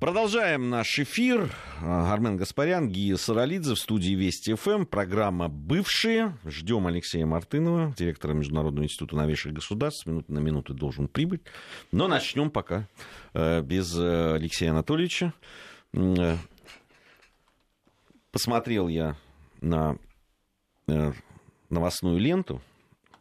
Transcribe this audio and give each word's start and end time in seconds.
Продолжаем 0.00 0.70
наш 0.70 0.96
эфир. 1.00 1.50
Армен 1.82 2.36
Гаспарян, 2.36 2.88
Гия 2.88 3.16
Саралидзе 3.16 3.74
в 3.74 3.78
студии 3.80 4.12
Вести 4.12 4.54
ФМ. 4.54 4.84
Программа 4.84 5.48
«Бывшие». 5.48 6.38
Ждем 6.46 6.86
Алексея 6.86 7.26
Мартынова, 7.26 7.94
директора 7.98 8.32
Международного 8.32 8.84
института 8.84 9.16
новейших 9.16 9.54
государств. 9.54 10.06
Минуты 10.06 10.32
на 10.32 10.38
минуту 10.38 10.72
должен 10.72 11.08
прибыть. 11.08 11.40
Но 11.90 12.06
начнем 12.06 12.52
пока 12.52 12.86
э, 13.34 13.60
без 13.62 13.92
э, 13.98 14.34
Алексея 14.36 14.70
Анатольевича. 14.70 15.32
Э, 15.92 16.36
посмотрел 18.30 18.86
я 18.86 19.16
на 19.60 19.98
новостную 21.68 22.18
ленту 22.18 22.62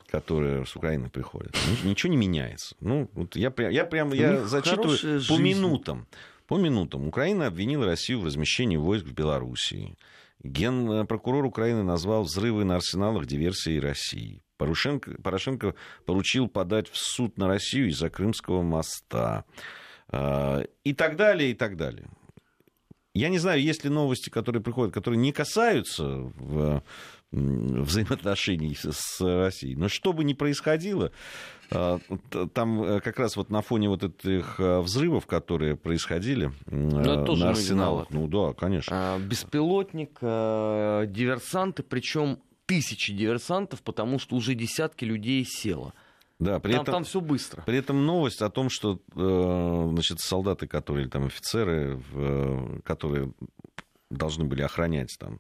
которая 0.09 0.63
с 0.63 0.73
Украины 0.73 1.09
приходит, 1.09 1.53
ничего 1.83 2.09
не 2.09 2.15
меняется. 2.15 2.77
Ну, 2.79 3.09
вот 3.11 3.35
я, 3.35 3.53
я 3.69 3.83
прям 3.83 4.13
я 4.13 4.45
зачитываю 4.45 4.97
по 4.97 5.19
жизнь. 5.19 5.41
минутам. 5.41 6.07
По 6.47 6.57
минутам. 6.57 7.07
Украина 7.07 7.47
обвинила 7.47 7.85
Россию 7.85 8.21
в 8.21 8.25
размещении 8.25 8.77
войск 8.77 9.05
в 9.05 9.13
Белоруссии. 9.13 9.97
Генпрокурор 10.43 11.43
Украины 11.45 11.83
назвал 11.83 12.23
взрывы 12.23 12.63
на 12.63 12.75
арсеналах 12.75 13.25
диверсией 13.25 13.79
России. 13.79 14.41
Порошенко, 14.57 15.21
Порошенко 15.21 15.75
поручил 16.05 16.47
подать 16.47 16.89
в 16.89 16.97
суд 16.97 17.37
на 17.37 17.47
Россию 17.47 17.89
из-за 17.89 18.09
Крымского 18.09 18.61
моста. 18.61 19.43
А, 20.07 20.63
и 20.83 20.93
так 20.93 21.17
далее, 21.17 21.51
и 21.51 21.53
так 21.53 21.75
далее. 21.75 22.07
Я 23.13 23.29
не 23.29 23.39
знаю, 23.39 23.61
есть 23.61 23.83
ли 23.83 23.89
новости, 23.89 24.29
которые 24.29 24.61
приходят, 24.61 24.93
которые 24.93 25.19
не 25.19 25.31
касаются 25.31 26.31
взаимоотношений 27.37 28.75
с 28.75 29.21
Россией. 29.21 29.75
Но 29.75 29.87
что 29.87 30.13
бы 30.13 30.23
ни 30.23 30.33
происходило, 30.33 31.11
а, 31.69 31.99
там 32.53 32.81
э, 32.81 32.99
как 33.01 33.19
раз 33.19 33.35
вот 33.35 33.49
на 33.49 33.61
фоне 33.61 33.89
вот 33.89 34.03
этих 34.03 34.59
э, 34.59 34.79
взрывов, 34.79 35.27
которые 35.27 35.75
происходили 35.75 36.51
ну, 36.67 37.35
на 37.35 37.49
арсеналах. 37.49 38.09
Ну 38.09 38.27
да, 38.27 38.53
конечно. 38.53 39.15
А, 39.15 39.19
беспилотник, 39.19 40.17
э, 40.21 41.05
диверсанты, 41.07 41.83
причем 41.83 42.39
тысячи 42.65 43.13
диверсантов, 43.13 43.81
потому 43.81 44.19
что 44.19 44.35
уже 44.35 44.55
десятки 44.55 45.03
людей 45.03 45.45
село. 45.45 45.93
Да, 46.39 46.59
при 46.59 46.73
там, 46.73 46.81
этом, 46.83 46.93
там 46.93 47.03
все 47.03 47.19
быстро. 47.19 47.63
При 47.63 47.77
этом 47.79 48.05
новость 48.05 48.41
о 48.41 48.49
том, 48.49 48.69
что 48.69 49.01
значит, 49.15 50.19
солдаты, 50.19 50.67
которые 50.67 51.05
или 51.05 51.09
там 51.09 51.25
офицеры, 51.25 51.99
которые 52.83 53.33
должны 54.11 54.45
были 54.45 54.61
охранять 54.61 55.15
там 55.19 55.39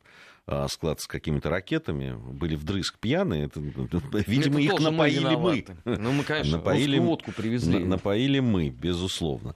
склад 0.69 1.01
с 1.01 1.07
какими-то 1.07 1.49
ракетами, 1.49 2.15
были 2.15 2.55
вдрызг 2.55 2.99
пьяные. 2.99 3.45
Это, 3.45 3.59
видимо, 4.27 4.61
это 4.63 4.75
их 4.75 4.79
напоили 4.79 5.35
мы. 5.35 5.65
мы. 5.83 5.97
Ну, 5.97 6.11
мы, 6.13 6.23
конечно, 6.23 6.57
напоили, 6.57 6.99
водку 6.99 7.31
привезли. 7.31 7.83
Напоили 7.83 8.39
мы, 8.39 8.69
безусловно. 8.69 9.55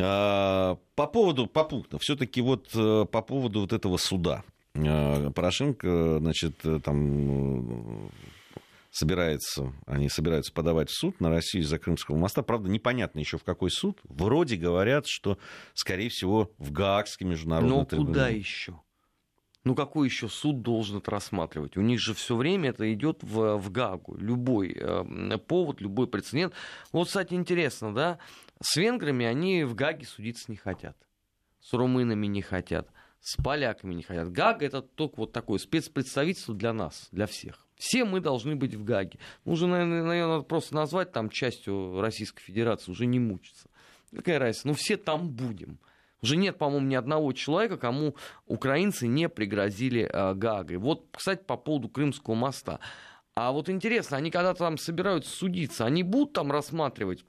А, 0.00 0.78
по 0.94 1.06
поводу, 1.06 1.46
по 1.46 1.64
пунктам, 1.64 1.98
все-таки 1.98 2.40
вот 2.40 2.68
э, 2.74 3.06
по 3.10 3.22
поводу 3.22 3.60
вот 3.60 3.72
этого 3.72 3.96
суда. 3.96 4.44
А, 4.76 5.30
Порошенко, 5.30 6.18
значит, 6.20 6.54
э, 6.64 6.80
там 6.84 8.10
собирается, 8.90 9.72
они 9.86 10.08
собираются 10.08 10.52
подавать 10.52 10.90
в 10.90 10.94
суд 10.94 11.20
на 11.20 11.30
Россию 11.30 11.64
из-за 11.64 11.78
Крымского 11.78 12.16
моста. 12.16 12.42
Правда, 12.42 12.68
непонятно 12.70 13.18
еще 13.18 13.38
в 13.38 13.44
какой 13.44 13.70
суд. 13.70 13.98
Вроде 14.04 14.56
говорят, 14.56 15.06
что, 15.06 15.38
скорее 15.74 16.08
всего, 16.10 16.52
в 16.58 16.72
Гаагский 16.72 17.26
международный 17.26 17.76
Но 17.76 17.84
трибунал. 17.84 18.12
куда 18.12 18.28
еще? 18.28 18.80
Ну 19.64 19.74
какой 19.74 20.06
еще 20.06 20.28
суд 20.28 20.62
должен 20.62 20.98
это 20.98 21.10
рассматривать? 21.10 21.76
У 21.76 21.80
них 21.80 22.00
же 22.00 22.14
все 22.14 22.36
время 22.36 22.70
это 22.70 22.92
идет 22.92 23.22
в, 23.22 23.56
в 23.56 23.70
Гагу. 23.70 24.16
Любой 24.16 24.72
э, 24.74 25.38
повод, 25.38 25.80
любой 25.80 26.06
прецедент. 26.06 26.54
Вот, 26.92 27.08
кстати, 27.08 27.34
интересно, 27.34 27.94
да, 27.94 28.18
с 28.60 28.76
венграми 28.76 29.26
они 29.26 29.64
в 29.64 29.74
Гаге 29.74 30.06
судиться 30.06 30.50
не 30.50 30.56
хотят. 30.56 30.96
С 31.60 31.72
румынами 31.72 32.26
не 32.26 32.40
хотят. 32.40 32.88
С 33.20 33.36
поляками 33.36 33.94
не 33.94 34.02
хотят. 34.02 34.30
Гага 34.30 34.64
это 34.64 34.80
только 34.80 35.16
вот 35.16 35.32
такое 35.32 35.58
спецпредставительство 35.58 36.54
для 36.54 36.72
нас, 36.72 37.08
для 37.10 37.26
всех. 37.26 37.66
Все 37.76 38.04
мы 38.04 38.20
должны 38.20 38.56
быть 38.56 38.74
в 38.74 38.84
Гаге. 38.84 39.18
Нужно, 39.44 39.68
наверное, 39.68 40.26
надо 40.26 40.44
просто 40.44 40.74
назвать 40.74 41.12
там 41.12 41.28
частью 41.28 42.00
Российской 42.00 42.42
Федерации, 42.42 42.90
уже 42.90 43.06
не 43.06 43.18
мучиться. 43.18 43.68
Какая 44.14 44.38
разница? 44.38 44.68
Ну, 44.68 44.74
все 44.74 44.96
там 44.96 45.28
будем. 45.28 45.78
Уже 46.22 46.36
нет, 46.36 46.58
по-моему, 46.58 46.86
ни 46.86 46.94
одного 46.94 47.32
человека, 47.32 47.76
кому 47.76 48.16
украинцы 48.46 49.06
не 49.06 49.28
пригрозили 49.28 50.08
э, 50.12 50.34
Гагой. 50.34 50.76
Вот, 50.76 51.06
кстати, 51.12 51.42
по 51.44 51.56
поводу 51.56 51.88
Крымского 51.88 52.34
моста. 52.34 52.80
А 53.34 53.52
вот 53.52 53.68
интересно, 53.68 54.16
они 54.16 54.30
когда 54.30 54.52
там 54.54 54.78
собираются 54.78 55.30
судиться, 55.30 55.84
они 55.84 56.02
будут 56.02 56.32
там 56.32 56.50
рассматривать 56.50 57.24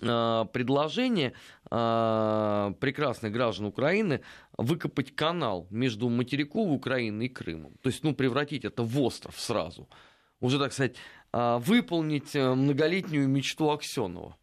э, 0.00 0.44
предложение 0.52 1.32
э, 1.68 2.74
прекрасных 2.78 3.32
граждан 3.32 3.66
Украины 3.66 4.20
выкопать 4.56 5.16
канал 5.16 5.66
между 5.70 6.08
материковой 6.08 6.76
Украиной 6.76 7.26
и 7.26 7.28
Крымом. 7.28 7.74
То 7.82 7.88
есть, 7.88 8.04
ну, 8.04 8.14
превратить 8.14 8.64
это 8.64 8.84
в 8.84 9.00
остров 9.00 9.40
сразу. 9.40 9.88
Уже, 10.38 10.58
так 10.58 10.72
сказать, 10.72 10.96
выполнить 11.32 12.34
многолетнюю 12.34 13.26
мечту 13.26 13.70
Аксенова. 13.70 14.36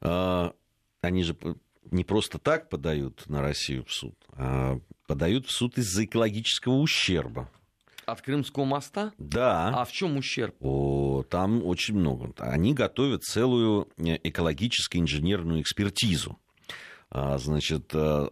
А, 0.00 0.54
они 1.02 1.22
же 1.22 1.36
не 1.90 2.04
просто 2.04 2.38
так 2.38 2.68
подают 2.68 3.28
на 3.28 3.42
Россию 3.42 3.84
в 3.84 3.92
суд, 3.92 4.14
а 4.32 4.78
подают 5.06 5.46
в 5.46 5.50
суд 5.50 5.78
из-за 5.78 6.04
экологического 6.04 6.74
ущерба. 6.74 7.50
От 8.06 8.22
Крымского 8.22 8.64
моста? 8.64 9.12
Да. 9.18 9.68
А 9.68 9.84
в 9.84 9.92
чем 9.92 10.16
ущерб? 10.16 10.56
О, 10.60 11.22
там 11.22 11.64
очень 11.64 11.94
много. 11.94 12.32
Они 12.38 12.74
готовят 12.74 13.22
целую 13.22 13.88
э, 13.98 14.18
экологическую 14.24 15.02
инженерную 15.02 15.62
экспертизу. 15.62 16.38
А, 17.12 17.38
значит, 17.38 17.90
а, 17.94 18.30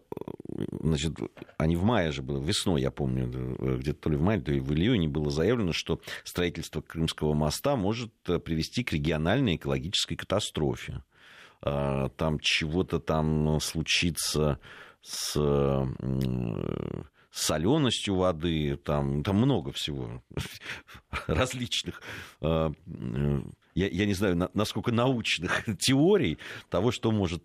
значит, 0.80 1.14
они 1.56 1.76
в 1.76 1.82
мае 1.82 2.12
же 2.12 2.22
было, 2.22 2.40
весной, 2.40 2.80
я 2.82 2.90
помню, 2.90 3.56
э, 3.58 3.76
где-то 3.78 4.02
то 4.02 4.10
ли 4.10 4.16
в 4.16 4.22
мае, 4.22 4.40
то 4.40 4.52
ли 4.52 4.60
в 4.60 4.72
июне 4.72 5.08
было 5.08 5.30
заявлено, 5.30 5.72
что 5.72 6.00
строительство 6.24 6.80
Крымского 6.80 7.34
моста 7.34 7.76
может 7.76 8.12
э, 8.28 8.38
привести 8.38 8.84
к 8.84 8.92
региональной 8.92 9.56
экологической 9.56 10.16
катастрофе. 10.16 11.02
А, 11.62 12.08
там 12.10 12.38
чего-то 12.40 12.98
там 13.00 13.60
случится 13.60 14.58
с 15.02 15.36
соленостью 17.30 18.16
воды, 18.16 18.76
там, 18.76 19.22
там 19.22 19.36
много 19.36 19.72
всего 19.72 20.22
различных, 21.26 22.02
а, 22.40 22.72
я, 23.74 23.86
я 23.86 24.06
не 24.06 24.14
знаю, 24.14 24.50
насколько 24.54 24.90
научных 24.90 25.64
теорий 25.78 26.38
того, 26.68 26.90
что 26.90 27.12
может 27.12 27.44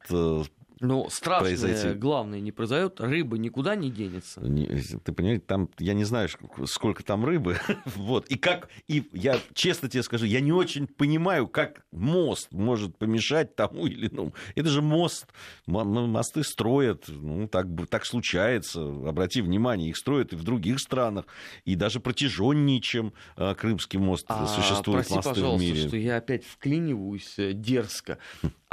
но 0.83 1.09
страшное, 1.09 1.57
произойти. 1.57 1.97
главное, 1.97 2.41
не 2.41 2.51
произойдет, 2.51 2.99
рыба 2.99 3.37
никуда 3.37 3.75
не 3.75 3.89
денется. 3.89 4.41
Не, 4.41 4.65
ты 4.65 5.13
понимаешь, 5.13 5.41
там, 5.47 5.69
я 5.79 5.93
не 5.93 6.03
знаю, 6.03 6.27
сколько 6.65 7.03
там 7.03 7.25
рыбы, 7.25 7.57
вот, 7.85 8.27
и 8.27 8.37
как, 8.37 8.69
и 8.87 9.09
я 9.13 9.39
честно 9.53 9.89
тебе 9.89 10.03
скажу, 10.03 10.25
я 10.25 10.41
не 10.41 10.51
очень 10.51 10.87
понимаю, 10.87 11.47
как 11.47 11.85
мост 11.91 12.49
может 12.51 12.97
помешать 12.97 13.55
тому 13.55 13.87
или 13.87 14.09
иному. 14.09 14.33
Это 14.55 14.69
же 14.69 14.81
мост, 14.81 15.27
мосты 15.65 16.43
строят, 16.43 17.05
ну, 17.07 17.47
так, 17.47 17.67
так 17.89 18.05
случается, 18.05 18.81
обрати 18.81 19.41
внимание, 19.41 19.89
их 19.89 19.97
строят 19.97 20.33
и 20.33 20.35
в 20.35 20.43
других 20.43 20.79
странах, 20.79 21.25
и 21.63 21.75
даже 21.75 22.01
протяженнее, 22.01 22.81
чем 22.81 23.13
а, 23.37 23.55
Крымский 23.55 23.99
мост 23.99 24.25
а, 24.27 24.47
существует 24.47 25.07
прости, 25.07 25.29
мосты 25.29 25.45
в 25.45 25.59
мире. 25.59 25.87
что 25.87 25.95
я 25.95 26.17
опять 26.17 26.43
вклиниваюсь 26.45 27.35
э, 27.37 27.53
дерзко. 27.53 28.17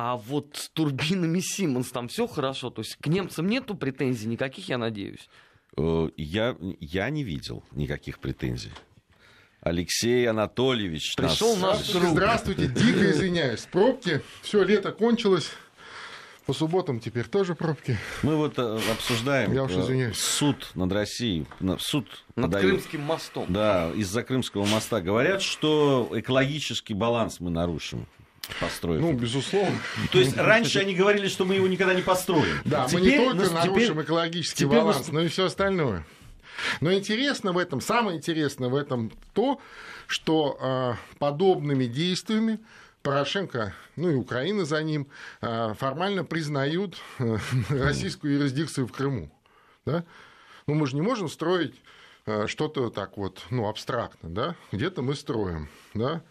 А 0.03 0.16
вот 0.16 0.56
с 0.56 0.71
турбинами 0.71 1.41
Симмонс 1.41 1.91
там 1.91 2.09
все 2.09 2.27
хорошо. 2.27 2.71
То 2.71 2.81
есть 2.81 2.97
к 2.97 3.06
немцам 3.06 3.47
нету 3.47 3.75
претензий 3.75 4.28
никаких, 4.28 4.66
я 4.71 4.78
надеюсь. 4.78 5.28
Э, 5.77 6.09
я, 6.16 6.56
я 6.81 7.11
не 7.11 7.22
видел 7.22 7.65
никаких 7.72 8.19
претензий. 8.19 8.72
Алексей 9.60 10.27
Анатольевич. 10.27 11.15
Пришел 11.16 11.55
нас... 11.56 11.81
наш 11.81 11.93
друг. 11.93 12.12
Здравствуйте, 12.12 12.69
дико 12.69 13.10
извиняюсь. 13.10 13.69
Пробки, 13.71 14.22
все, 14.41 14.62
лето 14.65 14.91
кончилось. 14.93 15.50
По 16.47 16.55
субботам 16.55 16.99
теперь 16.99 17.27
тоже 17.27 17.55
пробки. 17.55 17.99
Мы 18.22 18.37
вот 18.37 18.59
э, 18.59 18.81
обсуждаем 18.91 19.53
Я 19.53 19.65
уж 19.65 19.72
э, 19.72 19.83
извиняюсь. 19.83 20.16
суд 20.16 20.71
над 20.74 20.91
Россией. 20.92 21.47
Суд 21.78 22.24
над 22.36 22.47
подают. 22.47 22.71
Крымским 22.71 23.03
мостом. 23.03 23.45
Да, 23.51 23.91
из-за 23.95 24.22
Крымского 24.22 24.65
моста. 24.65 25.03
Говорят, 25.03 25.42
что 25.42 26.09
экологический 26.15 26.95
баланс 26.95 27.39
мы 27.39 27.51
нарушим 27.51 28.07
построив. 28.58 29.00
Ну, 29.00 29.12
безусловно. 29.12 29.78
То 30.12 30.18
есть 30.18 30.36
раньше 30.36 30.80
они 30.80 30.94
говорили, 30.94 31.28
что 31.28 31.44
мы 31.44 31.54
его 31.56 31.68
никогда 31.68 31.94
не 31.94 32.02
построим. 32.02 32.60
Да, 32.64 32.86
теперь, 32.86 33.00
мы 33.00 33.06
не 33.06 33.16
только 33.16 33.34
ну, 33.34 33.52
нарушим 33.52 33.74
теперь, 33.74 34.04
экологический 34.04 34.64
теперь 34.64 34.78
баланс, 34.78 35.08
но 35.08 35.20
и 35.20 35.28
все 35.28 35.47
остальное. 35.47 36.04
Но 36.80 36.92
интересно 36.92 37.52
в 37.52 37.58
этом, 37.58 37.80
самое 37.80 38.18
интересное 38.18 38.68
в 38.68 38.74
этом 38.74 39.12
то, 39.32 39.60
что 40.06 40.58
э, 40.60 41.18
подобными 41.18 41.84
действиями 41.84 42.58
Порошенко, 43.02 43.74
ну 43.97 44.10
и 44.10 44.14
Украина 44.14 44.64
за 44.64 44.82
ним, 44.82 45.08
э, 45.41 45.74
формально 45.74 46.24
признают 46.24 46.98
э, 47.18 47.38
российскую 47.70 48.34
юрисдикцию 48.34 48.86
в 48.86 48.92
Крыму. 48.92 49.30
Да? 49.86 50.04
Ну 50.66 50.74
мы 50.74 50.86
же 50.86 50.97
не 50.97 51.02
можем 51.02 51.28
строить 51.28 51.74
э, 52.26 52.47
что-то 52.47 52.91
так 52.91 53.16
вот, 53.16 53.41
ну, 53.50 53.68
абстрактно, 53.68 54.28
да? 54.28 54.56
Где-то 54.70 55.02
мы 55.02 55.14
строим, 55.14 55.68
да? 55.94 56.22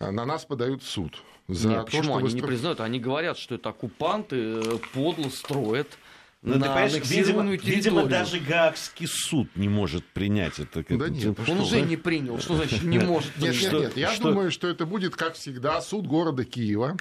На 0.00 0.24
нас 0.24 0.44
подают 0.44 0.82
суд 0.82 1.22
за 1.48 1.68
Нет, 1.68 1.78
то, 1.78 1.84
почему 1.86 2.02
что 2.04 2.16
они 2.16 2.28
стро... 2.28 2.40
не 2.40 2.46
признают? 2.46 2.80
Они 2.80 3.00
говорят, 3.00 3.38
что 3.38 3.54
это 3.54 3.70
оккупанты 3.70 4.36
э, 4.36 4.78
подло 4.92 5.28
строят 5.30 5.98
ну, 6.40 6.56
на 6.56 6.86
видимо, 6.86 7.42
видимо, 7.50 8.04
даже 8.04 8.38
Гаагский 8.38 9.08
суд 9.08 9.48
не 9.56 9.68
может 9.68 10.04
принять 10.04 10.60
это. 10.60 10.84
Да 10.88 11.08
нет, 11.08 11.36
он 11.48 11.60
уже 11.60 11.80
не 11.80 11.96
принял. 11.96 12.38
Что 12.38 12.54
значит 12.54 12.84
не 12.84 12.98
может? 12.98 13.36
Нет, 13.38 13.60
нет, 13.60 13.72
нет. 13.72 13.96
Я 13.96 14.16
думаю, 14.18 14.52
что 14.52 14.68
это 14.68 14.86
будет, 14.86 15.16
как 15.16 15.34
всегда, 15.34 15.80
суд 15.80 16.06
города 16.06 16.44
Киева 16.44 16.96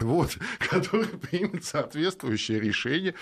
вот, 0.00 0.36
который 0.58 1.06
примет 1.06 1.64
соответствующее 1.64 2.60
решение, 2.60 3.14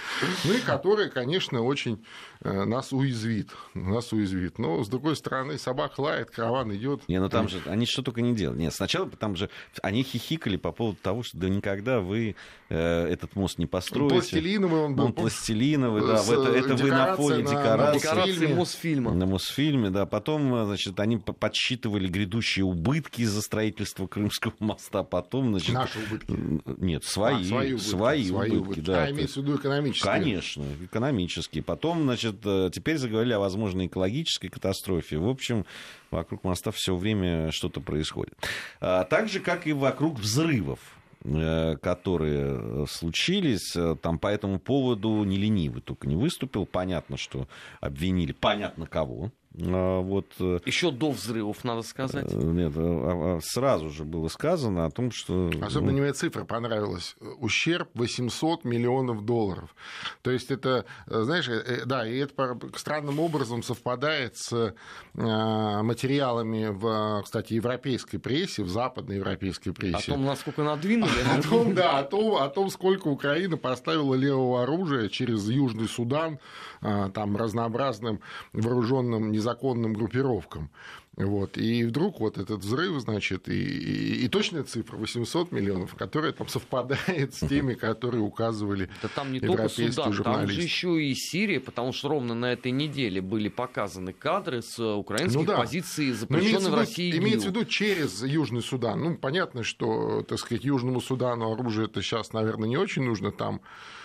ну 0.44 0.54
и 0.54 0.60
которое, 0.60 1.08
конечно, 1.08 1.62
очень 1.62 2.04
э, 2.40 2.64
нас 2.64 2.92
уязвит, 2.92 3.50
нас 3.74 4.12
уязвит. 4.12 4.58
Но, 4.58 4.82
с 4.82 4.88
другой 4.88 5.16
стороны, 5.16 5.58
собака 5.58 6.00
лает, 6.00 6.30
караван 6.30 6.74
идет. 6.74 7.08
Не, 7.08 7.20
ну 7.20 7.28
там 7.28 7.48
же, 7.48 7.60
они 7.66 7.86
что 7.86 8.02
только 8.02 8.20
не 8.20 8.34
делали. 8.34 8.58
Нет, 8.58 8.74
сначала 8.74 9.08
там 9.10 9.36
же, 9.36 9.50
они 9.82 10.02
хихикали 10.02 10.56
по 10.56 10.72
поводу 10.72 10.98
того, 11.02 11.22
что 11.22 11.38
да 11.38 11.48
никогда 11.48 12.00
вы 12.00 12.36
э, 12.68 13.06
этот 13.06 13.36
мост 13.36 13.58
не 13.58 13.66
построите. 13.66 14.14
Пластилиновый 14.14 14.80
он 14.80 14.94
был. 14.94 15.04
Он 15.06 15.12
пластилиновый, 15.12 16.02
да, 16.02 16.22
это, 16.22 16.52
это 16.52 16.76
вы 16.76 16.90
на 16.90 17.16
фоне 17.16 17.42
на, 17.42 17.50
декорации. 17.50 17.98
Декорации 17.98 18.54
Мосфильма. 18.54 19.14
На 19.14 19.26
Мосфильме, 19.26 19.90
да. 19.90 20.06
Потом, 20.06 20.64
значит, 20.66 20.98
они 21.00 21.18
подсчитывали 21.18 22.08
грядущие 22.08 22.64
убытки 22.64 23.22
из-за 23.22 23.42
строительства 23.42 24.06
Крымского 24.06 24.54
моста, 24.60 25.02
потом, 25.02 25.50
значит... 25.50 25.74
Наши 25.74 25.98
убытки. 25.98 26.32
Нет, 26.78 27.04
свои, 27.04 27.42
а, 27.42 27.44
свои 27.44 27.72
убытки, 27.72 27.88
свои, 27.88 28.26
свои 28.26 28.50
убытки, 28.50 28.56
убытки, 28.56 28.80
да. 28.80 29.04
А, 29.04 29.10
имеется 29.10 29.40
в 29.40 29.44
виду 29.44 29.56
экономические? 29.56 30.12
Конечно, 30.12 30.64
экономические. 30.82 31.62
Потом, 31.62 32.02
значит, 32.02 32.36
э, 32.44 32.70
теперь 32.72 32.98
заговорили 32.98 33.32
о 33.32 33.38
возможной 33.38 33.86
экологической 33.86 34.48
катастрофе. 34.48 35.18
В 35.18 35.28
общем, 35.28 35.64
вокруг 36.10 36.44
моста 36.44 36.70
все 36.70 36.96
время 36.96 37.50
что-то 37.52 37.80
происходит. 37.80 38.34
А, 38.80 39.04
так 39.04 39.28
же, 39.28 39.40
как 39.40 39.66
и 39.66 39.72
вокруг 39.72 40.18
взрывов 40.18 40.78
э, 41.24 41.76
которые 41.76 42.86
случились, 42.86 43.74
э, 43.76 43.96
там 44.00 44.18
по 44.18 44.28
этому 44.28 44.58
поводу 44.58 45.24
не 45.24 45.36
ленивый 45.36 45.82
только 45.82 46.06
не 46.06 46.16
выступил. 46.16 46.66
Понятно, 46.66 47.16
что 47.16 47.48
обвинили, 47.80 48.32
понятно 48.32 48.86
кого. 48.86 49.32
А, 49.60 50.00
вот, 50.00 50.26
э, 50.38 50.60
Еще 50.66 50.90
до 50.90 51.10
взрывов, 51.10 51.64
надо 51.64 51.82
сказать. 51.82 52.32
Э, 52.32 52.36
нет, 52.36 52.72
а, 52.76 53.38
а, 53.38 53.40
сразу 53.42 53.90
же 53.90 54.04
было 54.04 54.28
сказано 54.28 54.84
о 54.84 54.90
том, 54.90 55.10
что... 55.10 55.50
Особенно 55.60 55.92
ну... 55.92 56.02
мне 56.02 56.12
цифра 56.12 56.44
понравилась. 56.44 57.16
Ущерб 57.38 57.88
800 57.94 58.64
миллионов 58.64 59.24
долларов. 59.24 59.74
То 60.22 60.30
есть 60.30 60.50
это, 60.50 60.84
э, 61.06 61.22
знаешь, 61.22 61.48
да, 61.86 62.06
и 62.06 62.18
это 62.18 62.58
странным 62.76 63.18
образом 63.20 63.62
совпадает 63.62 64.36
с 64.36 64.74
материалами 65.14 66.68
в, 66.68 67.22
кстати, 67.24 67.54
европейской 67.54 68.18
прессе, 68.18 68.62
в 68.62 68.68
западной 68.68 69.16
европейской 69.16 69.72
прессе. 69.72 70.12
О 70.12 70.14
том, 70.14 70.24
насколько 70.24 70.62
надвинули. 70.62 71.10
О 71.36 71.42
том, 71.42 71.74
да, 71.74 71.98
о 71.98 72.04
том, 72.04 72.36
о 72.36 72.48
том, 72.48 72.70
сколько 72.70 73.08
Украина 73.08 73.56
поставила 73.56 74.14
левого 74.14 74.62
оружия 74.62 75.08
через 75.08 75.48
Южный 75.48 75.88
Судан, 75.88 76.38
там 76.80 77.36
разнообразным 77.36 78.20
вооруженным 78.52 79.32
незаконным 79.32 79.94
группировкам. 79.94 80.70
Вот. 81.18 81.58
И 81.58 81.82
вдруг 81.82 82.20
вот 82.20 82.38
этот 82.38 82.60
взрыв, 82.60 83.00
значит, 83.00 83.48
и, 83.48 83.52
и, 83.52 84.24
и 84.24 84.28
точная 84.28 84.62
цифра 84.62 84.96
800 84.96 85.50
миллионов, 85.50 85.96
которая 85.96 86.30
там 86.30 86.46
совпадает 86.46 87.34
с 87.34 87.40
теми, 87.48 87.74
которые 87.74 88.22
указывали 88.22 88.88
да 89.02 89.08
там 89.08 89.32
не 89.32 89.40
только 89.40 89.68
Судан, 89.68 90.14
там 90.22 90.46
же 90.46 90.62
еще 90.62 91.02
и 91.02 91.12
Сирия, 91.14 91.58
потому 91.58 91.92
что 91.92 92.10
ровно 92.10 92.34
на 92.34 92.52
этой 92.52 92.70
неделе 92.70 93.20
были 93.20 93.48
показаны 93.48 94.12
кадры 94.12 94.62
с 94.62 94.78
украинских 94.78 95.40
ну, 95.40 95.44
да. 95.44 95.56
позиций, 95.56 96.12
запрещенных 96.12 96.70
в 96.70 96.74
России 96.74 97.16
Имеется 97.18 97.48
в 97.48 97.50
виду 97.50 97.64
через 97.64 98.22
Южный 98.22 98.62
Судан. 98.62 99.02
Ну, 99.02 99.16
понятно, 99.16 99.64
что, 99.64 100.22
так 100.22 100.38
сказать, 100.38 100.64
Южному 100.64 101.00
Судану 101.00 101.52
оружие 101.52 101.86
это 101.86 102.00
сейчас, 102.00 102.32
наверное, 102.32 102.68
не 102.68 102.76
очень 102.76 103.02
нужно, 103.02 103.32
там 103.32 103.56
а, 103.56 103.97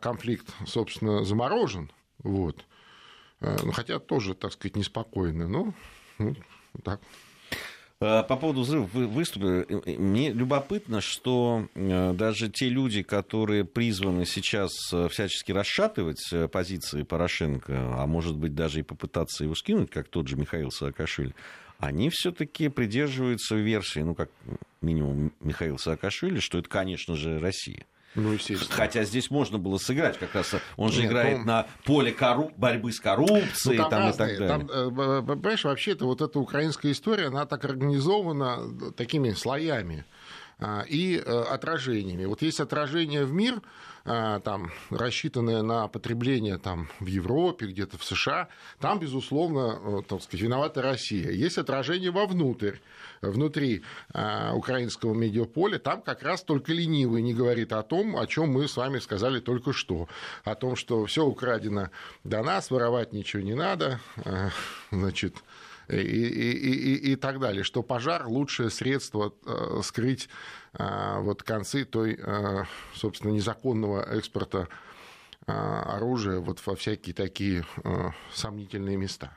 конфликт, 0.00 0.48
собственно, 0.66 1.24
заморожен. 1.24 1.90
Вот. 2.22 2.64
Э, 3.40 3.56
ну, 3.62 3.72
хотя 3.72 3.98
тоже, 3.98 4.34
так 4.34 4.52
сказать, 4.52 4.76
неспокойно. 4.76 5.48
Ну, 5.48 5.74
так. 6.82 7.00
Э, 8.00 8.22
по 8.22 8.36
поводу 8.36 8.62
взрывов 8.62 8.92
выступили, 8.92 9.66
э, 9.68 9.98
мне 9.98 10.32
любопытно, 10.32 11.00
что 11.00 11.68
даже 11.74 12.48
те 12.48 12.68
люди, 12.68 13.02
которые 13.02 13.64
призваны 13.64 14.26
сейчас 14.26 14.72
всячески 15.10 15.52
расшатывать 15.52 16.22
позиции 16.52 17.02
Порошенко, 17.02 18.02
а 18.02 18.06
может 18.06 18.36
быть 18.36 18.54
даже 18.54 18.80
и 18.80 18.82
попытаться 18.82 19.44
его 19.44 19.54
скинуть, 19.54 19.90
как 19.90 20.08
тот 20.08 20.28
же 20.28 20.36
Михаил 20.36 20.70
Саакашвили, 20.70 21.34
они 21.78 22.10
все-таки 22.10 22.68
придерживаются 22.68 23.54
версии, 23.54 24.00
ну 24.00 24.14
как 24.16 24.30
минимум 24.80 25.32
Михаил 25.40 25.78
Саакашвили, 25.78 26.40
что 26.40 26.58
это, 26.58 26.68
конечно 26.68 27.14
же, 27.14 27.38
Россия. 27.38 27.86
Ну, 28.18 28.32
естественно. 28.32 28.74
Хотя 28.74 29.04
здесь 29.04 29.30
можно 29.30 29.58
было 29.58 29.78
сыграть 29.78 30.18
как 30.18 30.34
раз. 30.34 30.54
Он 30.76 30.90
же 30.90 31.02
Нет, 31.02 31.10
играет 31.10 31.38
ну... 31.38 31.44
на 31.44 31.66
поле 31.84 32.12
корруп... 32.12 32.52
борьбы 32.56 32.92
с 32.92 32.98
коррупцией 32.98 33.78
ну, 33.78 33.88
там, 33.88 33.90
там 33.90 34.10
и 34.10 34.12
так 34.12 34.38
далее. 34.38 34.48
Там, 34.48 34.70
э, 34.70 35.22
понимаешь, 35.22 35.64
вообще-то 35.64 36.04
вот 36.04 36.20
эта 36.20 36.38
украинская 36.38 36.90
история, 36.90 37.26
она 37.26 37.46
так 37.46 37.64
организована 37.64 38.92
такими 38.92 39.30
слоями 39.30 40.04
а, 40.58 40.84
и 40.88 41.16
э, 41.16 41.20
отражениями. 41.20 42.24
Вот 42.24 42.42
есть 42.42 42.58
отражение 42.58 43.24
в 43.24 43.32
мир, 43.32 43.62
там, 44.08 44.70
рассчитанное 44.90 45.62
на 45.62 45.88
потребление 45.88 46.58
там, 46.58 46.88
в 47.00 47.06
Европе, 47.06 47.66
где-то 47.66 47.98
в 47.98 48.04
США, 48.04 48.48
там, 48.80 48.98
безусловно, 48.98 49.78
э, 49.80 50.02
так 50.08 50.22
сказать, 50.22 50.42
виновата 50.42 50.82
Россия. 50.82 51.30
Есть 51.30 51.58
отражение 51.58 52.10
вовнутрь, 52.10 52.76
внутри 53.20 53.82
а, 54.12 54.54
украинского 54.54 55.12
медиаполя, 55.12 55.78
там 55.78 56.02
как 56.02 56.22
раз 56.22 56.42
только 56.42 56.72
ленивый 56.72 57.20
не 57.20 57.34
говорит 57.34 57.72
о 57.72 57.82
том, 57.82 58.16
о 58.16 58.26
чем 58.28 58.50
мы 58.50 58.68
с 58.68 58.76
вами 58.76 59.00
сказали 59.00 59.40
только 59.40 59.72
что, 59.72 60.08
о 60.44 60.54
том, 60.54 60.76
что 60.76 61.04
все 61.06 61.24
украдено 61.24 61.90
до 62.22 62.42
нас, 62.44 62.70
воровать 62.70 63.12
ничего 63.12 63.42
не 63.42 63.54
надо, 63.54 64.00
значит, 64.92 65.34
и, 65.88 65.96
и, 65.96 66.52
и, 66.52 67.12
и 67.12 67.16
так 67.16 67.40
далее, 67.40 67.64
что 67.64 67.82
пожар– 67.82 68.26
лучшее 68.26 68.70
средство 68.70 69.32
э, 69.46 69.80
скрыть 69.82 70.28
вот 70.78 71.42
концы 71.42 71.84
той, 71.84 72.18
э, 72.18 72.64
собственно, 72.94 73.32
незаконного 73.32 74.02
экспорта 74.02 74.68
оружия 75.46 76.40
вот 76.40 76.64
во 76.66 76.76
всякие 76.76 77.14
такие 77.14 77.64
сомнительные 78.34 78.98
места. 78.98 79.32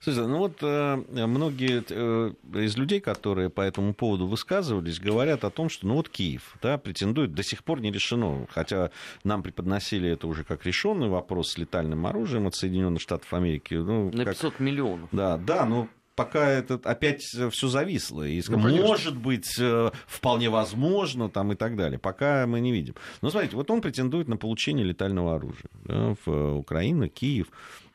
Слушайте, 0.00 0.28
ну 0.28 0.38
вот 0.38 0.58
э, 0.62 1.26
многие 1.26 1.84
э, 1.88 2.32
из 2.58 2.76
людей, 2.76 3.00
которые 3.00 3.50
по 3.50 3.60
этому 3.60 3.94
поводу 3.94 4.26
высказывались, 4.26 5.00
говорят 5.00 5.44
о 5.44 5.50
том, 5.50 5.68
что 5.68 5.86
ну 5.86 5.94
вот 5.94 6.08
Киев 6.08 6.56
да, 6.62 6.78
претендует, 6.78 7.34
до 7.34 7.42
сих 7.42 7.64
пор 7.64 7.80
не 7.80 7.90
решено, 7.90 8.46
хотя 8.50 8.90
нам 9.24 9.42
преподносили 9.42 10.10
это 10.10 10.26
уже 10.26 10.44
как 10.44 10.64
решенный 10.64 11.08
вопрос 11.08 11.52
с 11.52 11.58
летальным 11.58 12.06
оружием 12.06 12.46
от 12.46 12.54
Соединенных 12.54 13.02
Штатов 13.02 13.32
Америки. 13.32 13.74
Ну, 13.74 14.10
На 14.12 14.24
500 14.24 14.52
как... 14.52 14.60
миллионов. 14.60 15.08
Да, 15.12 15.36
да, 15.36 15.64
но 15.66 15.88
пока 16.16 16.48
это 16.48 16.80
опять 16.82 17.22
все 17.22 17.68
зависло. 17.68 18.26
И, 18.26 18.42
ну, 18.48 18.58
может 18.58 19.16
быть, 19.16 19.56
э, 19.60 19.90
вполне 20.06 20.48
возможно, 20.48 21.28
там 21.28 21.52
и 21.52 21.54
так 21.54 21.76
далее. 21.76 21.98
Пока 21.98 22.46
мы 22.46 22.60
не 22.60 22.72
видим. 22.72 22.94
Но 23.20 23.30
смотрите, 23.30 23.54
вот 23.54 23.70
он 23.70 23.80
претендует 23.82 24.26
на 24.26 24.36
получение 24.36 24.84
летального 24.84 25.36
оружия. 25.36 25.70
Да, 25.84 26.16
в 26.24 26.30
э, 26.30 26.52
Украину, 26.54 27.08
Киев. 27.08 27.48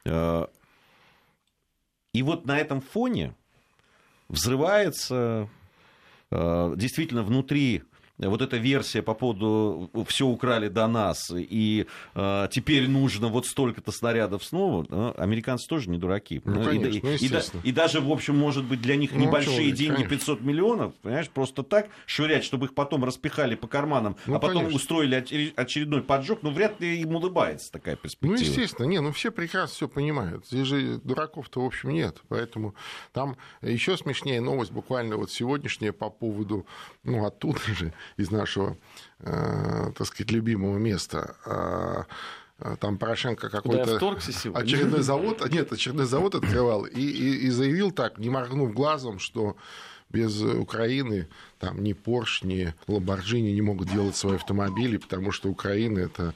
Э, 0.06 0.46
и 2.13 2.24
вот 2.24 2.46
на 2.46 2.58
этом 2.58 2.82
фоне 2.82 3.36
взрывается 4.30 5.50
действительно 6.32 7.24
внутри 7.24 7.84
вот 8.30 8.42
эта 8.42 8.58
версия 8.58 9.01
по 9.01 9.13
поводу 9.13 9.90
все 10.08 10.28
украли 10.28 10.68
до 10.68 10.88
нас, 10.88 11.32
и 11.36 11.88
э, 12.16 12.48
теперь 12.51 12.88
нужно 12.88 13.28
вот 13.28 13.46
столько-то 13.46 13.92
снарядов 13.92 14.44
снова, 14.44 14.86
э, 14.90 15.13
американцы 15.18 15.68
тоже 15.68 15.90
не 15.90 15.98
дураки. 15.98 16.42
Ну, 16.46 16.63
конечно, 16.63 16.98
и, 16.98 17.01
ну, 17.01 17.10
и, 17.10 17.66
и, 17.66 17.70
и 17.70 17.72
даже, 17.72 18.01
в 18.01 18.12
общем, 18.12 18.38
может 18.38 18.66
быть, 18.66 18.82
для 18.82 18.96
них 18.96 19.12
ну, 19.13 19.20
небольшие 19.20 19.72
деньги, 19.72 19.96
конечно. 19.96 20.18
500 20.18 20.42
миллионов, 20.42 20.94
понимаешь, 21.01 21.30
просто 21.30 21.63
так 21.63 21.90
швырять, 22.06 22.44
чтобы 22.44 22.68
их 22.68 22.74
потом 22.74 23.04
распихали 23.04 23.56
по 23.56 23.68
карманам, 23.68 24.16
ну, 24.25 24.36
а 24.36 24.40
потом 24.40 24.60
конечно. 24.60 24.75
устроили 24.75 25.51
очередной 25.56 26.01
поджог, 26.01 26.40
ну, 26.42 26.51
вряд 26.51 26.80
ли 26.82 27.01
им 27.01 27.16
улыбается 27.16 27.72
такая 27.72 27.96
перспектива. 27.96 28.34
Ну, 28.34 28.40
естественно, 28.40 28.88
не, 28.88 29.00
ну, 29.01 29.12
все 29.12 29.32
прекрасно 29.32 29.75
все 29.75 29.88
понимают. 29.88 30.46
Здесь 30.48 30.68
же 30.68 30.98
дураков-то, 30.98 31.62
в 31.62 31.66
общем, 31.66 31.90
нет. 31.90 32.22
Поэтому 32.28 32.75
там 33.13 33.38
еще 33.62 33.98
смешнее 33.98 34.42
новость 34.42 34.72
буквально 34.72 35.18
вот 35.18 35.32
сегодняшняя 35.32 35.92
по 35.92 36.10
поводу, 36.10 36.66
ну, 37.04 37.25
оттуда 37.25 37.60
же, 37.68 37.94
из 38.18 38.32
нашего, 38.32 38.77
э, 39.20 39.91
так 39.98 40.08
сказать, 40.08 40.32
любимого 40.32 40.77
места. 40.77 41.36
А, 41.46 42.06
а, 42.60 42.75
там 42.75 42.98
Порошенко 42.98 43.50
какой-то 43.50 43.98
очередной 44.53 45.01
завод, 45.01 45.48
нет, 45.51 45.72
очередной 45.72 46.06
завод 46.06 46.36
открывал 46.36 46.86
и, 46.86 47.01
и, 47.01 47.46
и 47.46 47.50
заявил 47.50 47.91
так, 47.91 48.20
не 48.20 48.30
моргнув 48.30 48.74
глазом, 48.74 49.20
что 49.20 49.58
без 50.12 50.41
Украины 50.41 51.27
там 51.60 51.84
ни 51.84 51.94
Порш, 51.94 52.44
ни 52.44 52.74
Ламборджини 52.88 53.51
не 53.51 53.62
могут 53.62 53.89
делать 53.89 54.15
свои 54.15 54.36
автомобили, 54.36 54.98
потому 54.98 55.32
что 55.32 55.50
Украина 55.50 56.00
это 56.00 56.34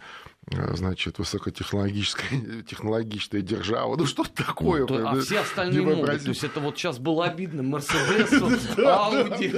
значит, 0.52 1.18
высокотехнологическая 1.20 2.62
технологичная 2.68 3.42
держава. 3.42 3.96
Ну, 3.96 4.06
что 4.06 4.24
такое? 4.24 4.82
Ну, 4.82 4.88
то, 4.88 5.10
а 5.10 5.20
все 5.20 5.40
остальные 5.40 5.82
могут. 5.82 6.06
То 6.06 6.30
есть 6.30 6.44
это 6.44 6.60
вот 6.60 6.78
сейчас 6.78 7.00
было 7.00 7.26
обидно 7.26 7.64
Мерседесу, 7.64 8.46
Ауди. 8.86 9.50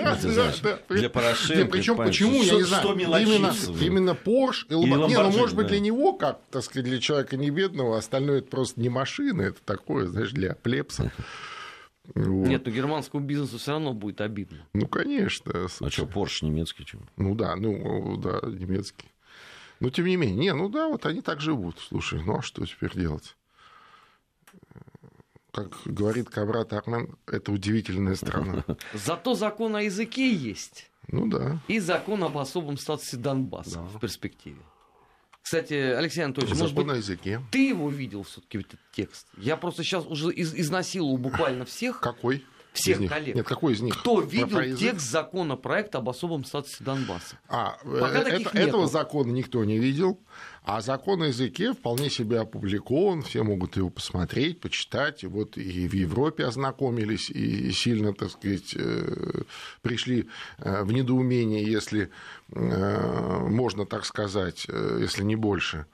Для 0.90 1.10
Порошенко. 1.10 1.66
Причем 1.66 1.98
почему, 1.98 2.42
я 2.42 2.56
не 2.56 2.64
знаю, 2.64 2.94
именно, 2.94 3.54
именно 3.82 4.12
Porsche 4.12 4.68
и 4.70 4.74
Lamborghini. 4.74 5.08
Не, 5.10 5.18
ну, 5.18 5.32
может 5.32 5.56
быть, 5.56 5.68
для 5.68 5.80
него, 5.80 6.14
как, 6.14 6.40
так 6.50 6.64
сказать, 6.64 6.86
для 6.86 7.00
человека 7.00 7.38
не 7.38 7.50
бедного, 7.50 7.98
остальное 7.98 8.40
это 8.40 8.50
просто 8.50 8.80
не 8.80 8.90
машина, 8.90 9.42
это 9.44 9.62
такое, 9.64 10.08
знаешь, 10.08 10.32
для 10.32 10.56
плепса. 10.56 11.12
Вот. 12.16 12.48
Нет, 12.48 12.66
но 12.66 12.72
германскому 12.72 13.26
бизнесу 13.26 13.58
все 13.58 13.72
равно 13.72 13.94
будет 13.94 14.22
обидно. 14.22 14.60
Ну, 14.74 14.88
конечно. 14.88 15.68
А 15.82 15.90
что, 15.90 16.04
Porsche 16.06 16.46
немецкий 16.46 16.86
чем? 16.86 17.02
Ну 17.18 17.36
да, 17.36 17.58
ну 17.58 18.16
да, 18.18 18.40
немецкий. 18.48 19.12
Но 19.80 19.90
тем 19.90 20.06
не 20.06 20.16
менее, 20.16 20.38
не, 20.38 20.54
ну 20.54 20.70
да, 20.70 20.88
вот 20.88 21.06
они 21.06 21.22
так 21.22 21.42
живут. 21.42 21.80
Слушай, 21.80 22.24
ну 22.24 22.38
а 22.38 22.42
что 22.42 22.66
теперь 22.66 22.94
делать? 22.94 23.36
Как 25.52 25.74
говорит 25.86 26.30
Кабрат 26.30 26.74
Армен, 26.74 27.18
это 27.26 27.52
удивительная 27.52 28.16
страна. 28.16 28.64
Зато 28.94 29.34
закон 29.34 29.76
о 29.76 29.82
языке 29.82 30.32
есть. 30.32 30.92
Ну 31.08 31.28
да. 31.28 31.60
И 31.68 31.80
закон 31.80 32.24
об 32.24 32.38
особом 32.38 32.78
статусе 32.78 33.18
Донбасса 33.18 33.78
да. 33.78 33.82
в 33.84 34.00
перспективе. 34.00 34.62
Кстати, 35.42 35.74
Алексей 35.74 36.22
Анатольевич, 36.26 36.60
может 36.60 36.76
быть, 36.76 36.98
языке. 36.98 37.42
ты 37.52 37.70
его 37.70 37.90
видел 37.90 38.24
все-таки 38.24 38.58
этот 38.58 38.82
текст? 38.92 39.28
Я 39.38 39.56
просто 39.56 39.82
сейчас 39.82 40.06
уже 40.06 40.34
из 40.34 40.54
изнасиловал 40.54 41.18
буквально 41.18 41.64
всех. 41.64 42.02
Какой? 42.02 42.44
Всех 42.78 43.10
коллег. 43.10 43.36
Нет, 43.36 43.48
какой 43.48 43.74
из 43.74 43.82
них? 43.82 43.98
Кто 44.00 44.22
видел 44.22 44.78
текст 44.78 45.10
законопроекта 45.10 45.98
об 45.98 46.10
особом 46.10 46.46
статусе 46.46 46.84
Донбасса? 46.84 47.38
А, 47.50 47.78
Пока 47.84 48.20
это, 48.20 48.58
этого 48.58 48.88
закона 48.88 49.32
никто 49.32 49.64
не 49.64 49.78
видел. 49.78 50.20
А 50.64 50.82
закон 50.82 51.22
о 51.22 51.28
языке 51.28 51.72
вполне 51.72 52.10
себе 52.10 52.42
опубликован, 52.42 53.22
все 53.22 53.44
могут 53.44 53.78
его 53.78 53.90
посмотреть, 53.90 54.60
почитать. 54.60 55.24
И 55.24 55.28
вот 55.28 55.58
и 55.58 55.88
в 55.88 55.94
Европе 55.94 56.46
ознакомились, 56.46 57.30
и 57.30 57.72
сильно, 57.72 58.14
так 58.14 58.32
сказать, 58.32 58.76
э, 58.76 59.44
пришли 59.82 60.28
э, 60.58 60.84
в 60.84 60.92
недоумение, 60.92 61.64
если 61.64 62.10
э, 62.52 63.40
можно 63.48 63.86
так 63.86 64.06
сказать, 64.06 64.68
если 64.68 65.24
не 65.24 65.38
больше. 65.38 65.86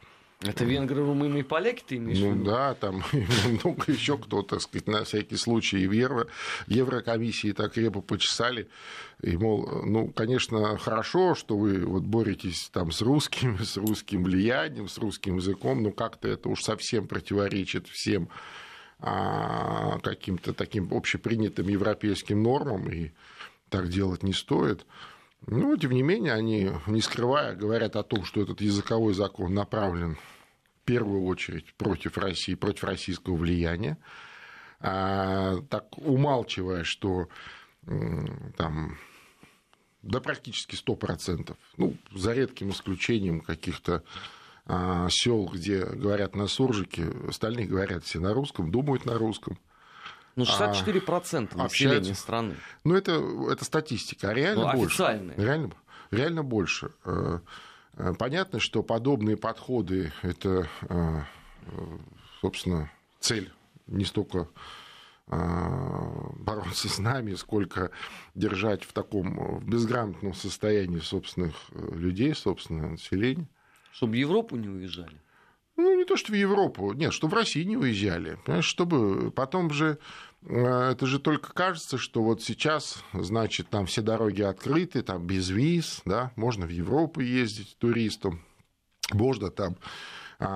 Это 0.45 0.65
венгры, 0.65 1.05
румыны 1.05 1.39
и 1.39 1.43
поляки 1.43 1.83
ты 1.87 1.97
имеешь 1.97 2.19
ну, 2.19 2.31
в 2.31 2.33
виду? 2.35 2.45
да, 2.45 2.73
там 2.73 3.03
много 3.63 3.91
еще 3.91 4.17
кто, 4.17 4.41
так 4.41 4.61
сказать, 4.61 4.87
на 4.87 5.03
всякий 5.03 5.37
случай 5.37 5.79
и 5.79 5.87
в 5.87 5.91
Евро, 5.91 6.27
Еврокомиссии 6.67 7.51
так 7.51 7.73
крепко 7.73 8.01
почесали. 8.01 8.67
И, 9.21 9.37
мол, 9.37 9.83
ну, 9.85 10.09
конечно, 10.09 10.77
хорошо, 10.77 11.35
что 11.35 11.57
вы 11.57 11.85
вот 11.85 12.03
боретесь 12.03 12.69
там 12.73 12.91
с 12.91 13.01
русским, 13.01 13.57
с 13.63 13.77
русским 13.77 14.23
влиянием, 14.23 14.87
с 14.87 14.97
русским 14.97 15.37
языком, 15.37 15.81
но 15.81 15.91
как-то 15.91 16.27
это 16.27 16.49
уж 16.49 16.61
совсем 16.61 17.07
противоречит 17.07 17.87
всем 17.87 18.29
а, 18.99 19.99
каким-то 19.99 20.53
таким 20.53 20.93
общепринятым 20.93 21.67
европейским 21.67 22.41
нормам, 22.41 22.89
и 22.89 23.11
так 23.69 23.89
делать 23.89 24.23
не 24.23 24.33
стоит. 24.33 24.85
Но, 25.45 25.75
тем 25.75 25.91
не 25.91 26.03
менее, 26.03 26.33
они, 26.33 26.71
не 26.87 27.01
скрывая, 27.01 27.55
говорят 27.55 27.95
о 27.95 28.03
том, 28.03 28.23
что 28.23 28.41
этот 28.41 28.61
языковой 28.61 29.13
закон 29.13 29.53
направлен 29.53 30.15
в 30.15 30.85
первую 30.85 31.23
очередь 31.23 31.73
против 31.75 32.17
России, 32.17 32.55
против 32.55 32.85
российского 32.85 33.35
влияния, 33.35 33.97
а, 34.79 35.57
так 35.69 35.97
умалчивая, 35.97 36.83
что 36.83 37.27
там 38.57 38.97
да 40.03 40.19
практически 40.19 40.75
100%, 40.75 41.55
ну, 41.77 41.95
за 42.13 42.33
редким 42.33 42.69
исключением 42.69 43.41
каких-то 43.41 44.03
а, 44.65 45.07
сел, 45.09 45.45
где 45.45 45.85
говорят 45.85 46.35
на 46.35 46.47
суржике, 46.47 47.05
остальные 47.27 47.67
говорят 47.67 48.03
все 48.03 48.19
на 48.19 48.33
русском, 48.33 48.71
думают 48.71 49.05
на 49.05 49.17
русском. 49.17 49.57
Ну, 50.35 50.45
64% 50.45 51.49
а, 51.53 51.63
населения 51.63 51.97
общается. 51.97 52.15
страны. 52.15 52.55
Ну, 52.83 52.95
это, 52.95 53.21
это 53.51 53.63
статистика, 53.65 54.29
а 54.29 54.33
реально 54.33 54.71
ну, 54.73 54.79
больше. 54.79 55.03
Официальная. 55.03 55.35
Реально, 55.35 55.71
реально 56.09 56.43
больше. 56.43 56.91
Э, 57.05 57.39
э, 57.97 58.13
понятно, 58.17 58.59
что 58.59 58.81
подобные 58.81 59.37
подходы– 59.37 60.11
это, 60.23 60.67
э, 60.89 61.21
собственно, 62.41 62.91
цель 63.19 63.51
не 63.87 64.05
столько 64.05 64.47
бороться 65.25 66.89
с 66.89 66.99
нами, 66.99 67.33
сколько 67.35 67.91
держать 68.35 68.83
в 68.83 68.91
таком 68.91 69.59
в 69.59 69.65
безграмотном 69.65 70.33
состоянии 70.33 70.99
собственных 70.99 71.55
людей, 71.71 72.35
собственного 72.35 72.91
населения. 72.91 73.47
Чтобы 73.93 74.17
Европу 74.17 74.57
не 74.57 74.67
уезжали? 74.67 75.17
Ну, 75.75 75.97
не 75.97 76.05
то, 76.05 76.15
что 76.15 76.31
в 76.31 76.35
Европу, 76.35 76.93
нет, 76.93 77.13
что 77.13 77.27
в 77.27 77.33
Россию 77.33 77.67
не 77.67 77.77
уезжали. 77.77 78.37
Понимаешь, 78.45 78.65
чтобы 78.65 79.31
потом 79.31 79.71
же 79.71 79.97
э, 80.43 80.91
это 80.91 81.07
же 81.07 81.19
только 81.19 81.51
кажется, 81.53 81.97
что 81.97 82.21
вот 82.21 82.43
сейчас, 82.43 83.03
значит, 83.13 83.69
там 83.69 83.87
все 83.87 84.01
дороги 84.01 84.43
открыты, 84.43 85.01
там 85.01 85.25
без 85.25 85.49
виз, 85.49 86.01
да, 86.05 86.31
можно 86.35 86.67
в 86.67 86.69
Европу 86.69 87.21
ездить 87.21 87.75
туристам, 87.79 88.43
можно 89.11 89.49
там 89.49 89.75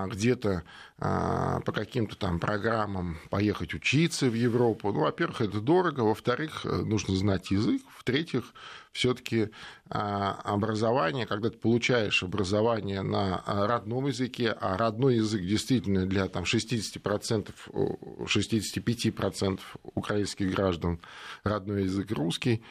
где-то 0.07 0.63
а, 0.99 1.59
по 1.61 1.71
каким-то 1.71 2.17
там 2.17 2.39
программам 2.39 3.19
поехать 3.29 3.75
учиться 3.75 4.27
в 4.27 4.33
Европу. 4.33 4.91
Ну, 4.91 5.01
во-первых, 5.01 5.41
это 5.41 5.61
дорого, 5.61 6.01
во-вторых, 6.01 6.65
э, 6.65 6.69
нужно 6.69 7.15
знать 7.15 7.51
язык, 7.51 7.83
в-третьих, 7.97 8.53
все-таки 8.91 9.49
а, 9.89 10.33
образование, 10.43 11.27
когда 11.27 11.51
ты 11.51 11.57
получаешь 11.57 12.23
образование 12.23 13.03
на 13.03 13.43
родном 13.45 14.07
языке, 14.07 14.55
а 14.59 14.75
родной 14.75 15.17
язык 15.17 15.43
действительно 15.43 16.07
для 16.07 16.27
там, 16.27 16.45
60%, 16.45 17.53
65% 17.71 19.59
украинских 19.83 20.51
граждан 20.51 20.99
родной 21.43 21.83
язык 21.83 22.09
русский, 22.11 22.63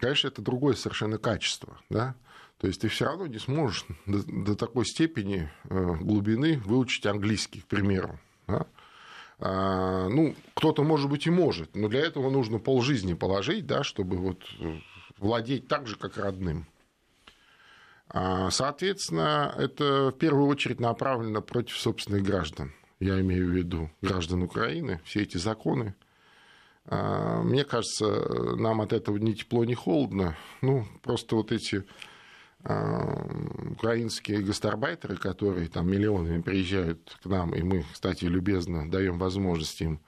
конечно, 0.00 0.28
это 0.28 0.40
другое 0.40 0.74
совершенно 0.74 1.18
качество. 1.18 1.78
Да? 1.90 2.14
То 2.60 2.66
есть 2.66 2.82
ты 2.82 2.88
все 2.88 3.06
равно 3.06 3.26
не 3.26 3.38
сможешь 3.38 3.86
до, 4.04 4.22
до 4.22 4.54
такой 4.54 4.84
степени 4.84 5.50
э, 5.64 5.94
глубины 5.96 6.58
выучить 6.58 7.06
английский, 7.06 7.62
к 7.62 7.66
примеру. 7.66 8.20
Да? 8.46 8.66
А, 9.38 10.08
ну, 10.08 10.34
кто-то, 10.52 10.82
может 10.82 11.08
быть, 11.08 11.26
и 11.26 11.30
может, 11.30 11.74
но 11.74 11.88
для 11.88 12.00
этого 12.00 12.28
нужно 12.28 12.58
полжизни 12.58 13.14
положить, 13.14 13.66
да, 13.66 13.82
чтобы 13.82 14.18
вот 14.18 14.44
э, 14.60 14.78
владеть 15.16 15.68
так 15.68 15.86
же, 15.86 15.96
как 15.96 16.18
родным. 16.18 16.66
А, 18.08 18.50
соответственно, 18.50 19.54
это 19.56 20.10
в 20.10 20.18
первую 20.18 20.46
очередь 20.46 20.80
направлено 20.80 21.40
против 21.40 21.78
собственных 21.78 22.24
граждан. 22.24 22.74
Я 22.98 23.18
имею 23.22 23.46
в 23.46 23.52
виду 23.52 23.90
граждан 24.02 24.42
Украины, 24.42 25.00
все 25.04 25.22
эти 25.22 25.38
законы. 25.38 25.94
А, 26.84 27.40
мне 27.42 27.64
кажется, 27.64 28.56
нам 28.56 28.82
от 28.82 28.92
этого 28.92 29.16
ни 29.16 29.32
тепло, 29.32 29.64
ни 29.64 29.72
холодно. 29.72 30.36
Ну, 30.60 30.86
просто 31.02 31.36
вот 31.36 31.52
эти 31.52 31.84
украинские 32.62 34.42
гастарбайтеры, 34.42 35.16
которые 35.16 35.68
там 35.68 35.90
миллионами 35.90 36.42
приезжают 36.42 37.16
к 37.22 37.26
нам, 37.26 37.54
и 37.54 37.62
мы, 37.62 37.84
кстати, 37.90 38.24
любезно 38.26 38.90
даем 38.90 39.18
возможность 39.18 39.80
им 39.80 40.00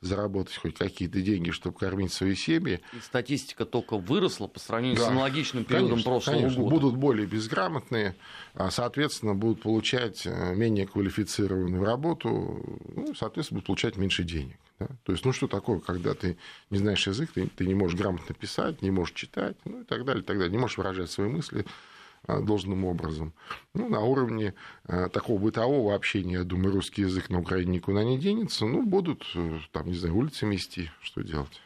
заработать 0.00 0.56
хоть 0.56 0.76
какие-то 0.76 1.20
деньги, 1.20 1.50
чтобы 1.50 1.76
кормить 1.76 2.12
свои 2.12 2.34
семьи. 2.36 2.80
И 2.92 3.00
статистика 3.00 3.64
только 3.64 3.98
выросла 3.98 4.46
по 4.46 4.60
сравнению 4.60 4.98
да, 4.98 5.06
с 5.06 5.08
аналогичным 5.08 5.64
периодом 5.64 5.90
конечно, 5.90 6.10
прошлого 6.10 6.36
конечно, 6.36 6.62
года. 6.62 6.74
Будут 6.76 6.96
более 6.96 7.26
безграмотные, 7.26 8.16
а, 8.54 8.70
соответственно, 8.70 9.34
будут 9.34 9.62
получать 9.62 10.24
э, 10.24 10.54
менее 10.54 10.86
квалифицированную 10.86 11.84
работу, 11.84 12.80
ну, 12.94 13.12
соответственно, 13.16 13.58
будут 13.58 13.66
получать 13.66 13.96
меньше 13.96 14.22
денег. 14.22 14.56
Да? 14.78 14.86
То 15.04 15.12
есть, 15.12 15.24
ну 15.24 15.32
что 15.32 15.48
такое, 15.48 15.80
когда 15.80 16.14
ты 16.14 16.38
не 16.70 16.78
знаешь 16.78 17.04
язык, 17.06 17.32
ты, 17.32 17.48
ты 17.48 17.66
не 17.66 17.74
можешь 17.74 17.98
грамотно 17.98 18.34
писать, 18.36 18.80
не 18.82 18.92
можешь 18.92 19.14
читать, 19.14 19.56
ну 19.64 19.80
и 19.80 19.84
так 19.84 20.04
далее, 20.04 20.22
и 20.22 20.24
так 20.24 20.38
далее, 20.38 20.52
не 20.52 20.58
можешь 20.58 20.78
выражать 20.78 21.10
свои 21.10 21.28
мысли 21.28 21.66
Э, 21.66 21.87
должным 22.26 22.84
образом. 22.84 23.32
Ну, 23.74 23.88
на 23.88 24.00
уровне 24.00 24.54
э, 24.86 25.08
такого 25.08 25.38
бытового 25.38 25.94
общения, 25.94 26.34
я 26.34 26.44
думаю, 26.44 26.72
русский 26.72 27.02
язык 27.02 27.30
на 27.30 27.40
Украине 27.40 27.76
никуда 27.76 28.04
не 28.04 28.18
денется. 28.18 28.66
Ну, 28.66 28.84
будут, 28.84 29.24
э, 29.34 29.58
там, 29.72 29.86
не 29.86 29.94
знаю, 29.94 30.16
улицы 30.16 30.46
мести, 30.46 30.90
что 31.00 31.22
делать. 31.22 31.60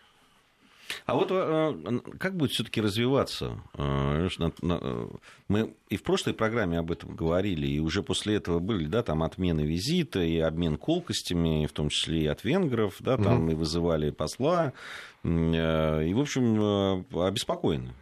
А 1.07 1.15
вот 1.15 1.29
как 2.19 2.37
будет 2.37 2.51
все-таки 2.51 2.83
развиваться? 2.83 3.59
Мы 5.49 5.75
и 5.89 5.97
в 5.97 6.03
прошлой 6.03 6.35
программе 6.35 6.79
об 6.79 6.91
этом 6.93 7.17
говорили, 7.17 7.67
и 7.67 7.79
уже 7.79 8.03
после 8.03 8.35
этого 8.35 8.59
были, 8.59 8.85
да, 8.85 9.03
там 9.03 9.23
отмены 9.23 9.63
визита 9.63 10.21
и 10.21 10.37
обмен 10.39 10.77
колкостями, 10.77 11.67
в 11.67 11.73
том 11.73 11.89
числе 11.89 12.25
и 12.25 12.27
от 12.27 12.45
венгров, 12.45 12.97
да, 13.01 13.17
там 13.17 13.45
угу. 13.45 13.53
и 13.53 13.55
вызывали 13.55 14.11
посла, 14.11 14.75
и, 15.25 16.13
в 16.15 16.21
общем, 16.21 17.07
обеспокоены. 17.19 17.95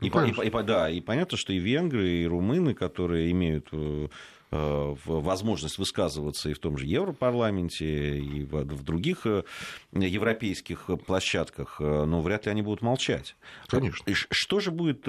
И, 0.00 0.06
и, 0.06 0.46
и, 0.46 0.62
да, 0.62 0.90
и 0.90 1.00
понятно, 1.00 1.36
что 1.36 1.52
и 1.52 1.58
венгры, 1.58 2.08
и 2.08 2.26
румыны, 2.26 2.74
которые 2.74 3.30
имеют 3.30 3.68
э, 3.72 4.08
возможность 4.50 5.78
высказываться 5.78 6.50
и 6.50 6.54
в 6.54 6.58
том 6.58 6.76
же 6.76 6.86
Европарламенте, 6.86 8.18
и 8.18 8.44
в 8.44 8.82
других 8.82 9.26
европейских 9.92 10.90
площадках, 11.06 11.80
но 11.80 12.20
вряд 12.20 12.46
ли 12.46 12.52
они 12.52 12.62
будут 12.62 12.82
молчать. 12.82 13.36
Конечно. 13.68 14.04
Что 14.14 14.60
же 14.60 14.70
будет, 14.70 15.04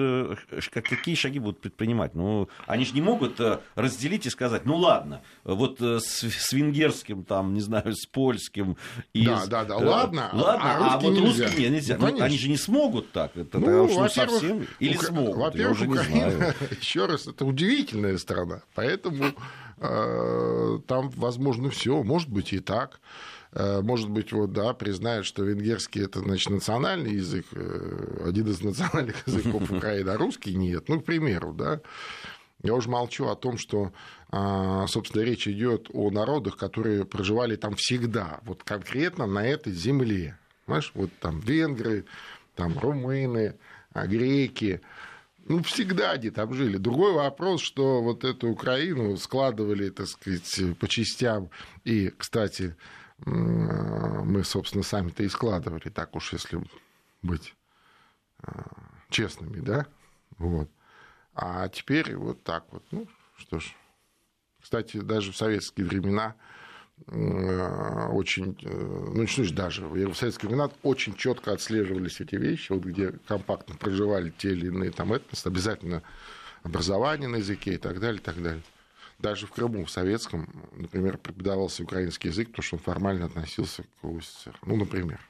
какие 0.70 1.14
шаги 1.14 1.38
будут 1.38 1.60
предпринимать? 1.60 2.14
Ну, 2.14 2.48
они 2.66 2.84
же 2.84 2.94
не 2.94 3.02
могут 3.02 3.40
разделить 3.74 4.26
и 4.26 4.30
сказать, 4.30 4.64
ну 4.64 4.76
ладно, 4.76 5.22
вот 5.44 5.80
с, 5.80 6.22
с 6.22 6.52
венгерским, 6.52 7.24
там, 7.24 7.54
не 7.54 7.60
знаю, 7.60 7.94
с 7.94 8.06
польским. 8.06 8.76
И 9.12 9.26
да, 9.26 9.40
с, 9.40 9.48
да, 9.48 9.64
да, 9.64 9.76
ладно, 9.76 10.30
ладно 10.32 10.64
а, 10.64 10.94
а 10.94 11.00
вот 11.00 11.12
нельзя. 11.12 11.44
русским 11.44 11.72
нельзя. 11.72 11.96
Ну, 11.98 12.08
ну, 12.08 12.22
они 12.22 12.38
же 12.38 12.48
не 12.48 12.56
смогут 12.56 13.12
так. 13.12 13.36
Это 13.36 13.58
ну, 13.58 13.84
уж 13.84 14.12
совсем... 14.12 14.66
Или 14.78 14.96
Укра... 14.96 15.06
смогут, 15.06 15.36
Во-первых, 15.36 15.88
Украина, 15.88 16.54
еще 16.80 17.06
раз, 17.06 17.26
это 17.26 17.44
удивительная 17.44 18.18
страна, 18.18 18.62
поэтому 18.74 19.31
э, 19.78 20.78
там 20.86 21.10
возможно 21.10 21.70
все, 21.70 22.02
может 22.02 22.28
быть 22.28 22.52
и 22.52 22.60
так. 22.60 23.00
Э, 23.52 23.82
может 23.82 24.08
быть, 24.08 24.32
вот, 24.32 24.52
да, 24.52 24.72
признают, 24.72 25.26
что 25.26 25.44
венгерский 25.44 26.00
это, 26.04 26.20
значит, 26.20 26.50
национальный 26.50 27.14
язык, 27.14 27.46
э, 27.52 28.24
один 28.26 28.48
из 28.48 28.62
национальных 28.62 29.16
языков 29.26 29.70
Украины, 29.70 30.10
а 30.10 30.16
русский 30.16 30.54
нет. 30.54 30.88
Ну, 30.88 31.00
к 31.00 31.04
примеру, 31.04 31.52
да. 31.52 31.80
Я 32.62 32.74
уже 32.74 32.88
молчу 32.88 33.26
о 33.26 33.34
том, 33.34 33.58
что, 33.58 33.92
а, 34.30 34.86
собственно, 34.86 35.22
речь 35.22 35.48
идет 35.48 35.88
о 35.92 36.10
народах, 36.10 36.56
которые 36.56 37.04
проживали 37.04 37.56
там 37.56 37.74
всегда, 37.74 38.40
вот 38.44 38.62
конкретно 38.62 39.26
на 39.26 39.44
этой 39.44 39.72
земле. 39.72 40.38
Понимаешь, 40.64 40.92
вот 40.94 41.10
там 41.20 41.40
венгры, 41.40 42.04
там 42.54 42.78
румыны, 42.78 43.56
а, 43.92 44.06
греки, 44.06 44.80
ну, 45.46 45.62
всегда 45.62 46.12
они 46.12 46.30
там 46.30 46.54
жили. 46.54 46.76
Другой 46.76 47.12
вопрос, 47.12 47.60
что 47.60 48.02
вот 48.02 48.24
эту 48.24 48.48
Украину 48.48 49.16
складывали, 49.16 49.90
так 49.90 50.06
сказать, 50.06 50.78
по 50.78 50.88
частям. 50.88 51.50
И, 51.84 52.10
кстати, 52.10 52.76
мы, 53.24 54.44
собственно, 54.44 54.82
сами-то 54.82 55.22
и 55.22 55.28
складывали, 55.28 55.88
так 55.88 56.14
уж 56.16 56.32
если 56.32 56.60
быть 57.22 57.54
а, 58.42 58.64
честными, 59.10 59.60
да? 59.60 59.86
Вот. 60.38 60.68
А 61.34 61.68
теперь 61.68 62.16
вот 62.16 62.42
так 62.42 62.64
вот. 62.72 62.84
Ну, 62.90 63.06
что 63.36 63.60
ж. 63.60 63.74
Кстати, 64.60 64.98
даже 64.98 65.32
в 65.32 65.36
советские 65.36 65.86
времена 65.86 66.34
э, 66.34 66.61
очень, 67.06 68.56
э, 68.62 69.10
ну 69.14 69.26
что 69.26 69.44
ж 69.44 69.50
даже, 69.50 69.86
в 69.86 70.14
советские 70.14 70.48
времена 70.48 70.70
очень 70.82 71.14
четко 71.14 71.52
отслеживались 71.52 72.20
эти 72.20 72.36
вещи, 72.36 72.72
вот 72.72 72.84
где 72.84 73.12
компактно 73.26 73.74
проживали 73.74 74.30
те 74.30 74.52
или 74.52 74.66
иные 74.66 74.92
там 74.92 75.12
этносы, 75.12 75.46
обязательно 75.46 76.02
образование 76.62 77.28
на 77.28 77.36
языке 77.36 77.74
и 77.74 77.78
так 77.78 77.98
далее, 77.98 78.20
и 78.20 78.24
так 78.24 78.40
далее. 78.40 78.62
Даже 79.18 79.46
в 79.46 79.52
Крыму, 79.52 79.84
в 79.84 79.90
советском, 79.90 80.48
например, 80.72 81.18
преподавался 81.18 81.82
украинский 81.82 82.30
язык, 82.30 82.48
потому 82.48 82.64
что 82.64 82.76
он 82.76 82.82
формально 82.82 83.26
относился 83.26 83.82
к 83.82 84.04
УССР. 84.04 84.58
Ну, 84.64 84.76
например. 84.76 85.20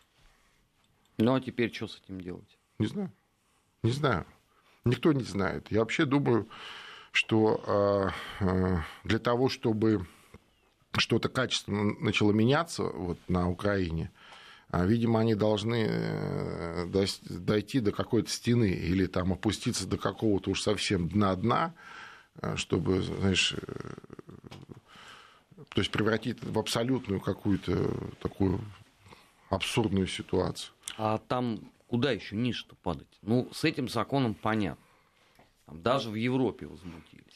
Ну, 1.18 1.34
а 1.34 1.40
теперь 1.40 1.72
что 1.72 1.88
с 1.88 2.00
этим 2.02 2.20
делать? 2.20 2.58
Не 2.78 2.86
знаю. 2.86 3.12
Не 3.82 3.92
знаю. 3.92 4.26
Никто 4.84 5.12
не 5.12 5.22
знает. 5.22 5.70
Я 5.70 5.80
вообще 5.80 6.06
думаю, 6.06 6.48
что 7.12 7.62
а, 8.40 8.84
для 9.04 9.18
того, 9.18 9.48
чтобы 9.48 10.06
что-то 11.00 11.28
качественно 11.28 11.94
начало 12.00 12.32
меняться 12.32 12.82
вот 12.82 13.18
на 13.28 13.48
Украине, 13.48 14.10
а, 14.70 14.84
видимо, 14.86 15.20
они 15.20 15.34
должны 15.34 15.86
э, 15.88 16.86
дойти 17.28 17.80
до 17.80 17.92
какой-то 17.92 18.30
стены 18.30 18.70
или 18.70 19.06
там 19.06 19.32
опуститься 19.32 19.86
до 19.86 19.98
какого-то 19.98 20.50
уж 20.50 20.62
совсем 20.62 21.08
дна-дна, 21.08 21.74
чтобы, 22.56 23.02
знаешь, 23.02 23.54
э, 23.54 23.94
то 25.74 25.80
есть 25.80 25.90
превратить 25.90 26.42
в 26.42 26.58
абсолютную 26.58 27.20
какую-то 27.20 28.12
такую 28.20 28.60
абсурдную 29.50 30.06
ситуацию. 30.06 30.72
А 30.96 31.18
там 31.18 31.72
куда 31.86 32.10
еще 32.10 32.36
ниже-то 32.36 32.74
падать? 32.76 33.08
Ну, 33.22 33.48
с 33.52 33.64
этим 33.64 33.88
законом 33.88 34.34
понятно. 34.34 34.84
Там, 35.66 35.82
даже 35.82 36.10
в 36.10 36.14
Европе 36.14 36.66
возмутились. 36.66 37.31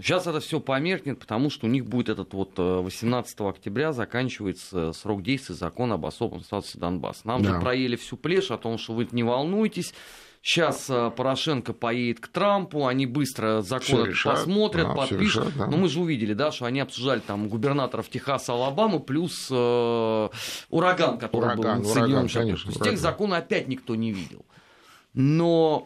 Сейчас 0.00 0.26
это 0.26 0.38
все 0.40 0.60
померкнет, 0.60 1.18
потому 1.18 1.50
что 1.50 1.66
у 1.66 1.68
них 1.68 1.84
будет 1.84 2.08
этот 2.08 2.32
вот 2.32 2.56
18 2.56 3.40
э, 3.40 3.48
октября 3.48 3.92
заканчивается 3.92 4.92
срок 4.92 5.22
действия 5.22 5.56
закона 5.56 5.94
об 5.94 6.06
особом 6.06 6.40
статусе 6.40 6.78
Донбасса. 6.78 7.26
Нам 7.26 7.42
да. 7.42 7.54
же 7.54 7.60
проели 7.60 7.96
всю 7.96 8.16
плешь 8.16 8.50
о 8.50 8.58
том, 8.58 8.78
что 8.78 8.94
вы 8.94 9.08
не 9.10 9.24
волнуйтесь, 9.24 9.92
Сейчас 10.40 10.88
э, 10.88 11.10
Порошенко 11.14 11.72
поедет 11.72 12.20
к 12.20 12.28
Трампу, 12.28 12.86
они 12.86 13.06
быстро 13.06 13.60
закон 13.60 14.08
посмотрят, 14.24 14.86
да, 14.86 14.94
подпишут. 14.94 15.46
Решат, 15.46 15.56
да. 15.56 15.66
Но 15.66 15.76
мы 15.76 15.88
же 15.88 16.00
увидели, 16.00 16.32
да, 16.32 16.52
что 16.52 16.66
они 16.66 16.80
обсуждали 16.80 17.20
там 17.20 17.48
губернаторов 17.48 18.08
Техаса, 18.08 18.52
Алабамы, 18.52 19.00
плюс 19.00 19.48
э, 19.50 20.28
ураган, 20.70 21.18
который 21.18 21.46
ураган, 21.46 21.82
был 21.82 21.90
ураган, 21.90 22.28
конечно, 22.28 22.72
С 22.72 22.78
тех 22.78 22.98
закона 22.98 23.38
опять 23.38 23.68
никто 23.68 23.94
не 23.94 24.12
видел. 24.12 24.44
Но 25.12 25.84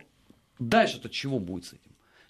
дальше-то 0.59 1.09
чего 1.09 1.39
будет 1.39 1.65
с 1.65 1.73
этим? 1.73 1.82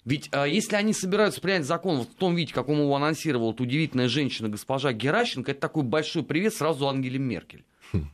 Ведь 0.05 0.29
а, 0.31 0.45
если 0.45 0.75
они 0.75 0.93
собираются 0.93 1.39
принять 1.41 1.65
закон 1.65 2.01
в 2.01 2.07
том 2.07 2.35
виде, 2.35 2.53
каком 2.53 2.79
его 2.79 2.95
анонсировала 2.95 3.53
эта 3.53 3.63
удивительная 3.63 4.09
женщина 4.09 4.49
госпожа 4.49 4.91
Геращенко, 4.91 5.51
это 5.51 5.61
такой 5.61 5.83
большой 5.83 6.23
привет 6.23 6.53
сразу 6.53 6.87
Ангеле 6.87 7.19
Меркель 7.19 7.63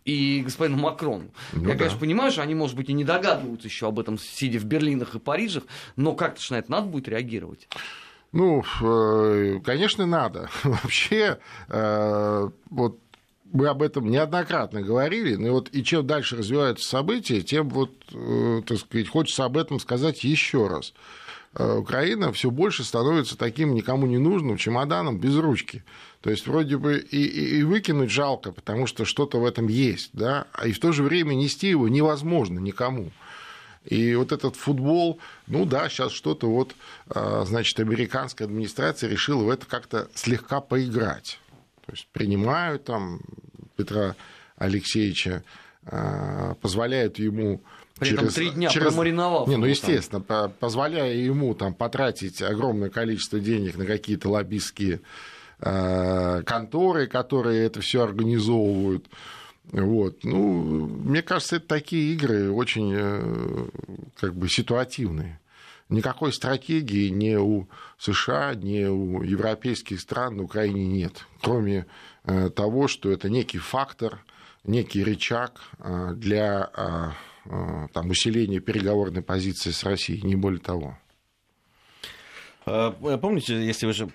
и 0.06 0.42
господину 0.44 0.78
Макрону. 0.78 1.32
Ну, 1.54 1.64
Я, 1.64 1.70
да. 1.70 1.76
конечно, 1.76 2.00
понимаю, 2.00 2.32
что 2.32 2.42
они, 2.42 2.54
может 2.54 2.76
быть, 2.76 2.90
и 2.90 2.94
не 2.94 3.04
догадываются 3.06 3.68
еще 3.68 3.88
об 3.88 4.00
этом, 4.00 4.18
сидя 4.18 4.60
в 4.60 4.66
Берлинах 4.66 5.16
и 5.16 5.20
Парижах, 5.20 5.64
но 5.96 6.14
как-то 6.14 6.42
на 6.52 6.60
это 6.60 6.72
надо 6.72 6.88
будет 6.88 7.08
реагировать. 7.08 7.68
Ну, 8.32 8.64
э, 8.82 9.60
конечно, 9.64 10.06
надо. 10.06 10.50
Вообще, 10.64 11.40
э, 11.70 12.50
вот 12.70 13.00
мы 13.52 13.68
об 13.68 13.82
этом 13.82 14.10
неоднократно 14.10 14.82
говорили, 14.82 15.36
но 15.36 15.54
вот 15.54 15.70
и 15.72 15.84
чем 15.84 16.06
дальше 16.06 16.38
развиваются 16.38 16.88
события, 16.88 17.42
тем 17.42 17.70
вот, 17.70 17.92
э, 18.14 18.62
так 18.68 18.78
сказать, 18.78 19.08
хочется 19.08 19.46
об 19.46 19.58
этом 19.58 19.80
сказать 19.80 20.24
еще 20.24 20.68
раз. 20.68 20.94
Украина 21.58 22.32
все 22.32 22.52
больше 22.52 22.84
становится 22.84 23.38
таким 23.38 23.74
никому 23.74 24.06
не 24.06 24.18
нужным 24.18 24.58
чемоданом 24.58 25.18
без 25.18 25.36
ручки. 25.36 25.84
То 26.22 26.30
есть 26.30 26.46
вроде 26.48 26.78
бы 26.78 26.98
и, 26.98 27.24
и, 27.24 27.60
и 27.60 27.64
выкинуть 27.64 28.12
жалко, 28.12 28.52
потому 28.52 28.88
что 28.88 29.06
что-то 29.06 29.40
в 29.40 29.46
этом 29.46 29.68
есть, 29.68 30.12
да, 30.14 30.48
а 30.54 30.68
и 30.68 30.74
в 30.74 30.80
то 30.80 30.92
же 30.92 31.02
время 31.02 31.34
нести 31.34 31.68
его 31.68 31.88
невозможно 31.88 32.60
никому. 32.60 33.12
И 33.86 34.14
вот 34.16 34.32
этот 34.32 34.56
футбол, 34.56 35.20
ну 35.48 35.66
да, 35.66 35.90
сейчас 35.90 36.12
что-то 36.12 36.50
вот, 36.50 36.76
а, 37.08 37.46
значит, 37.46 37.80
американская 37.80 38.48
администрация 38.48 39.10
решила 39.10 39.44
в 39.44 39.50
это 39.50 39.66
как-то 39.66 40.10
слегка 40.14 40.60
поиграть. 40.60 41.40
То 41.86 41.94
есть 41.94 42.08
принимают 42.12 42.84
там 42.84 43.22
Петра 43.78 44.16
Алексеевича, 44.58 45.44
а, 45.86 46.56
позволяют 46.62 47.18
ему 47.18 47.64
при 48.00 48.10
через, 48.10 48.34
три 48.34 48.50
дня 48.52 48.70
через... 48.70 48.88
промариновал. 48.88 49.48
Не, 49.48 49.58
ну, 49.58 49.66
естественно, 49.66 50.22
там. 50.22 50.52
позволяя 50.60 51.14
ему 51.14 51.54
там 51.54 51.74
потратить 51.74 52.42
огромное 52.42 52.90
количество 52.90 53.40
денег 53.40 53.78
на 53.78 53.86
какие-то 53.86 54.30
лоббистские 54.30 55.02
Э, 55.62 56.42
конторы, 56.46 57.08
которые 57.08 57.66
это 57.66 57.82
все 57.82 58.04
организовывают. 58.04 59.08
Вот. 59.72 60.24
Ну, 60.24 60.88
мне 60.88 61.22
кажется, 61.22 61.58
это 61.58 61.68
такие 61.68 62.14
игры 62.14 62.50
очень 62.50 62.94
э, 62.96 63.68
как 64.16 64.36
бы 64.36 64.48
ситуативные. 64.48 65.40
Никакой 65.90 66.32
стратегии 66.32 67.10
ни 67.10 67.36
у 67.36 67.68
США, 67.98 68.54
ни 68.56 68.86
у 68.86 69.22
европейских 69.22 70.00
стран 70.00 70.38
на 70.38 70.44
Украине 70.44 70.88
нет, 70.88 71.26
кроме 71.42 71.88
э, 72.24 72.50
того, 72.52 72.88
что 72.88 73.12
это 73.12 73.30
некий 73.30 73.58
фактор, 73.58 74.24
некий 74.64 75.04
рычаг 75.04 75.60
для 76.14 76.70
там, 77.94 78.10
усиления 78.10 78.60
переговорной 78.60 79.22
позиции 79.22 79.72
с 79.72 79.84
Россией, 79.84 80.22
не 80.22 80.36
более 80.36 80.62
того. 80.62 80.98
Помните, 82.66 83.66
если 83.66 83.88
вы 83.88 83.94
же 83.94 84.10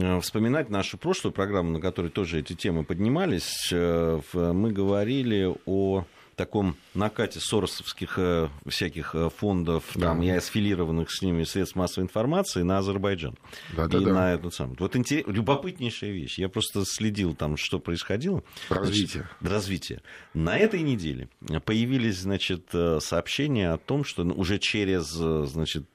Э, 0.00 0.20
вспоминать 0.20 0.70
нашу 0.70 0.98
прошлую 0.98 1.32
программу, 1.32 1.70
на 1.70 1.80
которой 1.80 2.10
тоже 2.10 2.40
эти 2.40 2.52
темы 2.54 2.84
поднимались, 2.84 3.70
э, 3.72 4.20
мы 4.32 4.70
говорили 4.70 5.52
о 5.66 6.04
таком 6.38 6.76
накате 6.94 7.40
соросовских 7.40 8.14
э, 8.16 8.48
всяких 8.66 9.14
э, 9.14 9.28
фондов 9.28 9.84
да. 9.94 10.06
там, 10.06 10.22
и 10.22 10.30
асфилированных 10.30 11.10
с 11.10 11.20
ними 11.20 11.42
средств 11.42 11.76
массовой 11.76 12.04
информации 12.04 12.62
на 12.62 12.78
Азербайджан. 12.78 13.36
Да, 13.76 13.86
и 13.86 13.88
да. 13.88 14.00
на 14.00 14.32
эту 14.32 14.50
самую. 14.50 14.76
Вот 14.78 14.96
интерес... 14.96 15.26
любопытнейшая 15.26 16.12
вещь. 16.12 16.38
Я 16.38 16.48
просто 16.48 16.84
следил 16.86 17.34
там, 17.34 17.56
что 17.56 17.80
происходило. 17.80 18.44
Развитие. 18.70 19.28
Значит, 19.40 19.52
развитие. 19.52 20.02
На 20.32 20.56
этой 20.56 20.82
неделе 20.82 21.28
появились, 21.64 22.20
значит, 22.20 22.68
э, 22.72 23.00
сообщения 23.00 23.72
о 23.72 23.78
том, 23.78 24.04
что 24.04 24.22
уже 24.22 24.58
через, 24.58 25.08
значит, 25.08 25.86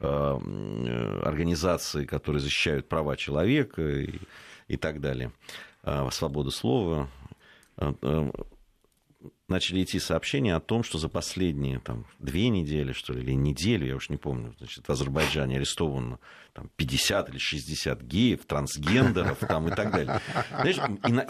организации, 0.00 2.04
которые 2.04 2.40
защищают 2.40 2.88
права 2.88 3.16
человека 3.16 3.82
и, 3.82 4.18
и 4.66 4.76
так 4.76 5.00
далее, 5.00 5.30
свободу 6.10 6.50
слова, 6.50 7.08
начали 9.52 9.84
идти 9.84 10.00
сообщения 10.00 10.56
о 10.56 10.60
том, 10.60 10.82
что 10.82 10.98
за 10.98 11.08
последние 11.08 11.78
там, 11.78 12.06
две 12.18 12.48
недели, 12.48 12.92
что 12.92 13.12
ли, 13.12 13.22
или 13.22 13.32
неделю, 13.32 13.86
я 13.86 13.96
уж 13.96 14.08
не 14.08 14.16
помню, 14.16 14.54
значит, 14.58 14.88
в 14.88 14.90
Азербайджане 14.90 15.56
арестовано 15.56 16.18
там, 16.54 16.68
50 16.76 17.30
или 17.30 17.38
60 17.38 18.02
геев, 18.02 18.40
трансгендеров 18.46 19.38
там, 19.38 19.68
и 19.68 19.74
так 19.74 19.90
далее. 19.90 20.20
Знаешь, 20.50 20.76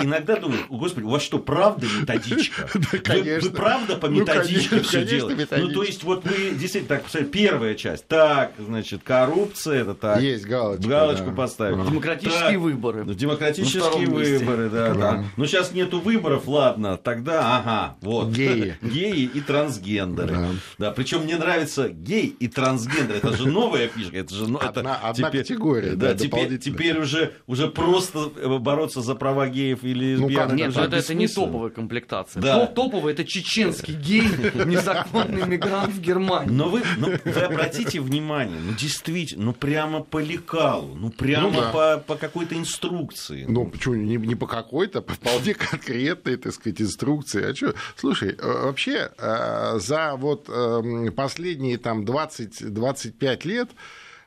иногда 0.00 0.36
думаю, 0.36 0.60
господи, 0.68 1.04
у 1.04 1.10
вас 1.10 1.22
что, 1.22 1.38
правда 1.38 1.86
методичка? 2.00 2.68
Да, 3.04 3.14
вы, 3.14 3.40
вы 3.40 3.50
правда 3.50 3.96
по 3.96 4.08
ну, 4.08 4.20
методичке 4.20 4.76
ну, 4.76 4.82
все 4.82 5.04
делаете? 5.04 5.48
Ну, 5.56 5.72
то 5.72 5.82
есть, 5.82 6.02
вот 6.02 6.24
вы 6.24 6.50
действительно, 6.50 7.00
так, 7.00 7.30
первая 7.30 7.74
часть, 7.74 8.06
так, 8.06 8.52
значит, 8.58 9.02
коррупция, 9.02 9.82
это 9.82 9.94
так. 9.94 10.20
Есть 10.20 10.44
галочка. 10.44 10.88
Галочку 10.88 11.30
да. 11.30 11.32
поставить. 11.32 11.86
Демократические 11.88 12.42
так, 12.42 12.58
выборы. 12.58 13.04
Демократические 13.04 14.06
выборы, 14.06 14.70
да, 14.70 14.94
да. 14.94 15.24
Ну, 15.36 15.46
сейчас 15.46 15.72
нету 15.72 16.00
выборов, 16.00 16.46
ладно, 16.46 16.96
тогда, 16.96 17.58
ага, 17.58 17.96
вот. 18.00 18.11
Геи. 18.30 18.76
Геи 18.82 19.30
и 19.32 19.40
трансгендеры. 19.40 20.34
Да. 20.34 20.48
да 20.78 20.90
причем 20.90 21.22
мне 21.24 21.36
нравится 21.36 21.88
гей 21.88 22.26
и 22.38 22.48
трансгендер. 22.48 23.16
Это 23.16 23.36
же 23.36 23.48
новая 23.48 23.88
фишка. 23.88 24.16
Это 24.16 24.34
же 24.34 24.44
одна, 24.44 24.58
это, 24.58 24.94
одна 24.94 25.28
теперь, 25.28 25.42
категория. 25.42 25.90
Да, 25.92 26.08
да 26.08 26.14
теперь, 26.14 26.58
теперь 26.58 26.98
уже, 26.98 27.34
уже 27.46 27.68
просто 27.68 28.28
бороться 28.60 29.00
за 29.00 29.14
права 29.14 29.48
геев 29.48 29.84
или 29.84 30.16
ну, 30.16 30.28
как, 30.30 30.52
Нет, 30.52 30.76
это, 30.76 30.96
это 30.96 31.14
не 31.14 31.28
топовая 31.28 31.70
комплектация. 31.70 32.42
Да. 32.42 32.66
Топовая 32.66 33.12
это 33.12 33.24
чеченский 33.24 33.94
гей, 33.94 34.28
незаконный 34.66 35.46
мигрант 35.46 35.92
в 35.92 36.00
Германии. 36.00 36.50
Но 36.52 36.68
вы, 36.68 36.82
но 36.98 37.08
вы 37.24 37.40
обратите 37.40 38.00
внимание, 38.00 38.58
ну 38.60 38.72
действительно, 38.74 39.46
ну 39.46 39.52
прямо 39.52 40.02
по 40.02 40.18
лекалу, 40.18 40.94
ну 40.94 41.10
прямо 41.10 41.50
ну, 41.50 41.60
да. 41.60 41.70
по, 41.70 42.04
по 42.06 42.16
какой-то 42.16 42.56
инструкции. 42.56 43.44
Ну 43.48 43.66
почему 43.66 43.94
не, 43.94 44.16
не 44.16 44.34
по 44.34 44.46
какой-то, 44.46 45.02
по 45.02 45.14
вполне 45.14 45.54
конкретной, 45.54 46.36
так 46.36 46.52
сказать, 46.52 46.80
инструкции. 46.80 47.50
А 47.50 47.54
что? 47.54 47.74
Слушай, 47.96 48.36
э, 48.38 48.64
вообще 48.64 49.10
э, 49.16 49.78
за 49.78 50.14
вот 50.16 50.48
эм, 50.48 51.12
последние 51.12 51.78
там 51.78 52.04
20-25 52.04 53.46
лет 53.46 53.70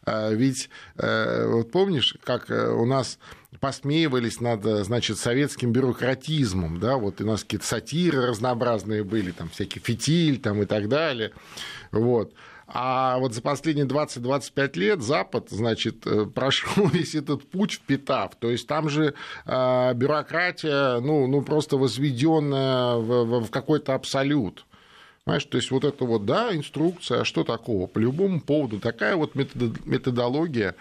а 0.06 0.32
ведь 0.32 0.70
э, 0.98 1.48
вот 1.48 1.72
помнишь, 1.72 2.16
как 2.24 2.52
э, 2.52 2.70
у 2.70 2.86
нас 2.86 3.18
посмеивались 3.60 4.40
над, 4.40 4.64
значит, 4.86 5.18
советским 5.18 5.72
бюрократизмом, 5.72 6.80
да, 6.80 6.98
вот 6.98 7.22
у 7.22 7.26
нас 7.26 7.42
какие-то 7.42 7.66
сатиры 7.66 8.28
разнообразные 8.28 9.04
были, 9.04 9.32
там 9.32 9.50
всякий 9.50 9.80
фитиль 9.80 10.40
там 10.40 10.62
и 10.62 10.66
так 10.66 10.90
далее, 10.90 11.32
вот. 11.92 12.34
А 12.68 13.18
вот 13.20 13.34
за 13.34 13.42
последние 13.42 13.86
20-25 13.86 14.78
лет 14.80 15.02
Запад, 15.02 15.50
значит, 15.50 16.08
э, 16.08 16.26
прошел 16.26 16.88
весь 16.94 17.16
этот 17.16 17.50
путь 17.50 17.74
впитав. 17.74 18.36
То 18.36 18.50
есть 18.50 18.68
там 18.68 18.90
же 18.90 19.14
бюрократия, 19.46 21.00
ну, 21.00 21.28
ну 21.28 21.42
просто 21.42 21.78
возведенная 21.78 22.96
в, 22.96 23.42
в 23.46 23.50
какой-то 23.52 23.94
абсолют. 23.94 24.66
Понимаешь, 25.26 25.46
то 25.46 25.58
есть 25.58 25.72
вот 25.72 25.84
это 25.84 26.06
вот, 26.06 26.26
да, 26.26 26.56
инструкция, 26.56 27.22
а 27.22 27.26
что 27.26 27.44
такого? 27.44 27.88
По 27.88 27.98
любому 27.98 28.40
поводу 28.40 28.80
такая 28.80 29.16
вот 29.16 29.34
методология, 29.34 30.76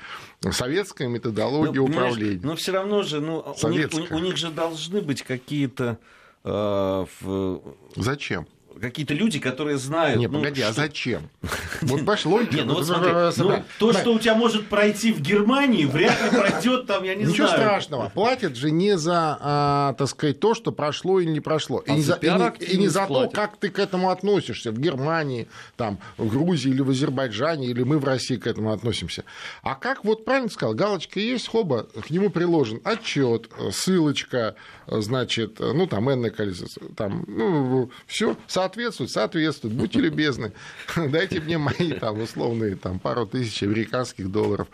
советская 0.50 1.08
методология 1.08 1.80
ну, 1.80 1.86
управления. 1.86 2.42
Но 2.42 2.54
все 2.54 2.72
равно 2.72 3.02
же, 3.02 3.22
ну, 3.22 3.42
у 3.62 3.68
них, 3.68 3.88
у, 3.94 4.16
у 4.16 4.18
них 4.18 4.36
же 4.36 4.50
должны 4.50 5.00
быть 5.00 5.22
какие-то... 5.22 5.98
Э, 6.44 7.06
в... 7.20 7.62
Зачем? 7.96 8.46
Какие-то 8.80 9.14
люди, 9.14 9.38
которые 9.38 9.78
знают. 9.78 10.18
Не, 10.18 10.26
ну, 10.26 10.38
погоди, 10.38 10.62
а 10.62 10.72
что... 10.72 10.82
а 10.82 10.86
зачем? 10.86 11.28
Вот 11.82 12.02
баш 12.02 12.24
логика. 12.24 12.54
Не, 12.56 12.62
ну 12.62 12.74
вот 12.74 12.86
смотри, 12.86 13.12
ну, 13.36 13.62
то, 13.78 13.92
что 13.92 14.14
у 14.14 14.18
тебя 14.18 14.34
может 14.34 14.68
пройти 14.68 15.12
в 15.12 15.20
Германии, 15.20 15.84
вряд 15.84 16.22
ли 16.22 16.30
пройдет 16.38 16.86
там, 16.86 17.04
я 17.04 17.14
не 17.14 17.24
Ничего 17.24 17.46
знаю. 17.46 17.52
Ничего 17.52 17.70
страшного. 17.70 18.08
Платят 18.10 18.56
же 18.56 18.70
не 18.70 18.96
за, 18.96 19.38
а, 19.40 19.94
так 19.94 20.08
сказать, 20.08 20.40
то, 20.40 20.54
что 20.54 20.72
прошло 20.72 21.20
или 21.20 21.30
не 21.30 21.40
прошло. 21.40 21.80
И, 21.80 21.90
а 21.90 21.94
не, 21.94 22.02
за, 22.02 22.14
и, 22.14 22.26
не, 22.26 22.66
и 22.66 22.76
не 22.78 22.88
за 22.88 23.06
то, 23.06 23.28
как 23.28 23.56
ты 23.56 23.68
к 23.68 23.78
этому 23.78 24.10
относишься 24.10 24.72
в 24.72 24.78
Германии, 24.78 25.48
там, 25.76 25.98
в 26.16 26.28
Грузии 26.28 26.70
или 26.70 26.80
в 26.80 26.90
Азербайджане, 26.90 27.66
или 27.66 27.82
мы 27.82 27.98
в 27.98 28.04
России 28.04 28.36
к 28.36 28.46
этому 28.46 28.72
относимся. 28.72 29.24
А 29.62 29.74
как 29.74 30.04
вот 30.04 30.24
правильно 30.24 30.50
сказал, 30.50 30.74
галочка 30.74 31.20
есть, 31.20 31.48
хоба, 31.48 31.84
к 31.84 32.10
нему 32.10 32.30
приложен 32.30 32.80
отчет, 32.84 33.48
ссылочка, 33.72 34.54
значит, 34.86 35.58
ну, 35.60 35.86
там, 35.86 36.10
энное 36.12 36.30
количество, 36.30 36.88
там, 36.96 37.24
ну, 37.26 37.90
все, 38.06 38.36
соответствует, 38.64 39.10
соответствует, 39.10 39.74
будьте 39.74 40.00
любезны, 40.00 40.52
дайте 40.96 41.40
мне 41.40 41.58
мои, 41.58 41.92
там, 41.92 42.20
условные, 42.20 42.76
там, 42.76 42.98
пару 42.98 43.26
тысяч 43.26 43.62
американских 43.62 44.30
долларов, 44.30 44.68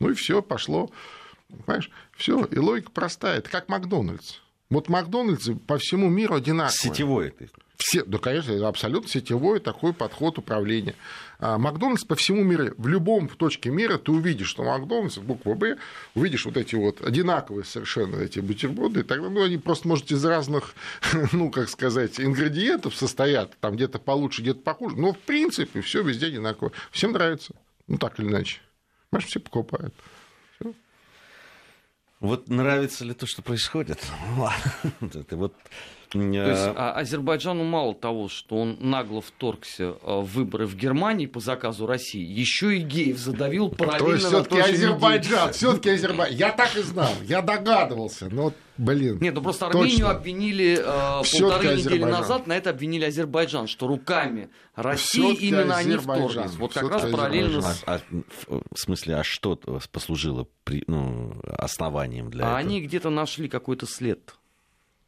ну, 0.00 0.10
и 0.10 0.14
все, 0.14 0.40
пошло, 0.42 0.90
понимаешь, 1.48 1.90
все, 2.16 2.44
и 2.44 2.58
логика 2.58 2.90
простая, 2.90 3.38
это 3.38 3.50
как 3.50 3.68
Макдональдс. 3.68 4.36
Вот 4.70 4.88
Макдональдс 4.88 5.50
по 5.66 5.78
всему 5.78 6.08
миру 6.08 6.36
одинаковый. 6.36 6.76
Сетевой 6.76 7.28
это. 7.28 7.48
Все, 7.76 8.04
да, 8.04 8.18
конечно, 8.18 8.68
абсолютно 8.68 9.08
сетевой 9.08 9.58
такой 9.58 9.92
подход 9.92 10.38
управления. 10.38 10.94
А 11.40 11.58
Макдональдс 11.58 12.04
по 12.04 12.14
всему 12.14 12.44
миру, 12.44 12.72
в 12.78 12.86
любом 12.86 13.28
точке 13.28 13.70
мира 13.70 13.98
ты 13.98 14.12
увидишь, 14.12 14.48
что 14.48 14.62
Макдональдс, 14.62 15.18
буква 15.18 15.54
Б, 15.54 15.78
увидишь 16.14 16.46
вот 16.46 16.56
эти 16.56 16.76
вот 16.76 17.02
одинаковые 17.02 17.64
совершенно 17.64 18.16
эти 18.16 18.38
бутерброды, 18.38 19.00
и 19.00 19.02
тогда 19.02 19.28
ну, 19.28 19.42
они 19.42 19.58
просто, 19.58 19.88
может, 19.88 20.10
из 20.12 20.24
разных, 20.24 20.74
ну, 21.32 21.50
как 21.50 21.68
сказать, 21.68 22.20
ингредиентов 22.20 22.94
состоят, 22.94 23.56
там 23.58 23.74
где-то 23.74 23.98
получше, 23.98 24.42
где-то 24.42 24.60
похуже, 24.60 24.96
но 24.96 25.12
в 25.12 25.18
принципе 25.18 25.80
все 25.80 26.02
везде 26.02 26.26
одинаково. 26.26 26.70
Всем 26.92 27.12
нравится, 27.12 27.54
ну, 27.88 27.98
так 27.98 28.20
или 28.20 28.28
иначе. 28.28 28.60
Понимаешь, 29.10 29.28
все 29.28 29.40
покупают. 29.40 29.94
Вот 32.20 32.48
нравится 32.48 33.04
ли 33.04 33.12
то, 33.12 33.26
что 33.26 33.42
происходит? 33.42 34.00
Вот 35.30 35.54
то 36.14 36.50
есть 36.50 36.70
а, 36.76 36.92
Азербайджану 36.92 37.64
мало 37.64 37.94
того, 37.94 38.28
что 38.28 38.56
он 38.56 38.76
нагло 38.80 39.20
вторгся 39.20 39.96
а, 40.02 40.20
в 40.20 40.26
выборы 40.26 40.66
в 40.66 40.76
Германии 40.76 41.26
по 41.26 41.40
заказу 41.40 41.86
России, 41.86 42.24
еще 42.24 42.76
и 42.76 42.80
геев 42.80 43.18
задавил 43.18 43.70
параллельно. 43.70 44.04
То 44.04 44.12
есть 44.12 44.26
все-таки 44.26 44.60
Азербайджан, 44.60 45.52
все-таки 45.52 45.90
Азербайджан. 45.90 46.36
Я 46.36 46.52
так 46.52 46.76
и 46.76 46.82
знал, 46.82 47.12
я 47.24 47.42
догадывался, 47.42 48.28
но 48.30 48.52
Блин. 48.76 49.18
Нет, 49.20 49.34
ну 49.34 49.42
просто 49.42 49.66
Армению 49.66 49.90
точно. 49.90 50.10
обвисли 50.10 50.78
э, 50.80 51.40
полторы 51.40 51.76
недели 51.76 52.02
назад, 52.02 52.48
на 52.48 52.56
это 52.56 52.70
обвинили 52.70 53.04
Азербайджан, 53.04 53.68
что 53.68 53.86
руками 53.86 54.50
России 54.74 55.32
именно 55.34 55.76
они 55.76 55.96
вторглись. 55.96 56.56
Вот 56.56 56.72
как 56.72 56.90
раз 56.90 57.02
параллельно 57.02 57.62
с... 57.62 57.84
А, 57.86 58.00
а, 58.48 58.60
в 58.74 58.78
смысле, 58.78 59.16
а 59.16 59.22
что 59.24 59.56
послужило 59.92 60.48
при, 60.64 60.82
ну, 60.88 61.40
основанием 61.56 62.30
для 62.30 62.44
а 62.44 62.46
этого? 62.46 62.58
они 62.58 62.80
где-то 62.80 63.10
нашли 63.10 63.48
какой-то 63.48 63.86
след 63.86 64.34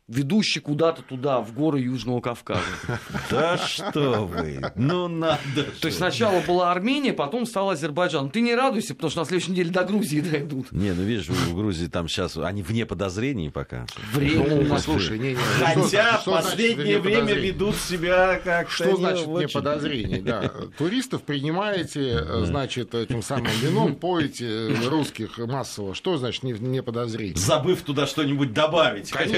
ведущий 0.08 0.60
куда-то 0.60 1.02
туда, 1.02 1.40
в 1.40 1.52
горы 1.52 1.80
Южного 1.80 2.20
Кавказа. 2.20 2.62
Да 3.30 3.58
что 3.58 4.24
вы, 4.24 4.60
ну 4.76 5.08
надо 5.08 5.64
То 5.80 5.86
есть 5.86 5.98
сначала 5.98 6.40
была 6.40 6.70
Армения, 6.70 7.12
потом 7.12 7.44
стал 7.44 7.70
Азербайджан. 7.70 8.30
Ты 8.30 8.40
не 8.40 8.54
радуйся, 8.54 8.94
потому 8.94 9.10
что 9.10 9.20
на 9.20 9.26
следующей 9.26 9.52
неделе 9.52 9.70
до 9.70 9.84
Грузии 9.84 10.20
дойдут. 10.20 10.70
Не, 10.70 10.92
ну 10.92 11.02
видишь, 11.02 11.28
в 11.28 11.54
Грузии 11.54 11.86
там 11.86 12.08
сейчас, 12.08 12.36
они 12.36 12.62
вне 12.62 12.86
подозрений 12.86 13.50
пока. 13.50 13.86
Время. 14.12 14.64
Ну, 14.64 14.78
слушай, 14.78 15.18
не, 15.18 15.30
не, 15.30 15.36
Хотя 15.36 16.18
в 16.18 16.24
последнее 16.24 17.00
время 17.00 17.34
ведут 17.34 17.76
себя 17.76 18.40
как 18.42 18.70
Что 18.70 18.96
значит 18.96 19.26
вне 19.26 19.48
подозрений, 19.48 20.20
да. 20.20 20.52
Туристов 20.78 21.22
принимаете, 21.22 22.24
значит, 22.44 22.94
этим 22.94 23.22
самым 23.22 23.50
вином 23.60 23.96
поете 23.96 24.68
русских 24.86 25.38
массово. 25.38 25.94
Что 25.94 26.16
значит 26.16 26.42
не 26.42 26.82
подозрение? 26.82 27.36
Забыв 27.36 27.82
туда 27.82 28.06
что-нибудь 28.06 28.52
добавить. 28.52 29.10
Конечно 29.10 29.36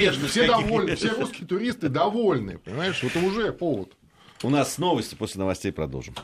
нежность. 0.00 0.30
Все 0.30 0.46
довольны, 0.46 0.96
все 0.96 1.10
русские 1.12 1.46
туристы 1.46 1.88
довольны, 1.88 2.58
понимаешь? 2.58 3.02
Это 3.02 3.18
уже 3.20 3.52
повод. 3.52 3.92
У 4.42 4.50
нас 4.50 4.78
новости, 4.78 5.14
после 5.14 5.38
новостей 5.38 5.72
продолжим. 5.72 6.14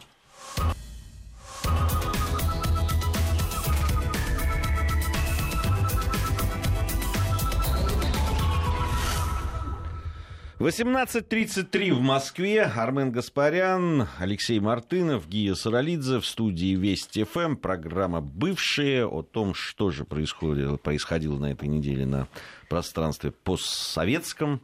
Восемнадцать 10.58 11.28
тридцать 11.28 11.70
три 11.70 11.92
в 11.92 12.00
Москве. 12.00 12.62
Армен 12.62 13.12
Гаспарян, 13.12 14.08
Алексей 14.18 14.58
Мартынов, 14.58 15.28
Гия 15.28 15.54
Саралидзе 15.54 16.18
в 16.18 16.24
студии 16.24 16.74
Вести 16.74 17.24
ФМ. 17.24 17.56
Программа 17.56 18.22
«Бывшие» 18.22 19.06
о 19.06 19.20
том, 19.20 19.52
что 19.52 19.90
же 19.90 20.06
происходило, 20.06 20.78
происходило 20.78 21.38
на 21.38 21.52
этой 21.52 21.68
неделе 21.68 22.06
на 22.06 22.26
пространстве 22.70 23.32
постсоветском. 23.32 24.62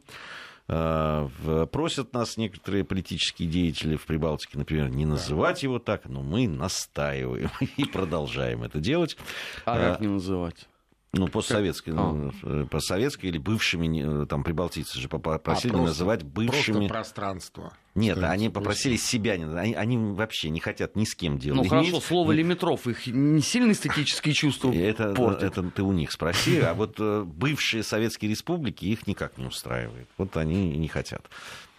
А, 0.67 1.27
просят 1.71 2.11
нас 2.13 2.37
некоторые 2.37 2.83
политические 2.83 3.47
деятели 3.47 3.95
в 3.95 4.07
Прибалтике, 4.07 4.57
например, 4.57 4.89
не 4.89 5.05
называть 5.05 5.61
его 5.61 5.77
так, 5.77 6.05
но 6.05 6.23
мы 6.23 6.47
настаиваем 6.47 7.51
и 7.77 7.85
продолжаем 7.85 8.63
это 8.63 8.79
делать. 8.79 9.15
А 9.63 9.77
как 9.77 9.99
а, 9.99 10.01
не 10.01 10.07
называть? 10.07 10.67
Ну, 11.15 11.27
постсоветской, 11.27 11.93
а. 11.95 12.11
ну, 12.41 12.65
постсоветской 12.65 13.29
или 13.29 13.37
бывшими, 13.37 14.25
там, 14.25 14.43
прибалтийцы 14.43 14.99
же 14.99 15.07
попросили 15.07 15.75
а, 15.75 15.77
называть 15.77 16.23
бывшими... 16.23 16.87
Просто 16.87 16.93
пространство. 16.93 17.73
Нет, 17.93 18.17
они 18.17 18.49
попросили 18.49 18.95
себя, 18.95 19.33
они, 19.33 19.75
они 19.75 19.97
вообще 19.97 20.49
не 20.49 20.59
хотят 20.59 20.95
ни 20.95 21.05
с 21.05 21.13
кем 21.13 21.37
делать. 21.37 21.61
Ну, 21.61 21.69
хорошо, 21.69 21.99
слово 21.99 22.31
лимитров, 22.31 22.87
их 22.87 23.05
не 23.05 23.41
сильно 23.41 23.71
эстетические 23.71 24.33
чувства 24.33 24.71
это, 24.73 25.13
портит. 25.13 25.43
Это 25.43 25.63
ты 25.69 25.83
у 25.83 25.91
них 25.91 26.11
спроси, 26.11 26.59
а 26.59 26.73
вот 26.73 26.95
э, 26.99 27.23
бывшие 27.23 27.83
советские 27.83 28.31
республики 28.31 28.85
их 28.85 29.05
никак 29.05 29.37
не 29.37 29.45
устраивает. 29.45 30.07
Вот 30.17 30.35
они 30.35 30.75
не 30.75 30.87
хотят 30.87 31.29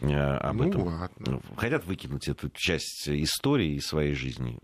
э, 0.01 0.15
об 0.15 0.59
ну, 0.59 0.69
этом. 0.69 0.83
Ладно. 0.83 1.41
Хотят 1.57 1.85
выкинуть 1.85 2.29
эту 2.29 2.51
часть 2.51 3.09
истории 3.09 3.75
из 3.75 3.87
своей 3.87 4.15
жизни. 4.15 4.61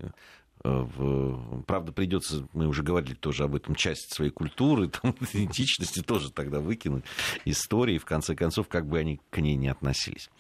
Э, 0.63 0.87
в... 0.97 1.63
Правда, 1.63 1.93
придется, 1.93 2.47
мы 2.53 2.67
уже 2.67 2.83
говорили 2.83 3.15
тоже 3.15 3.45
об 3.45 3.55
этом, 3.55 3.75
часть 3.75 4.13
своей 4.15 4.31
культуры, 4.31 4.89
там, 5.03 5.15
идентичности 5.21 6.03
тоже 6.03 6.31
тогда 6.31 6.61
выкинуть, 6.61 7.05
истории, 7.45 7.99
в 7.99 8.05
конце 8.05 8.35
концов, 8.35 8.69
как 8.69 8.87
бы 8.87 8.99
они 8.99 9.21
к 9.31 9.39
ней 9.39 9.57
не 9.57 9.69
относились. 9.69 10.31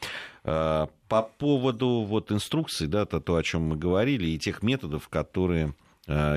Э, 0.44 0.86
по 1.08 1.22
поводу 1.22 2.02
вот 2.02 2.32
инструкций, 2.32 2.86
да, 2.86 3.06
то, 3.06 3.20
то, 3.20 3.36
о 3.36 3.42
чем 3.42 3.62
мы 3.62 3.76
говорили, 3.76 4.28
и 4.28 4.38
тех 4.38 4.62
методов, 4.62 5.08
которые 5.08 5.74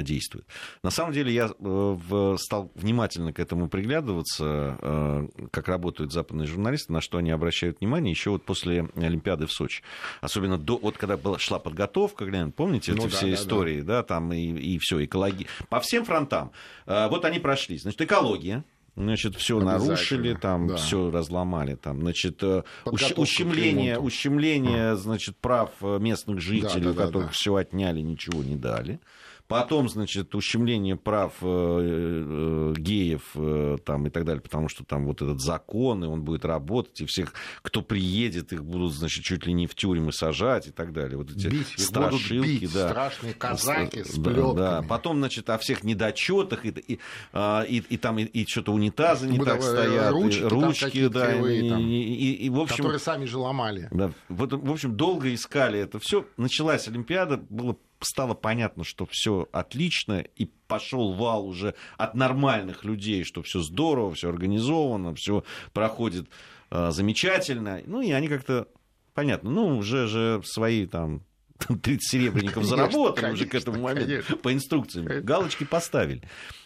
действует. 0.01 0.45
На 0.83 0.89
самом 0.89 1.13
деле 1.13 1.33
я 1.33 1.49
э, 1.57 2.35
стал 2.39 2.71
внимательно 2.75 3.33
к 3.33 3.39
этому 3.39 3.69
приглядываться, 3.69 4.77
э, 4.81 5.27
как 5.51 5.67
работают 5.67 6.11
западные 6.11 6.47
журналисты, 6.47 6.93
на 6.93 7.01
что 7.01 7.17
они 7.17 7.31
обращают 7.31 7.79
внимание 7.79 8.11
еще 8.11 8.31
вот 8.31 8.43
после 8.43 8.87
Олимпиады 8.95 9.47
в 9.47 9.51
Сочи. 9.51 9.83
Особенно 10.21 10.57
до, 10.57 10.77
вот 10.77 10.97
когда 10.97 11.17
была, 11.17 11.39
шла 11.39 11.59
подготовка, 11.59 12.25
помните 12.55 12.93
ну, 12.93 12.97
эти 12.99 13.11
да, 13.11 13.17
все 13.17 13.27
да, 13.27 13.33
истории, 13.33 13.81
да, 13.81 13.97
да 13.97 14.03
там 14.03 14.33
и, 14.33 14.39
и 14.39 14.77
все, 14.79 15.03
экология. 15.03 15.47
По 15.69 15.79
всем 15.79 16.05
фронтам. 16.05 16.51
Вот 16.85 17.25
они 17.25 17.39
прошли. 17.39 17.77
Значит, 17.77 18.01
экология, 18.01 18.63
Значит, 18.95 19.35
все 19.35 19.59
нарушили, 19.59 20.35
там 20.35 20.67
да. 20.67 20.75
все 20.75 21.09
разломали, 21.09 21.73
там, 21.73 22.01
значит, 22.01 22.43
ущемление, 22.85 23.97
ущемление, 23.97 24.91
а. 24.91 24.95
значит, 24.95 25.35
прав 25.37 25.71
местных 25.81 26.39
жителей, 26.41 26.83
да, 26.83 26.89
да, 26.89 26.91
у 26.91 26.93
которых 26.93 27.13
да, 27.13 27.29
да. 27.29 27.31
все 27.31 27.55
отняли, 27.55 28.01
ничего 28.01 28.43
не 28.43 28.55
дали. 28.55 28.99
Потом, 29.47 29.89
значит, 29.89 30.33
ущемление 30.35 30.95
прав 30.95 31.33
э, 31.41 31.45
э, 31.45 32.73
геев 32.77 33.31
э, 33.35 33.77
там, 33.85 34.07
и 34.07 34.09
так 34.09 34.25
далее, 34.25 34.41
потому 34.41 34.69
что 34.69 34.83
там 34.83 35.05
вот 35.05 35.21
этот 35.21 35.41
закон, 35.41 36.03
и 36.03 36.07
он 36.07 36.23
будет 36.23 36.45
работать, 36.45 37.01
и 37.01 37.05
всех, 37.05 37.33
кто 37.61 37.81
приедет, 37.81 38.53
их 38.53 38.63
будут, 38.63 38.93
значит, 38.93 39.23
чуть 39.23 39.45
ли 39.45 39.53
не 39.53 39.67
в 39.67 39.75
тюрьмы 39.75 40.11
сажать 40.11 40.67
и 40.67 40.71
так 40.71 40.93
далее. 40.93 41.17
Вот 41.17 41.31
эти 41.31 41.47
бить, 41.47 41.67
страшилки, 41.77 42.47
бить, 42.47 42.73
да. 42.73 42.89
страшные 42.89 43.33
казаки 43.33 44.03
с 44.03 44.17
да, 44.17 44.53
да. 44.53 44.81
Потом, 44.87 45.17
значит, 45.17 45.49
о 45.49 45.57
всех 45.57 45.83
недочетах, 45.83 46.65
и, 46.65 46.69
и, 46.69 46.99
а, 47.33 47.63
и, 47.63 47.77
и 47.77 47.97
там 47.97 48.19
и, 48.19 48.23
и 48.23 48.47
что-то 48.47 48.71
унитазы 48.71 49.27
не 49.27 49.39
так 49.39 49.61
стоят, 49.61 50.11
ручки, 50.11 50.39
и, 50.39 50.43
ручки 50.43 51.07
да, 51.07 51.33
кривые, 51.33 51.65
и, 51.65 51.69
там, 51.69 51.79
и, 51.81 52.01
и, 52.01 52.33
и, 52.45 52.49
в 52.49 52.59
общем... 52.59 52.77
Которые 52.77 52.99
сами 52.99 53.25
же 53.25 53.37
ломали. 53.37 53.87
Да, 53.91 54.11
вот, 54.29 54.53
в 54.53 54.71
общем, 54.71 54.95
долго 54.95 55.33
искали 55.33 55.79
это 55.79 55.99
все. 55.99 56.25
Началась 56.37 56.87
Олимпиада, 56.87 57.37
было 57.37 57.75
стало 58.05 58.33
понятно, 58.33 58.83
что 58.83 59.05
все 59.09 59.47
отлично, 59.51 60.19
и 60.35 60.45
пошел 60.67 61.13
вал 61.13 61.47
уже 61.47 61.75
от 61.97 62.15
нормальных 62.15 62.83
людей, 62.83 63.23
что 63.23 63.41
все 63.43 63.59
здорово, 63.61 64.13
все 64.13 64.29
организовано, 64.29 65.15
все 65.15 65.43
проходит 65.73 66.27
э, 66.71 66.91
замечательно. 66.91 67.81
Ну, 67.85 68.01
и 68.01 68.11
они 68.11 68.27
как-то, 68.27 68.67
понятно, 69.13 69.51
ну, 69.51 69.77
уже 69.77 70.07
же 70.07 70.41
свои 70.45 70.85
там 70.85 71.21
30 71.81 72.03
серебряников 72.03 72.63
заработали 72.65 73.31
уже 73.31 73.45
к 73.45 73.55
этому 73.55 73.81
моменту 73.81 74.09
конечно. 74.09 74.37
по 74.37 74.53
инструкциям. 74.53 75.23
Галочки 75.23 75.63
поставили. 75.63 76.21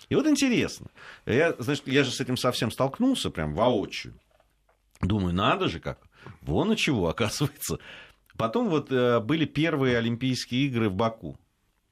И 0.10 0.16
вот 0.16 0.26
интересно. 0.28 0.88
Я, 1.26 1.54
значит, 1.60 1.88
я 1.88 2.04
же 2.04 2.12
с 2.12 2.22
этим 2.22 2.38
совсем 2.38 2.72
столкнулся, 2.72 3.30
прям 3.30 3.54
воочию. 3.54 4.14
Думаю, 5.02 5.34
надо 5.34 5.68
же 5.68 5.80
как. 5.80 6.00
Вон 6.42 6.72
и 6.74 6.78
чего, 6.78 7.10
оказывается. 7.10 7.80
Потом 8.38 8.70
вот 8.70 8.92
э, 8.92 9.20
были 9.20 9.46
первые 9.46 9.98
Олимпийские 9.98 10.68
игры 10.68 10.90
в 10.90 10.96
Баку. 10.96 11.38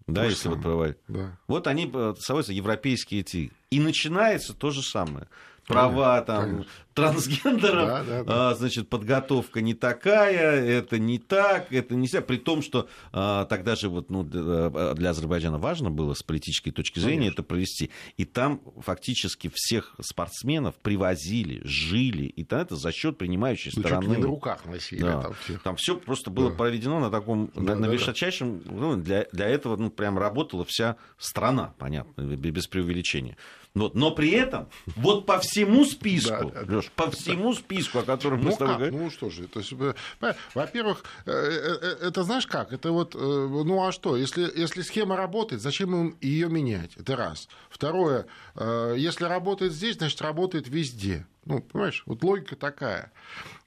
Да, 0.08 0.21
то 0.21 0.29
если 0.29 0.49
вот 0.49 0.62
проводить. 0.62 0.97
Да. 1.08 1.38
Вот 1.47 1.67
они, 1.67 1.89
э, 1.91 2.13
называются 2.15 2.53
европейские 2.53 3.21
эти. 3.21 3.51
И 3.71 3.79
начинается 3.79 4.53
то 4.53 4.69
же 4.69 4.84
самое 4.84 5.27
права 5.67 6.21
там 6.21 6.43
Конечно. 6.43 6.71
трансгендеров, 6.93 7.88
да, 7.88 8.04
да, 8.04 8.23
да. 8.23 8.49
А, 8.51 8.56
значит, 8.56 8.88
подготовка 8.88 9.62
не 9.62 9.73
такая, 9.73 10.63
это 10.63 10.99
не 10.99 11.19
так, 11.19 11.71
это 11.73 11.95
нельзя, 11.95 12.21
при 12.21 12.38
том, 12.38 12.62
что 12.62 12.88
а, 13.12 13.45
тогда 13.45 13.75
же 13.75 13.89
вот, 13.89 14.10
ну, 14.10 14.23
для 14.23 15.10
Азербайджана 15.10 15.58
важно 15.58 15.91
было 15.91 16.13
с 16.13 16.23
политической 16.23 16.71
точки 16.71 16.99
зрения 16.99 17.17
Конечно. 17.17 17.34
это 17.34 17.43
провести, 17.43 17.91
и 18.17 18.25
там 18.25 18.62
фактически 18.78 19.51
всех 19.54 19.95
спортсменов 20.01 20.75
привозили, 20.75 21.62
жили, 21.63 22.25
и 22.25 22.43
там 22.43 22.62
это 22.62 22.75
за 22.75 22.91
счет 22.91 23.17
принимающей 23.17 23.71
ну, 23.75 23.82
стороны. 23.82 24.06
Чуть 24.06 24.17
не 24.17 24.21
на 24.21 24.28
руках 24.28 24.65
носили 24.65 25.01
да. 25.01 25.21
там 25.21 25.34
всех. 25.34 25.63
Там 25.63 25.75
все 25.75 25.97
просто 25.97 26.30
было 26.30 26.49
да. 26.51 26.56
проведено 26.56 26.99
на 26.99 27.10
таком, 27.10 27.51
да, 27.56 27.62
на, 27.62 27.67
да, 27.67 27.75
на 27.75 27.89
высочайшем, 27.89 28.62
ну, 28.65 28.95
для, 28.95 29.25
для 29.32 29.47
этого, 29.47 29.75
ну, 29.75 29.89
прям 29.89 30.17
работала 30.17 30.63
вся 30.63 30.97
страна, 31.17 31.73
понятно, 31.78 32.21
без 32.21 32.67
преувеличения. 32.67 33.38
Вот. 33.75 33.93
Но 33.93 34.11
при 34.11 34.31
этом 34.31 34.69
вот 34.95 35.25
по 35.25 35.39
всему 35.39 35.83
списку, 35.83 36.49
да, 36.49 36.61
Лёш, 36.61 36.89
по 36.95 37.11
всему 37.11 37.53
списку, 37.53 37.99
о 37.99 38.03
котором 38.03 38.39
мы 38.39 38.45
ну 38.45 38.51
с 38.51 38.57
тобой 38.57 38.75
говорим. 38.75 39.03
Ну 39.03 39.11
что 39.11 39.29
же, 39.29 39.47
то 39.47 39.59
есть, 39.59 39.73
э, 39.73 40.33
во-первых, 40.53 41.03
э, 41.25 41.31
э, 41.31 42.07
это 42.07 42.23
знаешь 42.23 42.47
как? 42.47 42.71
Это 42.71 42.91
вот, 42.91 43.15
ну 43.15 43.85
а 43.85 43.91
что, 43.91 44.15
если, 44.15 44.49
если 44.55 44.81
схема 44.81 45.17
работает, 45.17 45.61
зачем 45.61 45.93
им 45.93 46.17
ее 46.21 46.47
менять? 46.47 46.95
Это 46.95 47.17
раз. 47.17 47.49
Второе, 47.69 48.27
если 48.55 49.25
работает 49.25 49.73
здесь, 49.73 49.97
значит 49.97 50.21
работает 50.21 50.69
везде. 50.69 51.27
Ну, 51.43 51.61
понимаешь, 51.61 52.03
вот 52.07 52.23
логика 52.23 52.55
такая. 52.55 53.11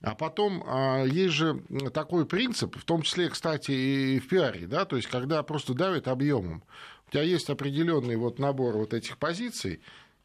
А 0.00 0.16
потом 0.16 0.64
а, 0.66 1.04
есть 1.04 1.34
же 1.34 1.62
такой 1.94 2.26
принцип, 2.26 2.76
в 2.76 2.84
том 2.84 3.02
числе, 3.02 3.28
кстати, 3.28 3.70
и 3.70 4.18
в 4.18 4.28
пиаре, 4.28 4.66
да, 4.66 4.84
то 4.84 4.96
есть 4.96 5.08
когда 5.08 5.42
просто 5.44 5.74
давит 5.74 6.08
объемом 6.08 6.64
у 7.08 7.12
тебя 7.12 7.22
есть 7.22 7.48
определенный 7.48 8.16
вот 8.16 8.38
набор 8.38 8.76
вот 8.76 8.92
этих 8.92 9.18
позиций, 9.18 9.80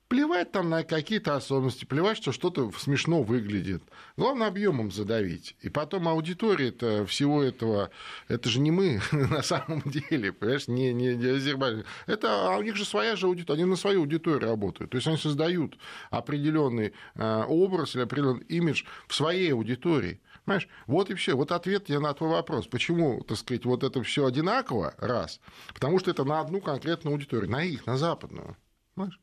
плевать 0.10 0.52
там 0.52 0.70
на 0.70 0.84
какие-то 0.84 1.36
особенности, 1.36 1.86
плевать, 1.86 2.18
что 2.18 2.32
что-то 2.32 2.72
смешно 2.78 3.24
выглядит. 3.24 3.82
Главное, 4.18 4.48
объемом 4.48 4.92
задавить. 4.92 5.56
И 5.62 5.70
потом 5.70 6.08
аудитория 6.08 6.68
это 6.68 7.06
всего 7.06 7.42
этого, 7.42 7.90
это 8.28 8.50
же 8.50 8.60
не 8.60 8.70
мы 8.70 9.02
на 9.12 9.42
самом 9.42 9.82
деле, 9.86 10.34
понимаешь, 10.34 10.68
не, 10.68 10.94
не, 10.94 11.16
не 11.16 11.28
Азербайджан. 11.28 11.86
Это, 12.06 12.54
а 12.54 12.58
у 12.58 12.62
них 12.62 12.76
же 12.76 12.86
своя 12.86 13.16
же 13.16 13.28
аудитория, 13.28 13.62
они 13.62 13.70
на 13.70 13.78
свою 13.78 14.02
аудиторию 14.02 14.42
работают. 14.42 14.92
То 14.92 14.98
есть 14.98 15.08
они 15.08 15.18
создают 15.18 15.78
определенный 16.12 16.94
э, 17.16 17.44
образ 17.48 17.96
или 17.96 18.04
определенный 18.04 18.46
имидж 18.46 18.84
в 19.08 19.16
своей 19.16 19.54
аудитории. 19.54 20.20
Понимаешь? 20.46 20.68
Вот 20.88 21.10
и 21.10 21.14
все. 21.14 21.36
Вот 21.36 21.52
ответ 21.52 21.90
я 21.90 22.00
на 22.00 22.14
твой 22.14 22.30
вопрос. 22.30 22.68
Почему, 22.68 23.22
так 23.24 23.38
сказать, 23.38 23.66
вот 23.66 23.84
это 23.84 24.04
все 24.04 24.26
одинаково? 24.26 24.94
Раз. 24.98 25.40
Потому 25.74 26.00
что 26.00 26.12
это 26.12 26.26
на 26.26 26.42
одну 26.42 26.60
конкретную 26.60 27.14
аудиторию, 27.14 27.50
на 27.50 27.64
их, 27.64 27.86
на 27.86 27.98
западную. 27.98 28.58
Понимаешь? 28.96 29.20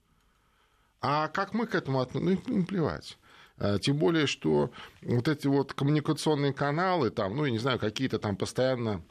А 1.01 1.29
как 1.29 1.55
мы 1.55 1.67
к 1.67 1.75
этому 1.75 2.01
относимся? 2.01 2.43
Ну, 2.47 2.57
им 2.57 2.67
плевать. 2.67 3.19
А, 3.59 3.79
тем 3.79 3.99
более, 3.99 4.27
что 4.27 4.71
вот 5.03 5.29
эти 5.29 5.47
вот 5.47 5.75
коммуникационные 5.75 6.53
каналы, 6.53 7.11
там, 7.11 7.37
ну, 7.37 7.45
я 7.45 7.51
не 7.51 7.59
знаю, 7.59 7.79
какие-то 7.79 8.19
там 8.19 8.37
постоянно 8.37 9.03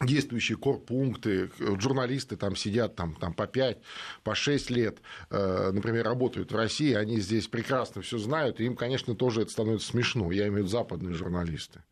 действующие 0.00 0.58
корпункты, 0.58 1.50
журналисты 1.58 2.36
там 2.36 2.56
сидят 2.56 2.96
там, 2.96 3.14
там 3.14 3.34
по 3.34 3.46
5, 3.46 3.78
по 4.24 4.34
6 4.34 4.70
лет, 4.70 4.98
э, 5.30 5.70
например, 5.72 6.04
работают 6.04 6.52
в 6.52 6.56
России, 6.56 6.94
они 6.94 7.20
здесь 7.20 7.46
прекрасно 7.46 8.02
все 8.02 8.18
знают, 8.18 8.60
и 8.60 8.64
им, 8.64 8.76
конечно, 8.76 9.14
тоже 9.14 9.42
это 9.42 9.52
становится 9.52 9.88
смешно, 9.88 10.32
я 10.32 10.44
имею 10.44 10.54
в 10.54 10.58
виду 10.58 10.68
западные 10.68 11.14
журналисты. 11.14 11.82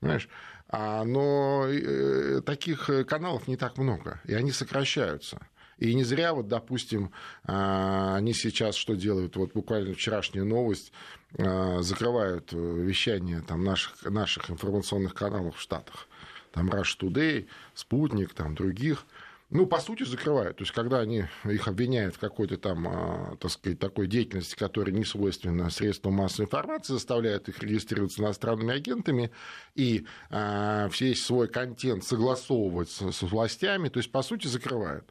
Понимаешь? 0.00 0.28
А, 0.68 1.04
но 1.04 1.66
э, 1.68 2.40
таких 2.46 2.88
каналов 3.06 3.48
не 3.48 3.56
так 3.56 3.76
много, 3.76 4.20
и 4.24 4.34
они 4.34 4.52
сокращаются. 4.52 5.40
И 5.80 5.94
не 5.94 6.04
зря, 6.04 6.34
вот, 6.34 6.46
допустим, 6.46 7.10
а, 7.44 8.14
они 8.16 8.34
сейчас 8.34 8.76
что 8.76 8.94
делают? 8.94 9.36
Вот 9.36 9.54
буквально 9.54 9.94
вчерашняя 9.94 10.44
новость, 10.44 10.92
а, 11.38 11.80
закрывают 11.80 12.52
вещание 12.52 13.40
там, 13.40 13.64
наших, 13.64 14.04
наших 14.04 14.50
информационных 14.50 15.14
каналов 15.14 15.56
в 15.56 15.60
Штатах 15.60 16.06
там 16.52 16.70
Rush 16.70 16.98
Today, 17.00 17.46
Спутник, 17.74 18.34
там 18.34 18.54
других, 18.54 19.06
ну, 19.50 19.66
по 19.66 19.80
сути, 19.80 20.04
закрывают. 20.04 20.58
То 20.58 20.62
есть, 20.62 20.72
когда 20.72 21.00
они 21.00 21.24
их 21.44 21.66
обвиняют 21.66 22.14
в 22.14 22.20
какой-то 22.20 22.56
там, 22.56 22.86
а, 22.86 23.36
так 23.40 23.50
сказать, 23.50 23.80
такой 23.80 24.06
деятельности, 24.06 24.54
которая 24.54 24.94
не 24.94 25.04
свойственна 25.04 25.70
средствам 25.70 26.14
массовой 26.14 26.46
информации, 26.46 26.92
заставляют 26.92 27.48
их 27.48 27.60
регистрироваться 27.60 28.22
иностранными 28.22 28.72
агентами 28.72 29.32
и 29.74 30.06
а, 30.30 30.88
весь 31.00 31.24
свой 31.24 31.48
контент 31.48 32.04
согласовывать 32.04 32.90
с 32.90 33.22
властями, 33.22 33.88
то 33.88 33.98
есть, 33.98 34.12
по 34.12 34.22
сути, 34.22 34.46
закрывают. 34.46 35.10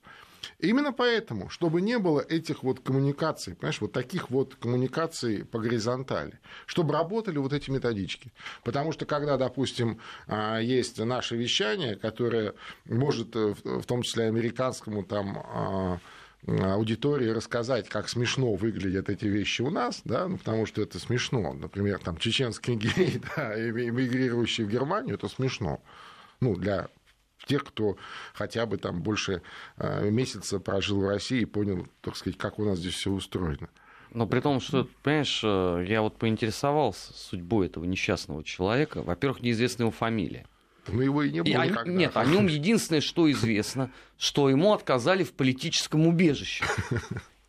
Именно 0.60 0.92
поэтому, 0.94 1.50
чтобы 1.50 1.82
не 1.82 1.98
было 2.00 2.22
этих 2.22 2.64
вот 2.64 2.80
коммуникаций, 2.80 3.56
понимаешь, 3.56 3.82
вот 3.82 3.92
таких 3.92 4.30
вот 4.30 4.56
коммуникаций 4.56 5.46
по 5.46 5.60
горизонтали, 5.60 6.40
чтобы 6.66 6.94
работали 6.94 7.38
вот 7.38 7.54
эти 7.54 7.70
методички. 7.70 8.32
Потому 8.64 8.92
что 8.92 9.06
когда, 9.06 9.38
допустим, 9.38 10.00
а, 10.28 10.60
есть 10.60 11.00
наше 11.00 11.36
вещание, 11.36 11.96
которое 11.96 12.54
может, 12.86 13.36
э, 13.36 13.56
в 13.64 13.86
том 13.86 14.02
числе 14.02 14.26
американскому 14.26 15.04
там 15.04 15.38
а, 15.38 16.00
аудитории 16.48 17.30
рассказать, 17.30 17.90
как 17.90 18.08
смешно 18.08 18.54
выглядят 18.54 19.10
эти 19.10 19.26
вещи 19.26 19.62
у 19.62 19.70
нас, 19.70 20.02
да, 20.06 20.28
ну, 20.28 20.38
потому 20.38 20.66
что 20.66 20.82
это 20.82 21.00
смешно. 21.00 21.54
Например, 21.54 22.00
там 22.00 22.18
чеченский 22.18 22.76
гей, 22.76 23.22
да, 23.36 23.54
эмигрирующий 23.60 24.64
в 24.64 24.70
Германию, 24.70 25.16
это 25.16 25.28
смешно. 25.28 25.82
Ну, 26.40 26.56
для 26.56 26.90
тех, 27.50 27.64
кто 27.64 27.98
хотя 28.34 28.66
бы 28.66 28.78
там 28.78 29.02
больше 29.02 29.42
э, 29.78 30.10
месяца 30.10 30.60
прожил 30.60 31.02
в 31.02 31.08
России 31.08 31.42
и 31.42 31.46
понял, 31.46 31.88
так 32.02 32.16
сказать, 32.16 32.38
как 32.38 32.60
у 32.60 32.66
нас 32.66 32.78
здесь 32.78 32.94
все 32.94 33.12
устроено. 33.12 33.70
Но 34.12 34.26
при 34.28 34.40
том, 34.40 34.60
что, 34.60 34.88
понимаешь, 35.04 35.42
э, 35.44 35.86
я 35.88 36.02
вот 36.02 36.18
поинтересовался 36.18 37.14
судьбой 37.14 37.68
этого 37.68 37.86
несчастного 37.86 38.44
человека. 38.44 39.02
Во-первых, 39.02 39.42
неизвестна 39.42 39.84
его 39.84 39.92
фамилия. 39.92 40.46
Ну, 40.88 41.02
его 41.02 41.24
и 41.24 41.32
не 41.32 41.42
было 41.42 41.64
и, 41.64 41.70
никогда. 41.70 41.92
Нет, 41.92 42.18
о 42.18 42.26
нем 42.26 42.48
единственное, 42.48 43.02
что 43.02 43.30
известно, 43.32 43.92
что 44.18 44.50
ему 44.50 44.74
отказали 44.74 45.24
в 45.24 45.34
политическом 45.34 46.08
убежище. 46.08 46.66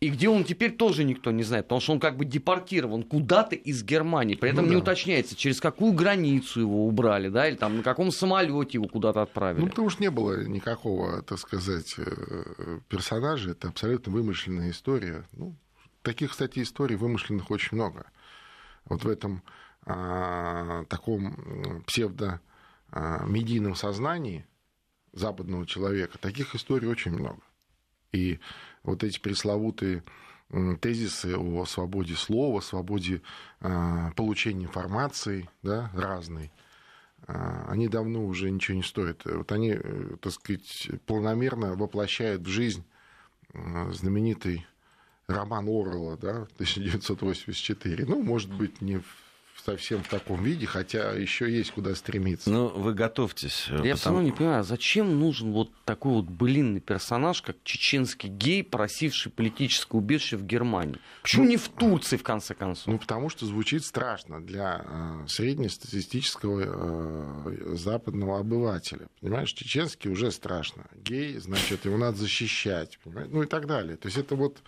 И 0.01 0.09
где 0.09 0.29
он 0.29 0.43
теперь 0.43 0.75
тоже 0.75 1.03
никто 1.03 1.29
не 1.29 1.43
знает, 1.43 1.65
потому 1.65 1.79
что 1.79 1.93
он 1.93 1.99
как 1.99 2.17
бы 2.17 2.25
депортирован 2.25 3.03
куда-то 3.03 3.55
из 3.55 3.83
Германии. 3.83 4.33
При 4.33 4.49
этом 4.49 4.63
ну, 4.65 4.69
да. 4.69 4.75
не 4.75 4.81
уточняется, 4.81 5.35
через 5.35 5.61
какую 5.61 5.93
границу 5.93 6.59
его 6.59 6.87
убрали, 6.87 7.29
да, 7.29 7.47
или 7.47 7.55
там 7.55 7.77
на 7.77 7.83
каком 7.83 8.11
самолете 8.11 8.79
его 8.79 8.87
куда-то 8.87 9.21
отправили. 9.21 9.61
Ну, 9.61 9.69
потому 9.69 9.91
что 9.91 10.01
не 10.01 10.09
было 10.09 10.43
никакого, 10.43 11.21
так 11.21 11.37
сказать, 11.37 11.93
э, 11.99 12.79
персонажа. 12.89 13.51
Это 13.51 13.67
абсолютно 13.67 14.11
вымышленная 14.11 14.71
история. 14.71 15.23
Ну, 15.33 15.55
таких, 16.01 16.31
кстати, 16.31 16.63
историй 16.63 16.95
вымышленных 16.95 17.51
очень 17.51 17.75
много. 17.77 18.07
Вот 18.85 19.03
в 19.03 19.07
этом 19.07 19.43
а, 19.85 20.83
таком 20.85 21.83
псевдо 21.85 22.41
а, 22.91 23.23
сознании 23.75 24.47
западного 25.13 25.67
человека 25.67 26.17
таких 26.17 26.55
историй 26.55 26.87
очень 26.87 27.11
много. 27.11 27.41
И 28.11 28.39
вот 28.83 29.03
эти 29.03 29.19
пресловутые 29.19 30.03
тезисы 30.81 31.37
о 31.37 31.65
свободе 31.65 32.15
слова, 32.15 32.59
свободе 32.59 33.21
а, 33.61 34.11
получения 34.11 34.65
информации 34.65 35.49
да, 35.63 35.89
разной, 35.93 36.51
а, 37.27 37.67
они 37.69 37.87
давно 37.87 38.25
уже 38.25 38.51
ничего 38.51 38.77
не 38.77 38.83
стоят. 38.83 39.23
Вот 39.25 39.51
они, 39.51 39.77
э, 39.81 40.15
так 40.19 40.33
сказать, 40.33 40.89
полномерно 41.05 41.75
воплощают 41.75 42.41
в 42.41 42.49
жизнь 42.49 42.83
знаменитый 43.53 44.65
роман 45.27 45.67
Орла, 45.67 46.17
да, 46.17 46.47
1984. 46.55 48.05
Ну, 48.05 48.21
может 48.21 48.53
быть, 48.53 48.81
не 48.81 48.97
в 48.97 49.20
совсем 49.63 50.03
в 50.03 50.07
таком 50.07 50.43
виде, 50.43 50.65
хотя 50.65 51.11
еще 51.11 51.51
есть 51.51 51.71
куда 51.71 51.95
стремиться. 51.95 52.49
Ну, 52.49 52.67
вы 52.67 52.93
готовьтесь. 52.93 53.67
Я 53.69 53.77
потому... 53.77 53.95
все 53.95 54.09
равно 54.09 54.21
не 54.23 54.31
понимаю, 54.31 54.63
зачем 54.63 55.19
нужен 55.19 55.51
вот 55.51 55.71
такой 55.85 56.13
вот 56.13 56.25
былинный 56.25 56.79
персонаж, 56.79 57.41
как 57.41 57.57
чеченский 57.63 58.29
гей, 58.29 58.63
просивший 58.63 59.31
политическое 59.31 59.97
убежище 59.97 60.37
в 60.37 60.45
Германии? 60.45 60.97
Почему 61.21 61.43
ну, 61.43 61.49
не 61.51 61.57
в 61.57 61.67
Турции, 61.69 62.17
в 62.17 62.23
конце 62.23 62.53
концов? 62.53 62.87
Ну, 62.87 62.97
потому 62.97 63.29
что 63.29 63.45
звучит 63.45 63.85
страшно 63.85 64.41
для 64.41 64.85
э, 64.85 65.27
среднестатистического 65.27 67.45
э, 67.45 67.75
западного 67.75 68.39
обывателя. 68.39 69.07
Понимаешь, 69.21 69.53
чеченский 69.53 70.09
уже 70.09 70.31
страшно. 70.31 70.85
Гей, 70.95 71.37
значит, 71.37 71.85
его 71.85 71.97
надо 71.97 72.17
защищать. 72.17 72.99
Понимаешь? 73.03 73.29
Ну 73.31 73.43
и 73.43 73.47
так 73.47 73.67
далее. 73.67 73.97
То 73.97 74.07
есть 74.07 74.17
это 74.17 74.35
вот, 74.35 74.61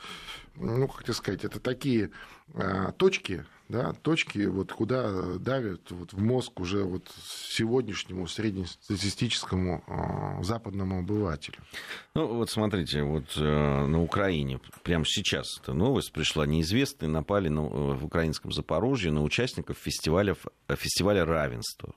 ну, 0.56 0.88
как 0.88 1.04
тебе 1.04 1.14
сказать, 1.14 1.44
это 1.44 1.60
такие 1.60 2.06
э, 2.06 2.10
точки, 2.98 3.46
да, 3.70 3.94
точки, 3.94 4.46
вот, 4.46 4.72
куда 4.72 5.38
давят 5.40 5.90
вот, 5.90 6.14
в 6.14 6.22
мозг 6.22 6.60
уже 6.60 6.84
вот 6.84 7.08
сегодняшнему 7.50 8.28
среднестатистическому 8.28 9.84
э, 9.88 10.44
западному 10.44 11.00
обывателю. 11.00 11.58
Ну, 12.14 12.28
вот 12.36 12.50
смотрите, 12.50 13.04
вот 13.04 13.26
э, 13.36 13.42
на 13.42 14.02
Украине 14.02 14.60
прямо 14.84 15.06
сейчас 15.06 15.60
эта 15.62 15.74
новость 15.74 16.12
пришла. 16.12 16.46
Неизвестные 16.46 17.10
напали 17.10 17.48
на, 17.48 17.62
э, 17.62 17.94
в 17.96 18.06
украинском 18.06 18.52
Запорожье 18.52 19.12
на 19.12 19.24
участников 19.24 19.78
фестиваля, 19.78 20.36
фестиваля 20.70 21.26
равенства 21.26 21.94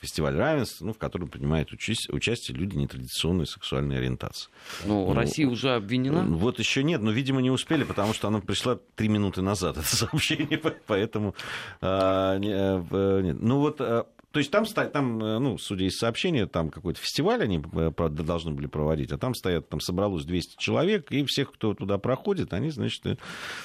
фестиваль 0.00 0.36
равенства, 0.36 0.84
ну, 0.84 0.92
в 0.92 0.98
котором 0.98 1.28
принимают 1.28 1.72
участие, 1.72 2.14
участие 2.14 2.56
люди 2.56 2.76
нетрадиционной 2.76 3.46
сексуальной 3.46 3.98
ориентации. 3.98 4.50
Ну, 4.84 5.06
ну, 5.06 5.14
Россия 5.14 5.46
уже 5.46 5.74
обвинена? 5.74 6.22
Вот 6.22 6.58
еще 6.58 6.82
нет, 6.82 7.02
но, 7.02 7.10
видимо, 7.10 7.40
не 7.40 7.50
успели, 7.50 7.84
потому 7.84 8.14
что 8.14 8.28
она 8.28 8.40
пришла 8.40 8.78
три 8.94 9.08
минуты 9.08 9.42
назад, 9.42 9.76
это 9.78 9.96
сообщение, 9.96 10.60
поэтому... 10.86 11.34
А, 11.80 12.36
э, 12.36 13.20
нет. 13.22 13.36
Ну, 13.40 13.58
вот 13.58 13.80
а, 13.80 14.06
то 14.32 14.38
есть 14.38 14.50
там, 14.52 14.64
там, 14.64 15.22
э, 15.22 15.38
ну, 15.38 15.58
судя 15.58 15.86
из 15.86 15.98
сообщения, 15.98 16.46
там 16.46 16.70
какой-то 16.70 17.00
фестиваль 17.00 17.42
они 17.42 17.60
э, 17.72 17.90
должны 18.10 18.52
были 18.52 18.66
проводить, 18.66 19.10
а 19.10 19.18
там 19.18 19.34
стоят, 19.34 19.68
там 19.68 19.80
собралось 19.80 20.24
200 20.24 20.56
человек, 20.56 21.10
и 21.10 21.24
всех, 21.24 21.52
кто 21.52 21.74
туда 21.74 21.98
проходит, 21.98 22.52
они, 22.52 22.70
значит, 22.70 23.18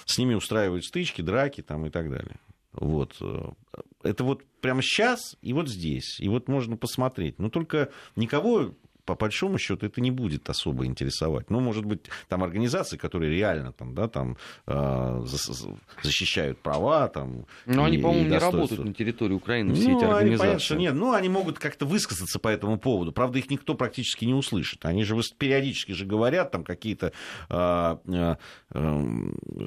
с 0.06 0.18
ними 0.18 0.34
устраивают 0.34 0.84
стычки, 0.84 1.22
драки 1.22 1.62
там 1.62 1.86
и 1.86 1.90
так 1.90 2.10
далее. 2.10 2.38
Вот. 2.80 3.22
Это 4.04 4.24
вот 4.24 4.44
прямо 4.62 4.82
сейчас 4.82 5.38
и 5.42 5.54
вот 5.54 5.70
здесь. 5.70 6.20
И 6.20 6.30
вот 6.30 6.48
можно 6.48 6.78
посмотреть. 6.78 7.40
Но 7.40 7.50
только 7.50 7.92
никого 8.16 8.76
по 9.06 9.16
большому 9.16 9.58
счету 9.58 9.86
это 9.86 10.02
не 10.02 10.12
будет 10.12 10.50
особо 10.50 10.86
интересовать. 10.86 11.50
Ну, 11.50 11.60
может 11.60 11.86
быть, 11.86 12.02
там 12.28 12.44
организации, 12.44 12.98
которые 12.98 13.32
реально 13.32 13.72
там, 13.72 13.94
да, 13.94 14.08
там, 14.08 14.38
э, 14.68 15.26
защищают 16.04 16.60
права. 16.60 17.08
Там, 17.08 17.46
Но 17.66 17.84
и, 17.84 17.88
они, 17.88 17.98
по-моему, 18.00 18.30
не 18.30 18.38
работают 18.38 18.84
на 18.84 18.94
территории 18.94 19.34
Украины, 19.34 19.74
все 19.74 19.90
ну, 19.90 19.98
эти 19.98 20.06
организации. 20.06 20.28
Они, 20.28 20.38
понятно, 20.38 20.60
что 20.60 20.76
нет. 20.76 20.94
Ну, 20.96 21.14
они 21.14 21.30
могут 21.30 21.60
как-то 21.60 21.86
высказаться 21.86 22.40
по 22.40 22.48
этому 22.48 22.78
поводу. 22.78 23.12
Правда, 23.12 23.40
их 23.40 23.50
никто 23.50 23.76
практически 23.76 24.26
не 24.26 24.34
услышит. 24.34 24.86
Они 24.86 25.04
же 25.04 25.16
периодически 25.38 25.94
же 25.94 26.06
говорят 26.06 26.52
там 26.52 26.64
какие-то... 26.64 27.14
Э, 27.50 27.98
э, 28.08 28.36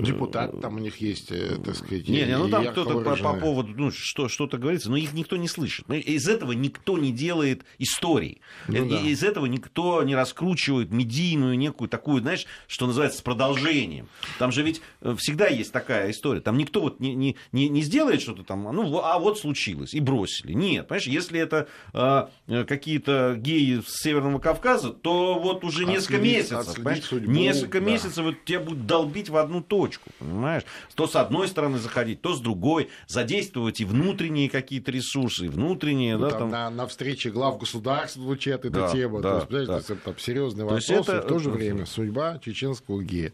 Депутат 0.02 0.60
там 0.60 0.76
у 0.76 0.78
них 0.78 0.96
есть, 0.98 1.30
э, 1.30 1.56
так 1.64 1.76
сказать. 1.76 2.08
Не, 2.08 2.24
не 2.24 2.36
ну 2.36 2.48
там 2.48 2.66
кто-то 2.66 3.00
по, 3.00 3.16
по 3.16 3.34
поводу, 3.34 3.72
ну, 3.76 3.90
что, 3.90 4.28
что-то 4.28 4.58
говорится, 4.58 4.90
но 4.90 4.96
их 4.96 5.12
никто 5.12 5.36
не 5.36 5.48
слышит. 5.48 5.88
Из 5.90 6.28
этого 6.28 6.52
никто 6.52 6.98
не 6.98 7.12
делает 7.12 7.64
истории. 7.78 8.40
Ну, 8.66 8.88
да. 8.88 9.00
Из 9.00 9.22
этого 9.28 9.46
никто 9.46 10.02
не 10.02 10.14
раскручивает 10.14 10.90
медийную 10.90 11.56
некую 11.56 11.88
такую, 11.88 12.22
знаешь, 12.22 12.46
что 12.66 12.86
называется, 12.86 13.18
с 13.18 13.22
продолжением. 13.22 14.08
Там 14.38 14.52
же 14.52 14.62
ведь 14.62 14.80
э, 15.00 15.14
всегда 15.18 15.46
есть 15.46 15.72
такая 15.72 16.10
история. 16.10 16.40
Там 16.40 16.58
никто 16.58 16.80
вот 16.80 17.00
не, 17.00 17.14
не, 17.14 17.36
не, 17.52 17.68
не 17.68 17.82
сделает 17.82 18.20
что-то 18.20 18.42
там, 18.42 18.64
ну, 18.64 19.00
а 19.02 19.18
вот 19.18 19.38
случилось, 19.38 19.94
и 19.94 20.00
бросили. 20.00 20.52
Нет, 20.52 20.88
понимаешь, 20.88 21.06
если 21.06 21.40
это 21.40 21.68
а, 21.92 22.30
э, 22.46 22.64
какие-то 22.64 23.36
геи 23.38 23.80
с 23.86 24.02
Северного 24.02 24.38
Кавказа, 24.38 24.90
то 24.90 25.38
вот 25.38 25.64
уже 25.64 25.84
отследить, 25.84 25.94
несколько 25.94 26.20
месяцев, 26.20 27.04
судьбу, 27.04 27.30
несколько 27.30 27.80
да. 27.80 27.86
месяцев 27.86 28.24
вот 28.24 28.44
тебя 28.44 28.60
будут 28.60 28.86
долбить 28.86 29.28
в 29.28 29.36
одну 29.36 29.62
точку, 29.62 30.10
понимаешь? 30.18 30.62
То 30.94 31.06
с 31.06 31.16
одной 31.16 31.48
стороны 31.48 31.78
заходить, 31.78 32.20
то 32.22 32.34
с 32.34 32.40
другой, 32.40 32.88
задействовать 33.06 33.80
и 33.80 33.84
внутренние 33.84 34.48
какие-то 34.48 34.90
ресурсы, 34.90 35.46
и 35.46 35.48
внутренние. 35.48 36.16
Ну, 36.16 36.22
да, 36.22 36.30
там, 36.30 36.38
там... 36.38 36.50
На, 36.50 36.70
на 36.70 36.86
встрече 36.86 37.30
глав 37.30 37.58
государств 37.58 38.16
звучит 38.16 38.64
эта 38.64 38.70
да, 38.70 38.92
тема. 38.92 39.17
Да, 39.20 39.46
есть, 39.48 39.66
да. 39.66 39.78
это 39.78 39.96
там 39.96 40.18
серьезный 40.18 40.64
вопрос, 40.64 40.86
то 40.86 40.94
это... 40.94 41.18
и 41.18 41.20
в 41.20 41.26
то 41.26 41.38
же 41.38 41.50
время 41.50 41.86
судьба 41.86 42.38
чеченского 42.38 43.02
гея. 43.02 43.32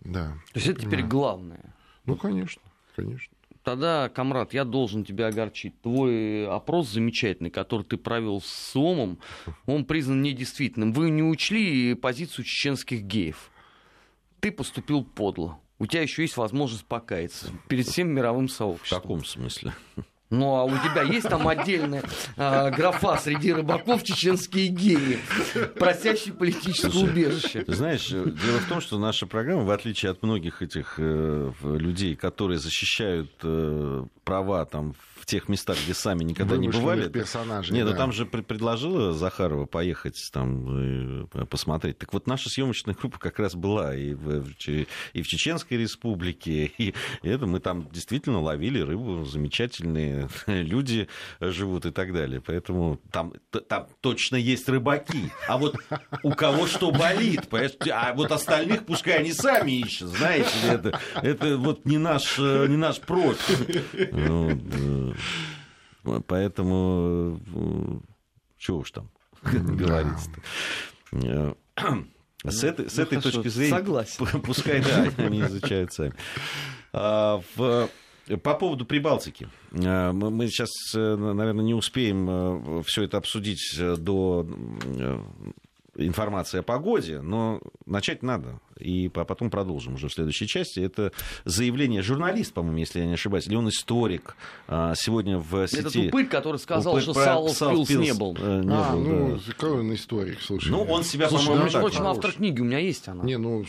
Да. 0.00 0.34
То 0.52 0.58
есть 0.58 0.68
это 0.68 0.82
теперь 0.82 1.02
главное. 1.02 1.74
Ну, 2.04 2.16
конечно, 2.16 2.62
конечно. 2.96 3.34
Тогда, 3.62 4.08
Камрад, 4.08 4.52
я 4.54 4.64
должен 4.64 5.04
тебя 5.04 5.28
огорчить. 5.28 5.80
Твой 5.82 6.48
опрос 6.48 6.88
замечательный, 6.88 7.50
который 7.50 7.82
ты 7.82 7.96
провел 7.96 8.40
с 8.40 8.46
СОМом, 8.46 9.18
он 9.66 9.84
признан 9.84 10.20
недействительным. 10.20 10.92
Вы 10.92 11.10
не 11.10 11.22
учли 11.22 11.94
позицию 11.94 12.44
чеченских 12.44 13.02
геев. 13.02 13.50
Ты 14.40 14.50
поступил 14.50 15.04
подло. 15.04 15.60
У 15.78 15.86
тебя 15.86 16.02
еще 16.02 16.22
есть 16.22 16.36
возможность 16.36 16.84
покаяться 16.86 17.50
перед 17.68 17.86
всем 17.86 18.08
мировым 18.08 18.48
сообществом. 18.48 18.98
В 18.98 19.02
каком 19.02 19.24
смысле? 19.24 19.72
Ну, 20.32 20.56
а 20.56 20.64
у 20.64 20.70
тебя 20.70 21.02
есть 21.02 21.28
там 21.28 21.46
отдельная 21.46 22.02
э, 22.38 22.70
графа 22.70 23.18
среди 23.18 23.52
рыбаков 23.52 24.02
чеченские 24.02 24.68
геи, 24.68 25.18
просящие 25.78 26.32
политическое 26.32 26.90
Слушай, 26.90 27.10
убежище. 27.10 27.64
Ты 27.64 27.74
знаешь, 27.74 28.08
дело 28.08 28.58
в 28.58 28.66
том, 28.66 28.80
что 28.80 28.98
наша 28.98 29.26
программа, 29.26 29.64
в 29.64 29.70
отличие 29.70 30.10
от 30.10 30.22
многих 30.22 30.62
этих 30.62 30.94
э, 30.96 31.52
людей, 31.62 32.16
которые 32.16 32.58
защищают 32.58 33.30
э, 33.42 34.04
права 34.24 34.64
там 34.64 34.94
в 35.22 35.26
тех 35.26 35.48
местах, 35.48 35.78
где 35.84 35.94
сами 35.94 36.24
никогда 36.24 36.56
не 36.56 36.68
бывали. 36.68 37.08
персонажей. 37.08 37.76
Нет, 37.76 37.86
ну 37.86 37.92
да. 37.92 37.96
там 37.96 38.10
же 38.10 38.26
предложила 38.26 39.12
Захарова 39.12 39.66
поехать 39.66 40.18
там 40.32 41.26
э, 41.32 41.46
посмотреть. 41.46 41.98
Так 41.98 42.12
вот, 42.12 42.26
наша 42.26 42.50
съемочная 42.50 42.96
группа 43.00 43.20
как 43.20 43.38
раз 43.38 43.54
была 43.54 43.94
и 43.94 44.14
в, 44.14 44.44
и 45.12 45.22
в 45.22 45.26
Чеченской 45.28 45.78
республике, 45.78 46.72
и 46.78 46.92
это 47.22 47.46
мы 47.46 47.60
там 47.60 47.88
действительно 47.92 48.40
ловили 48.40 48.80
рыбу, 48.80 49.24
замечательные 49.24 50.28
люди 50.48 51.06
живут 51.38 51.86
и 51.86 51.92
так 51.92 52.12
далее. 52.12 52.40
Поэтому 52.44 52.98
там, 53.12 53.32
там 53.68 53.86
точно 54.00 54.34
есть 54.34 54.68
рыбаки. 54.68 55.30
А 55.46 55.56
вот 55.56 55.76
у 56.24 56.32
кого 56.32 56.66
что 56.66 56.90
болит, 56.90 57.42
а 57.92 58.12
вот 58.14 58.32
остальных 58.32 58.86
пускай 58.86 59.20
они 59.20 59.32
сами 59.32 59.70
ищут, 59.70 60.08
знаете, 60.08 60.50
это, 60.64 60.98
это 61.14 61.56
вот 61.58 61.84
не 61.84 61.98
наш, 61.98 62.40
э, 62.40 62.66
не 62.68 62.76
наш 62.76 62.98
профиль. 62.98 63.84
Вот, 64.10 64.58
э, 64.72 65.11
Поэтому, 66.26 67.40
э, 67.54 67.98
чего 68.58 68.78
уж 68.78 68.90
там 68.90 69.08
говорится 69.42 70.30
С, 72.44 72.62
ну, 72.62 72.68
этой, 72.68 72.90
с 72.90 72.96
ну, 72.96 73.02
этой 73.04 73.20
точки 73.20 73.48
зрения, 73.48 73.76
согласен. 73.76 74.42
пускай 74.42 74.82
да, 74.82 75.12
они 75.24 75.40
изучают 75.42 75.92
сами. 75.92 76.12
А, 76.92 77.40
в, 77.54 77.88
по 78.42 78.54
поводу 78.54 78.84
Прибалтики. 78.84 79.48
Мы 79.70 80.48
сейчас, 80.48 80.70
э, 80.94 81.16
наверное, 81.16 81.64
не 81.64 81.74
успеем 81.74 82.80
э, 82.80 82.82
все 82.84 83.04
это 83.04 83.16
обсудить 83.18 83.76
до 83.78 84.46
информации 85.96 86.58
о 86.58 86.62
погоде, 86.62 87.20
но 87.20 87.60
начать 87.86 88.22
надо. 88.22 88.60
И 88.78 89.08
потом 89.08 89.50
продолжим 89.50 89.94
уже 89.94 90.08
в 90.08 90.12
следующей 90.12 90.46
части. 90.46 90.80
Это 90.80 91.12
заявление 91.44 92.02
журналист, 92.02 92.52
по-моему, 92.54 92.78
если 92.78 93.00
я 93.00 93.06
не 93.06 93.14
ошибаюсь, 93.14 93.46
или 93.46 93.54
он 93.54 93.68
историк. 93.68 94.36
А, 94.68 94.94
сегодня 94.94 95.38
в 95.38 95.66
сети... 95.66 95.80
Этот 95.80 95.96
упырь, 95.96 96.26
который 96.26 96.56
сказал, 96.56 96.94
упырь, 96.94 97.02
что 97.02 97.14
Саул 97.14 97.86
Пилс 97.86 97.90
не 97.90 98.14
был. 98.14 98.36
Э, 98.38 98.62
не 98.62 98.74
а, 98.74 98.92
был, 98.92 99.00
ну, 99.00 99.36
да. 99.36 99.52
какой 99.52 99.80
он 99.80 99.94
историк, 99.94 100.40
слушай. 100.40 100.70
Ну, 100.70 100.82
он 100.82 101.04
себя, 101.04 101.28
слушай, 101.28 101.46
по-моему, 101.46 101.64
между 101.64 101.80
прочим, 101.80 102.06
автор 102.06 102.32
книги, 102.32 102.60
у 102.60 102.64
меня 102.64 102.78
есть 102.78 103.06
она. 103.08 103.24
Не, 103.24 103.36
ну... 103.36 103.64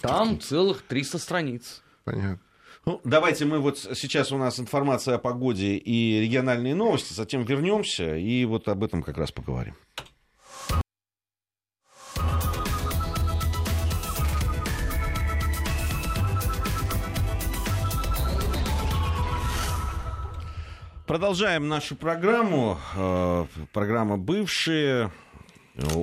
Там 0.00 0.40
целых 0.40 0.82
300 0.82 1.18
страниц. 1.18 1.82
Понятно. 2.04 2.40
Ну, 2.84 3.00
давайте 3.02 3.44
мы 3.46 3.58
вот 3.58 3.78
сейчас 3.78 4.30
у 4.30 4.38
нас 4.38 4.60
информация 4.60 5.16
о 5.16 5.18
погоде 5.18 5.76
и 5.76 6.20
региональные 6.20 6.76
новости, 6.76 7.12
затем 7.12 7.42
вернемся 7.42 8.16
и 8.16 8.44
вот 8.44 8.68
об 8.68 8.84
этом 8.84 9.02
как 9.02 9.18
раз 9.18 9.32
поговорим. 9.32 9.74
Продолжаем 21.06 21.68
нашу 21.68 21.94
программу. 21.94 22.78
Э, 22.96 23.46
программа 23.72 24.16
«Бывшие» 24.18 25.12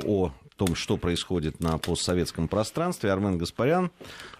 о 0.06 0.32
том, 0.56 0.76
что 0.76 0.96
происходит 0.96 1.60
на 1.60 1.78
постсоветском 1.78 2.48
пространстве. 2.48 3.12
Армен 3.12 3.38
Гаспарян, 3.38 3.92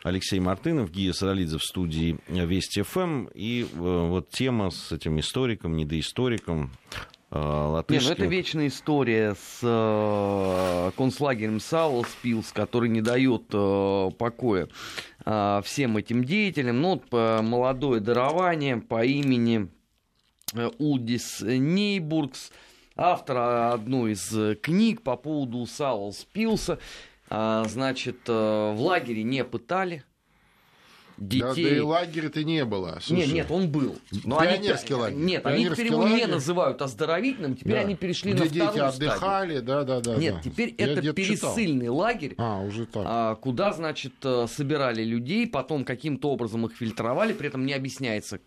Алексей 0.04 0.40
Мартынов, 0.40 0.90
Гия 0.90 1.12
Саралидзе 1.12 1.58
в 1.58 1.64
студии 1.64 2.18
Вести 2.30 2.82
ФМ. 2.82 3.26
И 3.34 3.64
э, 3.64 3.68
вот 3.76 4.30
тема 4.30 4.72
с 4.72 4.94
этим 4.94 5.20
историком, 5.20 5.76
недоисториком, 5.76 6.72
латышским. 7.30 8.10
Нет, 8.10 8.18
ну 8.20 8.26
это 8.26 8.32
вечная 8.32 8.68
история 8.68 9.36
с 9.36 9.60
э, 9.64 10.92
концлагерем 10.96 11.60
Саулспилс, 11.60 12.54
который 12.54 12.88
не 12.88 13.02
дает 13.02 13.44
э, 13.52 14.12
покоя 14.18 14.70
э, 15.26 15.62
всем 15.66 15.98
этим 15.98 16.24
деятелям. 16.24 16.80
Ну, 16.80 17.02
вот, 17.12 17.44
молодое 17.44 18.00
дарование 18.00 18.78
по 18.78 19.04
имени 19.04 19.68
Э, 20.56 20.70
Удис 20.78 21.42
Нейбургс, 21.42 22.52
автор 22.96 23.38
одной 23.74 24.14
из 24.14 24.60
книг 24.62 25.02
по 25.02 25.16
поводу 25.16 25.66
Саулс 25.66 26.26
Пилса. 26.32 26.80
А, 27.30 27.64
значит, 27.66 28.18
э, 28.28 28.32
в 28.32 28.80
лагере 28.80 29.24
не 29.24 29.44
пытали, 29.44 30.04
детей. 31.18 31.42
Да, 31.42 31.54
да 31.54 31.62
и 31.62 31.80
лагеря-то 31.80 32.44
не 32.44 32.66
было. 32.66 33.00
Слушай. 33.02 33.26
Нет, 33.26 33.34
нет, 33.34 33.52
он 33.52 33.70
был. 33.70 33.98
Но 34.24 34.40
Пионерский 34.40 34.94
они, 34.94 35.02
лагерь. 35.02 35.18
Нет, 35.18 35.46
они 35.46 35.66
теперь 35.66 35.88
его 35.88 36.02
лагерь. 36.02 36.18
не 36.18 36.26
называют 36.28 36.82
оздоровительным, 36.82 37.56
теперь 37.56 37.74
да. 37.74 37.80
они 37.82 37.96
перешли 37.96 38.34
Где 38.34 38.44
на 38.44 38.50
вторую 38.50 38.74
дети 38.74 38.80
отдыхали, 38.80 39.58
стадию. 39.58 39.64
да, 39.64 39.84
да, 39.84 40.00
да. 40.02 40.16
Нет, 40.16 40.36
да. 40.36 40.42
теперь 40.42 40.76
Я 40.78 40.88
это 40.88 41.14
пересыльный 41.14 41.86
читал. 41.86 41.96
лагерь, 41.96 42.36
а, 42.38 42.62
уже 42.62 42.86
так. 42.86 43.04
А, 43.06 43.36
куда, 43.36 43.74
значит, 43.74 44.14
э, 44.24 44.48
собирали 44.50 45.04
людей, 45.04 45.48
потом 45.48 45.86
каким-то 45.86 46.32
образом 46.32 46.66
их 46.66 46.76
фильтровали, 46.76 47.34
при 47.34 47.48
этом 47.48 47.66
не 47.66 47.74
объясняется, 47.74 48.40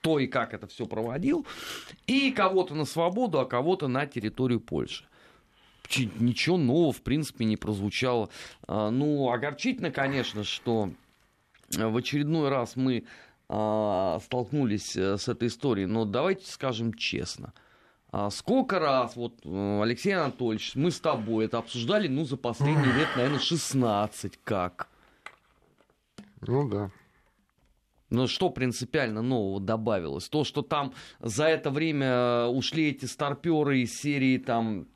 кто 0.00 0.18
и 0.18 0.26
как 0.26 0.54
это 0.54 0.66
все 0.66 0.86
проводил, 0.86 1.46
и 2.06 2.30
кого-то 2.30 2.74
на 2.74 2.86
свободу, 2.86 3.38
а 3.38 3.44
кого-то 3.44 3.86
на 3.86 4.06
территорию 4.06 4.60
Польши 4.60 5.04
ничего 6.20 6.56
нового, 6.56 6.92
в 6.92 7.02
принципе, 7.02 7.44
не 7.44 7.56
прозвучало. 7.56 8.30
А, 8.68 8.90
ну, 8.90 9.32
огорчительно, 9.32 9.90
конечно, 9.90 10.44
что 10.44 10.90
в 11.70 11.96
очередной 11.96 12.48
раз 12.48 12.76
мы 12.76 13.04
а, 13.48 14.20
столкнулись 14.22 14.96
э, 14.96 15.18
с 15.18 15.28
этой 15.28 15.48
историей, 15.48 15.86
но 15.86 16.04
давайте 16.04 16.46
скажем 16.48 16.94
честно. 16.94 17.52
А 18.12 18.30
сколько 18.30 18.78
раз, 18.78 19.16
вот, 19.16 19.40
э, 19.44 19.80
Алексей 19.82 20.12
Анатольевич, 20.12 20.76
мы 20.76 20.92
с 20.92 21.00
тобой 21.00 21.46
это 21.46 21.58
обсуждали, 21.58 22.06
ну, 22.06 22.24
за 22.24 22.36
последние 22.36 22.92
лет, 22.92 23.08
наверное, 23.16 23.40
16, 23.40 24.38
как? 24.44 24.88
Ну, 26.40 26.68
да. 26.68 26.90
Но 28.10 28.26
что 28.26 28.50
принципиально 28.50 29.22
нового 29.22 29.60
добавилось? 29.60 30.28
То, 30.28 30.44
что 30.44 30.62
там 30.62 30.92
за 31.20 31.46
это 31.46 31.70
время 31.70 32.06
э, 32.06 32.46
ушли 32.46 32.90
эти 32.90 33.04
старперы 33.04 33.80
из 33.80 33.96
серии 33.98 34.36
там 34.38 34.88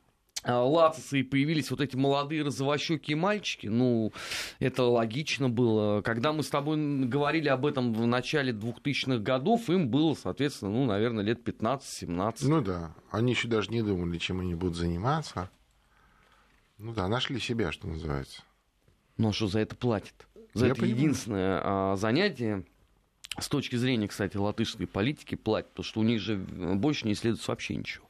э, 0.43 0.53
Лацисы 0.53 1.21
и 1.21 1.23
появились 1.23 1.71
вот 1.71 1.81
эти 1.81 1.95
молодые 1.95 2.43
розовощекие 2.43 3.17
мальчики, 3.17 3.69
ну, 3.69 4.13
это 4.59 4.83
логично 4.83 5.49
было. 5.49 6.03
Когда 6.03 6.33
мы 6.33 6.43
с 6.43 6.49
тобой 6.49 6.77
говорили 7.07 7.49
об 7.49 7.65
этом 7.67 7.95
в 7.95 8.05
начале 8.05 8.53
2000-х 8.53 9.19
годов, 9.19 9.71
им 9.71 9.89
было, 9.89 10.15
соответственно, 10.15 10.73
ну, 10.73 10.85
наверное, 10.85 11.23
лет 11.25 11.49
15-17. 11.49 12.35
Ну 12.43 12.61
да, 12.63 12.95
они 13.13 13.33
еще 13.33 13.47
даже 13.47 13.71
не 13.71 13.83
думали, 13.83 14.19
чем 14.19 14.41
они 14.41 14.57
будут 14.57 14.77
заниматься. 14.77 15.51
Ну 16.79 16.93
да, 16.93 17.07
нашли 17.07 17.39
себя, 17.39 17.71
что 17.71 17.87
называется. 17.87 18.43
Ну 19.17 19.29
а 19.29 19.33
что 19.33 19.47
за 19.47 19.61
это 19.61 19.77
платят? 19.77 20.27
За 20.55 20.67
Я 20.67 20.73
это 20.73 20.81
понимаю. 20.81 20.99
единственное 21.01 21.61
а, 21.63 21.97
занятие 21.97 22.65
с 23.39 23.49
точки 23.49 23.77
зрения, 23.77 24.09
кстати, 24.09 24.37
латышской 24.37 24.87
политики 24.87 25.35
платят, 25.35 25.71
потому 25.71 25.85
что 25.85 26.01
у 26.01 26.03
них 26.03 26.21
же 26.21 26.37
больше 26.37 27.07
не 27.07 27.15
исследуется 27.15 27.51
вообще 27.51 27.77
ничего. 27.77 28.07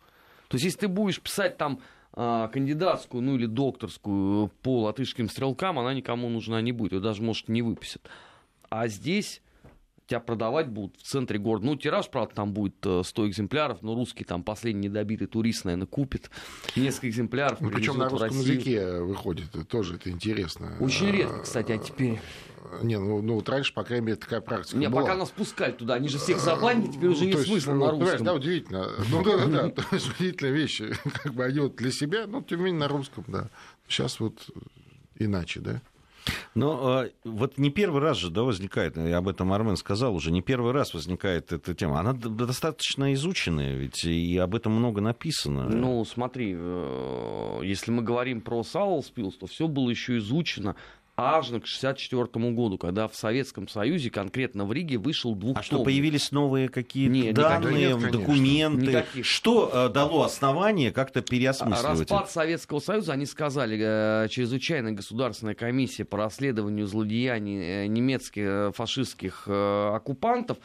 То 0.49 0.57
есть, 0.57 0.65
если 0.65 0.81
ты 0.81 0.89
будешь 0.89 1.21
писать 1.21 1.57
там 1.57 1.81
а, 2.13 2.49
кандидатскую, 2.49 3.23
ну 3.23 3.37
или 3.37 3.47
докторскую 3.47 4.49
по 4.63 4.83
латышским 4.83 5.29
стрелкам, 5.29 5.79
она 5.79 5.95
никому 5.95 6.29
нужна 6.29 6.61
не 6.61 6.73
будет, 6.73 6.93
ее 6.93 7.01
даже, 7.01 7.23
может, 7.23 7.49
не 7.49 7.63
выпустят. 7.63 8.09
А 8.69 8.87
здесь 8.89 9.43
тебя 10.07 10.21
продавать 10.21 10.69
будут 10.69 10.97
в 10.99 11.03
центре 11.03 11.39
города. 11.39 11.67
Ну, 11.67 11.77
тираж, 11.77 12.11
правда, 12.11 12.35
там 12.35 12.53
будет 12.53 12.77
100 12.79 13.05
э, 13.05 13.29
экземпляров, 13.29 13.83
но 13.83 13.95
русский 13.95 14.25
там 14.25 14.43
последний 14.43 14.89
недобитый 14.89 15.27
турист, 15.27 15.65
наверное, 15.65 15.87
купит 15.87 16.31
несколько 16.77 17.09
экземпляров. 17.09 17.61
Ну, 17.61 17.71
причем 17.71 17.99
на 17.99 18.09
русском 18.09 18.39
языке 18.39 19.01
выходит, 19.01 19.51
тоже 19.69 19.97
это 19.97 20.11
интересно. 20.11 20.77
Очень 20.81 21.11
редко, 21.11 21.41
кстати, 21.41 21.73
а 21.73 21.79
теперь... 21.79 22.21
Не, 22.83 22.99
ну, 22.99 23.21
ну 23.23 23.35
вот 23.35 23.49
раньше, 23.49 23.73
по 23.73 23.85
крайней 23.85 24.07
мере, 24.07 24.17
такая 24.17 24.41
практика 24.41 24.79
Не, 24.79 24.89
была. 24.89 25.03
пока 25.03 25.15
нас 25.15 25.31
пускали 25.31 25.73
туда, 25.73 25.95
они 25.95 26.09
же 26.09 26.19
всех 26.19 26.41
забанили, 26.41 26.91
теперь 26.91 27.11
уже 27.11 27.27
нет 27.27 27.41
смысла 27.41 27.75
на 27.75 27.91
русском. 27.91 28.25
Да, 28.25 28.35
удивительно. 28.35 28.89
Ну 29.11 29.23
да, 29.23 29.47
да, 29.47 29.69
да, 29.69 29.83
удивительная 29.93 30.53
вещь. 30.53 30.83
Как 31.23 31.35
бы 31.35 31.45
они 31.45 31.61
вот 31.61 31.77
для 31.77 31.93
себя, 31.93 32.27
но 32.27 32.43
тем 32.43 32.59
не 32.61 32.65
менее 32.67 32.81
на 32.81 32.89
русском, 32.89 33.25
да. 33.29 33.51
Сейчас 33.87 34.19
вот 34.19 34.51
иначе, 35.17 35.61
да. 35.61 35.83
Но 36.55 37.05
э, 37.05 37.11
вот 37.25 37.59
не 37.59 37.71
первый 37.71 38.01
раз 38.01 38.19
же 38.19 38.31
да, 38.31 38.43
возникает, 38.43 38.97
и 38.97 39.11
об 39.11 39.29
этом 39.29 39.53
Армен 39.53 39.77
сказал 39.77 40.15
уже, 40.15 40.31
не 40.31 40.43
первый 40.43 40.73
раз 40.73 40.95
возникает 40.95 41.53
эта 41.53 41.75
тема. 41.75 42.01
Она 42.01 42.13
достаточно 42.13 43.13
изученная, 43.15 43.75
ведь 43.75 44.05
и 44.05 44.37
об 44.39 44.55
этом 44.55 44.73
много 44.73 45.01
написано. 45.01 45.69
Ну, 45.69 46.05
смотри, 46.05 46.55
э, 46.57 47.61
если 47.65 47.91
мы 47.91 48.03
говорим 48.03 48.41
про 48.41 48.63
Саулспилс, 48.63 49.37
то 49.37 49.47
все 49.47 49.69
было 49.69 49.91
еще 49.91 50.19
изучено 50.19 50.77
аж 51.17 51.47
к 51.47 51.49
1964 51.49 52.53
году, 52.53 52.79
когда 52.79 53.07
в 53.07 53.15
Советском 53.15 53.69
Союзе, 53.69 54.11
конкретно 54.11 54.65
в 54.65 54.73
Риге, 54.73 54.99
вышел 54.99 55.35
двух 55.35 55.59
А 55.59 55.63
что, 55.63 55.85
появились 55.85 56.33
новые 56.33 56.69
какие-то 56.69 57.41
данные, 57.41 57.95
нет, 57.95 58.11
документы? 58.11 58.87
Никаких. 58.87 59.25
Что 59.25 59.71
э, 59.73 59.89
дало 59.91 60.25
основание 60.25 60.91
как-то 60.93 61.21
переосмысливать? 61.23 62.11
Распад 62.11 62.31
Советского 62.31 62.81
Союза, 62.81 63.13
они 63.13 63.27
сказали, 63.27 63.79
э, 63.81 64.29
чрезвычайная 64.29 64.93
государственная 64.93 65.55
комиссия 65.55 66.05
по 66.05 66.19
расследованию 66.19 66.87
злодеяний 66.87 67.85
э, 67.85 67.87
немецких 67.87 68.43
э, 68.43 68.73
фашистских 68.75 69.45
э, 69.47 69.93
оккупантов, 69.95 70.59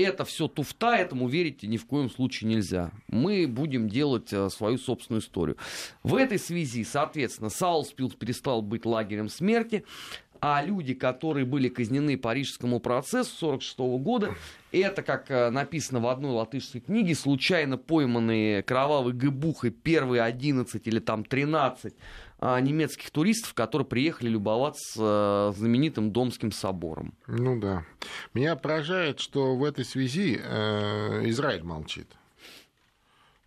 это 0.00 0.24
все 0.24 0.48
туфта, 0.48 0.96
этому 0.96 1.28
верить 1.28 1.62
ни 1.62 1.76
в 1.76 1.86
коем 1.86 2.10
случае 2.10 2.50
нельзя. 2.50 2.90
Мы 3.08 3.46
будем 3.46 3.88
делать 3.88 4.32
э, 4.32 4.48
свою 4.50 4.78
собственную 4.78 5.20
историю. 5.20 5.56
В 6.02 6.14
этой 6.14 6.38
связи, 6.38 6.84
соответственно, 6.84 7.50
Саулспилс 7.50 8.14
перестал 8.14 8.62
быть 8.62 8.84
лагерем 8.84 9.28
смерти, 9.28 9.84
а 10.40 10.62
люди, 10.64 10.94
которые 10.94 11.44
были 11.44 11.68
казнены 11.68 12.16
по 12.16 12.30
Парижскому 12.30 12.80
процессу 12.80 13.48
1946 13.48 13.78
года, 14.02 14.34
это, 14.72 15.02
как 15.02 15.30
э, 15.30 15.50
написано 15.50 16.00
в 16.00 16.06
одной 16.06 16.32
латышской 16.32 16.80
книге, 16.80 17.14
случайно 17.14 17.76
пойманные 17.76 18.62
кровавой 18.62 19.12
гыбухой 19.12 19.70
первые 19.70 20.22
11 20.22 20.86
или 20.86 20.98
там 21.00 21.24
13 21.24 21.92
а, 21.92 21.96
немецких 22.40 23.10
туристов, 23.10 23.54
которые 23.54 23.86
приехали 23.86 24.28
любоваться 24.28 25.52
э, 25.52 25.52
знаменитым 25.56 26.12
Домским 26.12 26.52
собором. 26.52 27.14
Ну 27.26 27.60
да. 27.60 27.84
Меня 28.34 28.56
поражает, 28.56 29.20
что 29.20 29.56
в 29.56 29.64
этой 29.64 29.84
связи 29.84 30.40
э, 30.42 31.28
Израиль 31.28 31.62
молчит. 31.62 32.06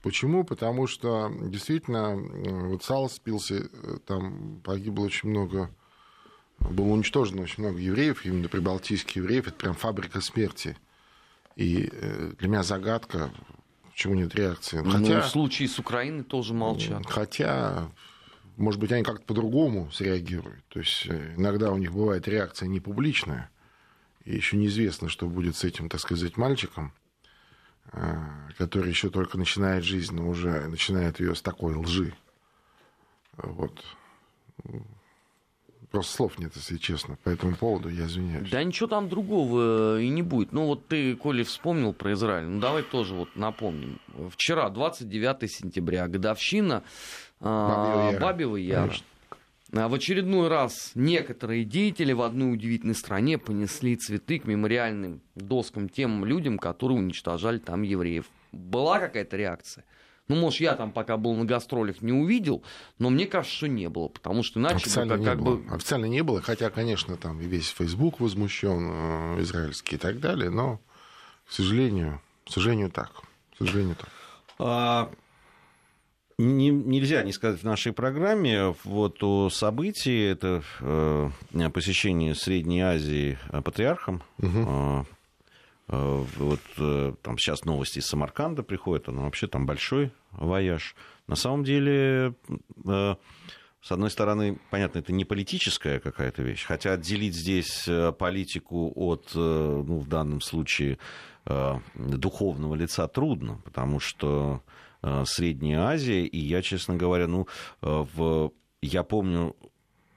Почему? 0.02 0.44
Потому 0.44 0.86
что 0.86 1.32
действительно 1.42 2.16
вот 2.16 2.84
Салспилсе 2.84 3.70
там 4.06 4.60
погибло 4.64 5.06
очень 5.06 5.30
много 5.30 5.70
было 6.60 6.88
уничтожено 6.88 7.44
очень 7.44 7.64
много 7.64 7.80
евреев, 7.80 8.26
именно 8.26 8.48
прибалтийских 8.48 9.18
евреев. 9.18 9.48
Это 9.48 9.56
прям 9.56 9.74
фабрика 9.74 10.22
смерти. 10.22 10.78
И 11.56 11.90
э, 11.92 12.32
для 12.40 12.48
меня 12.48 12.64
загадка, 12.64 13.32
почему 13.92 14.16
нет 14.16 14.34
реакции. 14.36 14.78
Хотя, 14.78 15.16
ну, 15.16 15.22
в 15.22 15.28
случае 15.28 15.68
с 15.68 15.78
Украиной 15.78 16.24
тоже 16.24 16.54
молчат. 16.54 17.06
Хотя 17.08 17.90
может 18.58 18.80
быть, 18.80 18.92
они 18.92 19.04
как-то 19.04 19.26
по-другому 19.26 19.92
среагируют. 19.92 20.64
То 20.70 20.80
есть 20.80 21.08
иногда 21.08 21.72
у 21.72 21.78
них 21.78 21.92
бывает 21.94 22.28
реакция 22.28 22.68
не 22.68 22.80
публичная, 22.80 23.50
и 24.26 24.36
еще 24.36 24.58
неизвестно, 24.58 25.10
что 25.10 25.28
будет 25.28 25.56
с 25.56 25.64
этим, 25.64 25.90
так 25.90 26.00
сказать, 26.00 26.38
мальчиком, 26.38 26.94
который 28.58 28.90
еще 28.90 29.10
только 29.10 29.38
начинает 29.38 29.84
жизнь, 29.84 30.16
но 30.16 30.30
уже 30.30 30.68
начинает 30.68 31.20
ее 31.20 31.36
с 31.36 31.42
такой 31.42 31.76
лжи. 31.76 32.14
Вот. 33.38 33.84
Просто 35.92 36.16
слов 36.16 36.40
нет, 36.40 36.56
если 36.56 36.78
честно. 36.78 37.18
По 37.24 37.30
этому 37.30 37.56
поводу 37.56 37.88
я 37.88 38.06
извиняюсь. 38.06 38.50
Да 38.50 38.64
ничего 38.64 38.88
там 38.88 39.10
другого 39.10 40.00
и 40.00 40.10
не 40.10 40.24
будет. 40.24 40.52
Ну 40.52 40.66
вот 40.66 40.88
ты, 40.88 41.16
Коля, 41.16 41.44
вспомнил 41.44 41.94
про 41.94 42.14
Израиль. 42.14 42.48
Ну 42.48 42.60
давай 42.60 42.82
тоже 42.82 43.14
вот 43.14 43.36
напомним. 43.36 44.00
Вчера, 44.32 44.70
29 44.72 45.52
сентября, 45.52 46.08
годовщина 46.08 46.84
Бабьего 47.44 48.56
Яра. 48.56 48.94
А 49.76 49.88
в 49.88 49.94
очередной 49.96 50.50
раз 50.50 50.92
некоторые 50.94 51.66
деятели 51.66 52.14
в 52.14 52.22
одной 52.22 52.54
удивительной 52.54 52.94
стране 52.94 53.40
понесли 53.40 53.96
цветы 53.96 54.38
к 54.38 54.46
мемориальным 54.46 55.22
доскам 55.34 55.90
тем 55.90 56.26
людям, 56.26 56.60
которые 56.60 57.00
уничтожали 57.00 57.58
там 57.58 57.82
евреев. 57.82 58.26
Была 58.52 59.00
какая-то 59.00 59.36
реакция? 59.36 59.84
Ну, 60.28 60.36
может, 60.36 60.62
я 60.62 60.76
там 60.76 60.92
пока 60.92 61.18
был 61.18 61.34
на 61.34 61.44
гастролях, 61.44 62.02
не 62.02 62.14
увидел, 62.14 62.64
но 62.98 63.10
мне 63.10 63.26
кажется, 63.26 63.58
что 63.58 63.68
не 63.68 63.90
было, 63.90 64.08
потому 64.08 64.44
что 64.44 64.60
иначе 64.60 64.76
Официально, 64.76 65.18
бы, 65.18 65.26
как, 65.26 65.38
не 65.38 65.44
было. 65.44 65.56
бы... 65.58 65.76
Официально 65.76 66.06
не 66.06 66.24
было, 66.24 66.42
хотя, 66.42 66.70
конечно, 66.70 67.18
там 67.18 67.42
и 67.42 67.46
весь 67.46 67.68
Facebook 67.70 68.20
возмущен, 68.20 68.90
э, 69.38 69.42
израильский 69.42 69.96
и 69.96 70.00
так 70.00 70.20
далее, 70.20 70.50
но, 70.50 70.80
к 71.48 71.52
сожалению, 71.52 72.22
к 72.46 72.52
сожалению, 72.52 72.90
так. 72.90 73.12
К 73.56 73.58
сожалению, 73.58 73.96
так. 73.96 75.10
Не, 76.38 76.70
нельзя 76.70 77.24
не 77.24 77.32
сказать 77.32 77.62
в 77.62 77.64
нашей 77.64 77.94
программе 77.94 78.74
вот 78.84 79.22
о 79.22 79.50
событии, 79.50 80.32
это 80.32 80.64
э, 80.82 81.30
посещение 81.70 82.34
Средней 82.34 82.82
Азии 82.82 83.38
патриархом, 83.64 84.24
угу. 84.40 85.06
Э, 85.88 86.26
вот 86.38 86.62
э, 86.78 87.14
там 87.22 87.38
сейчас 87.38 87.66
новости 87.66 88.00
из 88.00 88.06
Самарканда 88.06 88.64
приходят, 88.64 89.08
но 89.08 89.24
вообще 89.24 89.48
там 89.48 89.66
большой 89.66 90.12
вояж. 90.32 90.96
На 91.28 91.36
самом 91.36 91.64
деле, 91.64 92.36
э, 92.86 93.16
с 93.82 93.92
одной 93.92 94.10
стороны, 94.10 94.60
понятно, 94.70 95.00
это 95.00 95.12
не 95.12 95.26
политическая 95.26 96.00
какая-то 96.00 96.42
вещь, 96.42 96.66
хотя 96.66 96.94
отделить 96.94 97.36
здесь 97.36 97.88
политику 98.18 98.94
от, 98.96 99.32
ну, 99.36 100.00
в 100.00 100.08
данном 100.08 100.40
случае, 100.40 101.00
духовного 101.94 102.76
лица 102.76 103.06
трудно, 103.10 103.60
потому 103.66 104.00
что 104.00 104.62
Средняя 105.26 105.82
Азия, 105.82 106.26
и 106.26 106.38
я, 106.38 106.62
честно 106.62 106.96
говоря, 106.96 107.28
ну, 107.28 107.48
в, 107.82 108.52
я 108.82 109.04
помню 109.04 109.56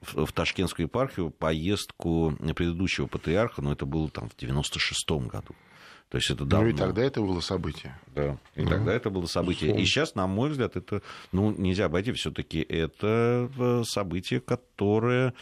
в 0.00 0.32
Ташкентскую 0.32 0.86
епархию 0.86 1.30
поездку 1.30 2.36
предыдущего 2.54 3.06
патриарха, 3.06 3.62
но 3.62 3.72
это 3.72 3.86
было 3.86 4.08
там 4.08 4.28
в 4.28 4.36
96-м 4.36 5.28
году. 5.28 5.54
То 6.16 6.18
есть 6.18 6.30
это 6.30 6.46
давно. 6.46 6.68
Ну 6.68 6.74
и 6.74 6.78
тогда 6.78 7.02
это 7.02 7.20
было 7.20 7.40
событие. 7.40 7.94
Да, 8.14 8.38
и 8.54 8.62
ну, 8.62 8.70
тогда 8.70 8.94
это 8.94 9.10
было 9.10 9.26
событие. 9.26 9.78
И 9.78 9.84
сейчас, 9.84 10.14
на 10.14 10.26
мой 10.26 10.48
взгляд, 10.48 10.74
это, 10.74 11.02
ну, 11.30 11.50
нельзя 11.50 11.84
обойти, 11.84 12.12
все-таки 12.12 12.60
это 12.60 13.50
э, 13.58 13.82
событие, 13.84 14.40
которое 14.40 15.34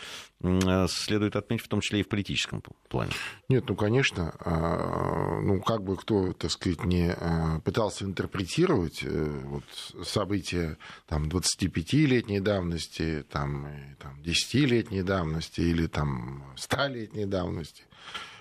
э, 0.42 0.86
следует 0.88 1.36
отметить, 1.36 1.64
в 1.64 1.68
том 1.68 1.80
числе 1.80 2.00
и 2.00 2.02
в 2.02 2.08
политическом 2.08 2.60
плане. 2.88 3.12
Нет, 3.48 3.66
ну, 3.68 3.76
конечно, 3.76 4.34
а, 4.40 5.40
ну, 5.42 5.60
как 5.60 5.84
бы 5.84 5.96
кто, 5.96 6.32
так 6.32 6.50
сказать, 6.50 6.82
не 6.84 7.12
а, 7.12 7.60
пытался 7.60 8.04
интерпретировать 8.04 9.04
э, 9.04 9.42
вот, 9.44 9.64
события 10.04 10.76
там, 11.06 11.28
25-летней 11.28 12.40
давности, 12.40 13.24
там, 13.30 13.68
там, 14.00 14.20
10-летней 14.22 15.04
давности 15.04 15.60
или 15.60 15.86
там, 15.86 16.52
100-летней 16.56 17.26
давности, 17.26 17.84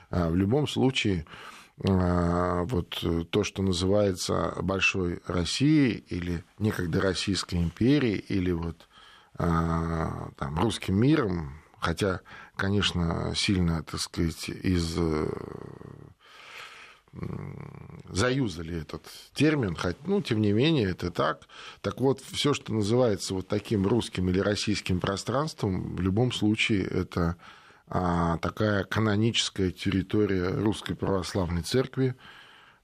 а, 0.09 0.29
в 0.29 0.35
любом 0.35 0.67
случае 0.67 1.27
вот 1.83 2.97
э, 3.03 3.25
то, 3.29 3.43
что 3.43 3.61
называется 3.61 4.55
большой 4.61 5.21
Россией 5.27 6.03
или 6.07 6.45
некогда 6.57 7.01
Российской 7.01 7.55
империей 7.55 8.19
или 8.19 8.51
вот 8.51 8.87
а, 9.37 10.29
там, 10.37 10.59
русским 10.59 10.95
миром, 10.95 11.59
хотя, 11.79 12.21
конечно, 12.55 13.33
сильно, 13.35 13.83
так 13.83 13.99
сказать, 13.99 14.47
из 14.47 14.95
э, 14.97 15.27
заюзали 18.09 18.81
этот 18.81 19.03
термин, 19.33 19.75
хоть, 19.75 19.97
ну, 20.07 20.21
тем 20.21 20.39
не 20.39 20.53
менее, 20.53 20.89
это 20.91 21.11
так. 21.11 21.41
Так 21.81 21.99
вот, 21.99 22.21
все, 22.21 22.53
что 22.53 22.73
называется 22.73 23.33
вот 23.33 23.47
таким 23.49 23.85
русским 23.85 24.29
или 24.29 24.39
российским 24.39 24.99
пространством, 24.99 25.95
в 25.95 25.99
любом 25.99 26.31
случае, 26.31 26.85
это 26.85 27.21
а, 27.31 27.35
такая 27.93 28.85
каноническая 28.85 29.69
территория 29.69 30.49
Русской 30.49 30.95
Православной 30.95 31.61
Церкви. 31.61 32.15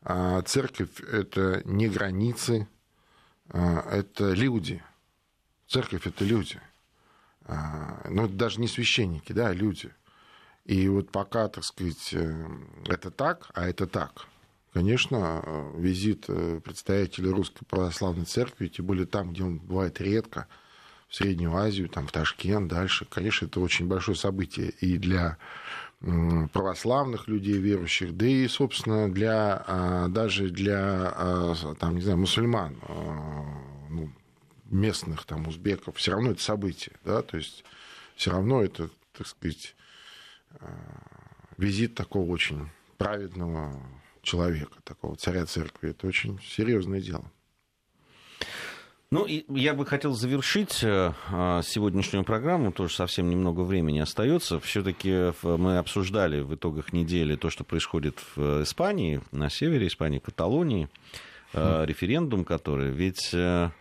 А, 0.04 0.44
церковь– 0.44 1.02
это 1.12 1.64
не 1.66 1.90
границы, 1.90 2.68
а, 3.50 3.90
это 3.90 4.34
люди. 4.34 4.84
Церковь– 5.68 6.06
это 6.06 6.24
люди. 6.24 6.62
Но 7.48 8.26
это 8.26 8.34
даже 8.34 8.62
не 8.62 8.68
священники, 8.68 9.34
да, 9.34 9.52
люди. 9.52 9.92
И 10.66 10.88
вот 10.88 11.12
пока, 11.12 11.48
так 11.48 11.64
сказать, 11.64 12.14
э, 12.14 12.48
это 12.86 13.10
так, 13.10 13.50
а 13.56 13.68
это 13.68 13.88
так, 13.88 14.28
конечно, 14.72 15.72
визит 15.76 16.26
э, 16.28 16.62
представителей 16.64 17.32
Русской 17.32 17.66
Православной 17.66 18.26
Церкви, 18.26 18.68
тем 18.68 18.86
более 18.86 19.08
там, 19.08 19.34
где 19.34 19.44
он 19.44 19.58
бывает 19.58 20.00
редко– 20.00 20.48
в 21.10 21.16
Среднюю 21.16 21.56
Азию, 21.56 21.90
там, 21.90 22.08
в 22.08 22.12
Ташкент, 22.12 22.70
дальше. 22.70 23.06
Конечно, 23.10 23.48
это 23.48 23.60
очень 23.60 23.88
большое 23.88 24.16
событие 24.16 24.70
и 24.70 24.98
для 24.98 25.38
православных 26.54 27.28
людей, 27.28 27.58
верующих, 27.58 28.16
да 28.16 28.26
и, 28.26 28.48
собственно, 28.48 29.12
для, 29.12 29.64
а, 29.68 30.08
даже 30.08 30.50
для, 30.50 31.12
а, 31.14 31.76
там, 31.78 31.96
не 31.96 32.02
знаю, 32.02 32.20
мусульман, 32.20 32.78
а, 32.84 33.44
ну, 33.90 34.10
местных, 34.66 35.26
там, 35.26 35.48
узбеков, 35.48 35.98
все 35.98 36.12
равно 36.12 36.32
это 36.32 36.42
событие, 36.42 36.96
да, 37.04 37.22
то 37.22 37.36
есть 37.36 37.66
все 38.16 38.32
равно 38.32 38.64
это, 38.64 38.90
так 39.12 39.28
сказать, 39.28 39.76
визит 41.58 41.96
такого 41.96 42.32
очень 42.32 42.70
праведного 42.98 43.74
человека, 44.22 44.78
такого 44.84 45.18
царя 45.18 45.46
церкви, 45.46 45.90
это 45.90 46.08
очень 46.08 46.40
серьезное 46.42 47.02
дело. 47.02 47.30
Ну, 49.12 49.26
и 49.26 49.44
я 49.50 49.74
бы 49.74 49.88
хотел 49.88 50.14
завершить 50.14 50.84
э, 50.84 51.14
а, 51.32 51.64
сегодняшнюю 51.64 52.24
программу, 52.24 52.72
тоже 52.72 52.94
совсем 52.94 53.28
немного 53.28 53.62
времени 53.62 53.98
остается. 53.98 54.60
Все-таки 54.60 55.34
мы 55.42 55.80
обсуждали 55.80 56.42
в 56.42 56.54
итогах 56.54 56.94
недели 56.94 57.36
то, 57.36 57.50
что 57.50 57.64
происходит 57.64 58.20
в 58.36 58.62
Испании, 58.62 59.22
на 59.32 59.50
севере 59.50 59.88
Испании, 59.88 60.20
Каталонии, 60.20 60.90
референдум, 61.54 62.46
который 62.46 62.92
ведь 62.92 63.32
э, 63.34 63.72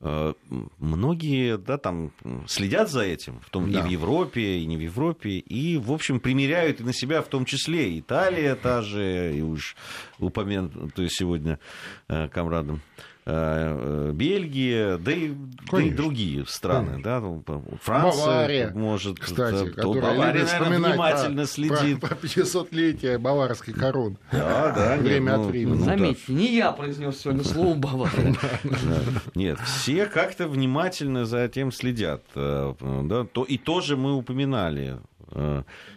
многие 0.00 1.56
да, 1.56 1.78
там 1.78 2.12
следят 2.46 2.90
за 2.90 3.04
этим, 3.04 3.40
в 3.40 3.48
том, 3.48 3.72
да. 3.72 3.78
и 3.78 3.82
в 3.82 3.86
Европе, 3.86 4.58
и 4.58 4.66
не 4.66 4.76
в 4.76 4.80
Европе, 4.80 5.30
и, 5.30 5.78
в 5.78 5.92
общем, 5.92 6.20
примеряют 6.20 6.80
и 6.80 6.84
на 6.84 6.92
себя 6.92 7.22
в 7.22 7.28
том 7.28 7.46
числе. 7.46 7.98
Италия 7.98 8.54
та 8.54 8.82
же, 8.82 9.34
и 9.34 9.40
уж 9.40 9.76
упомянутая 10.18 11.08
сегодня 11.08 11.58
комрадом 12.06 12.82
Э, 12.92 13.13
Бельгия, 13.26 14.98
да 14.98 15.12
и, 15.12 15.32
да 15.72 15.80
и 15.80 15.90
другие 15.90 16.44
страны, 16.46 17.00
да, 17.02 17.20
ну, 17.20 17.42
Франция, 17.80 18.26
Бавария, 18.26 18.70
может, 18.74 19.18
кстати, 19.18 19.70
то, 19.70 19.94
Бавария, 19.94 20.44
наверное, 20.44 20.78
внимательно 20.78 21.42
про, 21.42 21.46
следит. 21.46 22.00
Про, 22.00 22.16
про 22.16 22.16
500-летие 22.16 23.18
баварской 23.18 23.72
короны. 23.72 24.16
Да, 24.30 24.72
да. 24.72 24.96
Время 24.98 25.24
нет, 25.24 25.34
от 25.34 25.40
ну, 25.40 25.48
времени. 25.48 25.78
Ну, 25.78 25.84
Заметьте, 25.84 26.22
да. 26.28 26.34
не 26.34 26.54
я 26.54 26.72
произнес 26.72 27.18
сегодня 27.18 27.44
слово 27.44 27.74
Бавария. 27.74 28.36
Нет, 29.34 29.58
все 29.60 30.06
как-то 30.06 30.46
внимательно 30.46 31.24
за 31.24 31.38
этим 31.38 31.72
следят. 31.72 32.22
Э, 32.34 32.74
да, 33.04 33.24
то, 33.24 33.44
и 33.44 33.56
тоже 33.56 33.96
мы 33.96 34.12
упоминали 34.14 34.74
Э, 34.84 34.98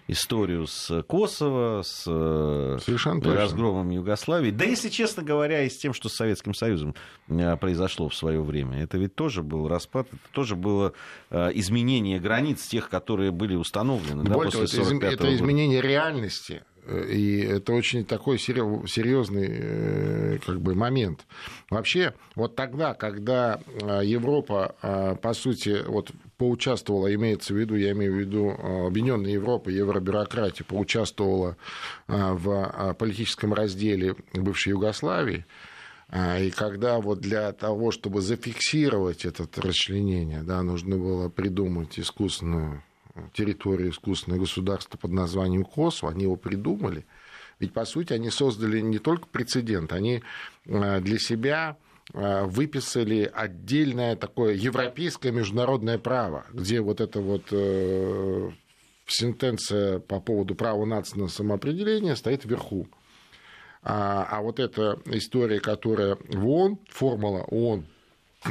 историю 0.08 0.68
с 0.68 1.04
Косово, 1.04 1.82
с 1.84 2.04
э, 2.08 2.78
Совершенно 2.84 3.34
разгромом 3.34 3.88
точно. 3.88 3.96
Югославии. 3.98 4.52
Да, 4.52 4.66
если 4.66 4.90
честно 4.90 5.24
говоря, 5.24 5.64
и 5.64 5.70
с 5.70 5.78
тем, 5.78 5.94
что 5.94 6.10
с 6.10 6.14
Советским 6.14 6.54
Союзом 6.54 6.96
э, 7.28 7.58
произошло 7.58 8.10
в 8.10 8.16
свое 8.16 8.42
время. 8.42 8.84
Это 8.84 8.98
ведь 8.98 9.16
тоже 9.16 9.44
был 9.44 9.68
распад, 9.68 10.08
это 10.08 10.32
тоже 10.32 10.56
было 10.56 10.94
изменение 11.30 12.20
границ 12.20 12.66
тех, 12.68 12.90
которые 12.90 13.32
были 13.32 13.56
установлены 13.56 14.24
Более 14.24 14.52
да, 14.52 14.58
после 14.60 14.84
того, 14.84 14.98
это, 14.98 15.08
это 15.08 15.36
изменение 15.36 15.82
реальности 15.82 16.64
и 16.88 17.42
это 17.42 17.74
очень 17.74 18.06
такой 18.06 18.40
серьезный 18.40 20.40
как 20.40 20.62
бы, 20.62 20.76
момент. 20.76 21.26
Вообще, 21.70 22.14
вот 22.36 22.56
тогда, 22.56 22.94
когда 22.94 23.60
Европа, 24.04 25.18
по 25.22 25.34
сути, 25.34 25.84
вот 25.86 26.12
поучаствовала, 26.38 27.14
имеется 27.14 27.54
в 27.54 27.58
виду, 27.58 27.76
я 27.76 27.92
имею 27.92 28.14
в 28.14 28.18
виду 28.18 28.52
Объединенная 28.88 29.32
Европа, 29.32 29.70
евробюрократия, 29.70 30.66
поучаствовала 30.66 31.58
в 32.08 32.96
политическом 32.98 33.54
разделе 33.54 34.16
бывшей 34.34 34.72
Югославии, 34.72 35.46
и 36.14 36.52
когда 36.56 37.02
вот 37.02 37.20
для 37.20 37.52
того, 37.52 37.92
чтобы 37.92 38.22
зафиксировать 38.22 39.26
это 39.26 39.46
расчленение, 39.62 40.42
да, 40.42 40.64
нужно 40.64 40.98
было 40.98 41.28
придумать 41.28 42.00
искусственную 42.00 42.82
территорию, 43.34 43.92
искусственное 43.92 44.40
государство 44.40 44.98
под 44.98 45.12
названием 45.12 45.64
Косово, 45.64 46.12
они 46.12 46.24
его 46.24 46.36
придумали. 46.36 47.06
Ведь, 47.60 47.74
по 47.74 47.86
сути, 47.86 48.14
они 48.14 48.30
создали 48.30 48.80
не 48.82 49.00
только 49.00 49.28
прецедент, 49.28 49.92
они 49.92 50.24
а, 50.68 51.00
для 51.00 51.18
себя 51.18 51.78
а, 52.14 52.46
выписали 52.46 53.30
отдельное 53.34 54.16
такое 54.16 54.54
европейское 54.54 55.32
международное 55.32 55.98
право, 55.98 56.46
где 56.54 56.82
вот 56.82 57.02
это 57.02 57.20
вот 57.20 57.48
э, 57.52 58.52
сентенция 59.08 60.00
по 60.00 60.20
поводу 60.20 60.56
права 60.56 60.86
нации 60.86 61.20
на 61.20 61.28
самоопределение 61.28 62.16
стоит 62.16 62.46
вверху. 62.46 62.88
А, 63.84 64.28
а 64.30 64.42
вот 64.42 64.60
эта 64.60 65.00
история, 65.06 65.60
которая 65.60 66.18
в 66.30 66.48
ООН, 66.48 66.80
формула 66.90 67.44
ООН, 67.50 67.86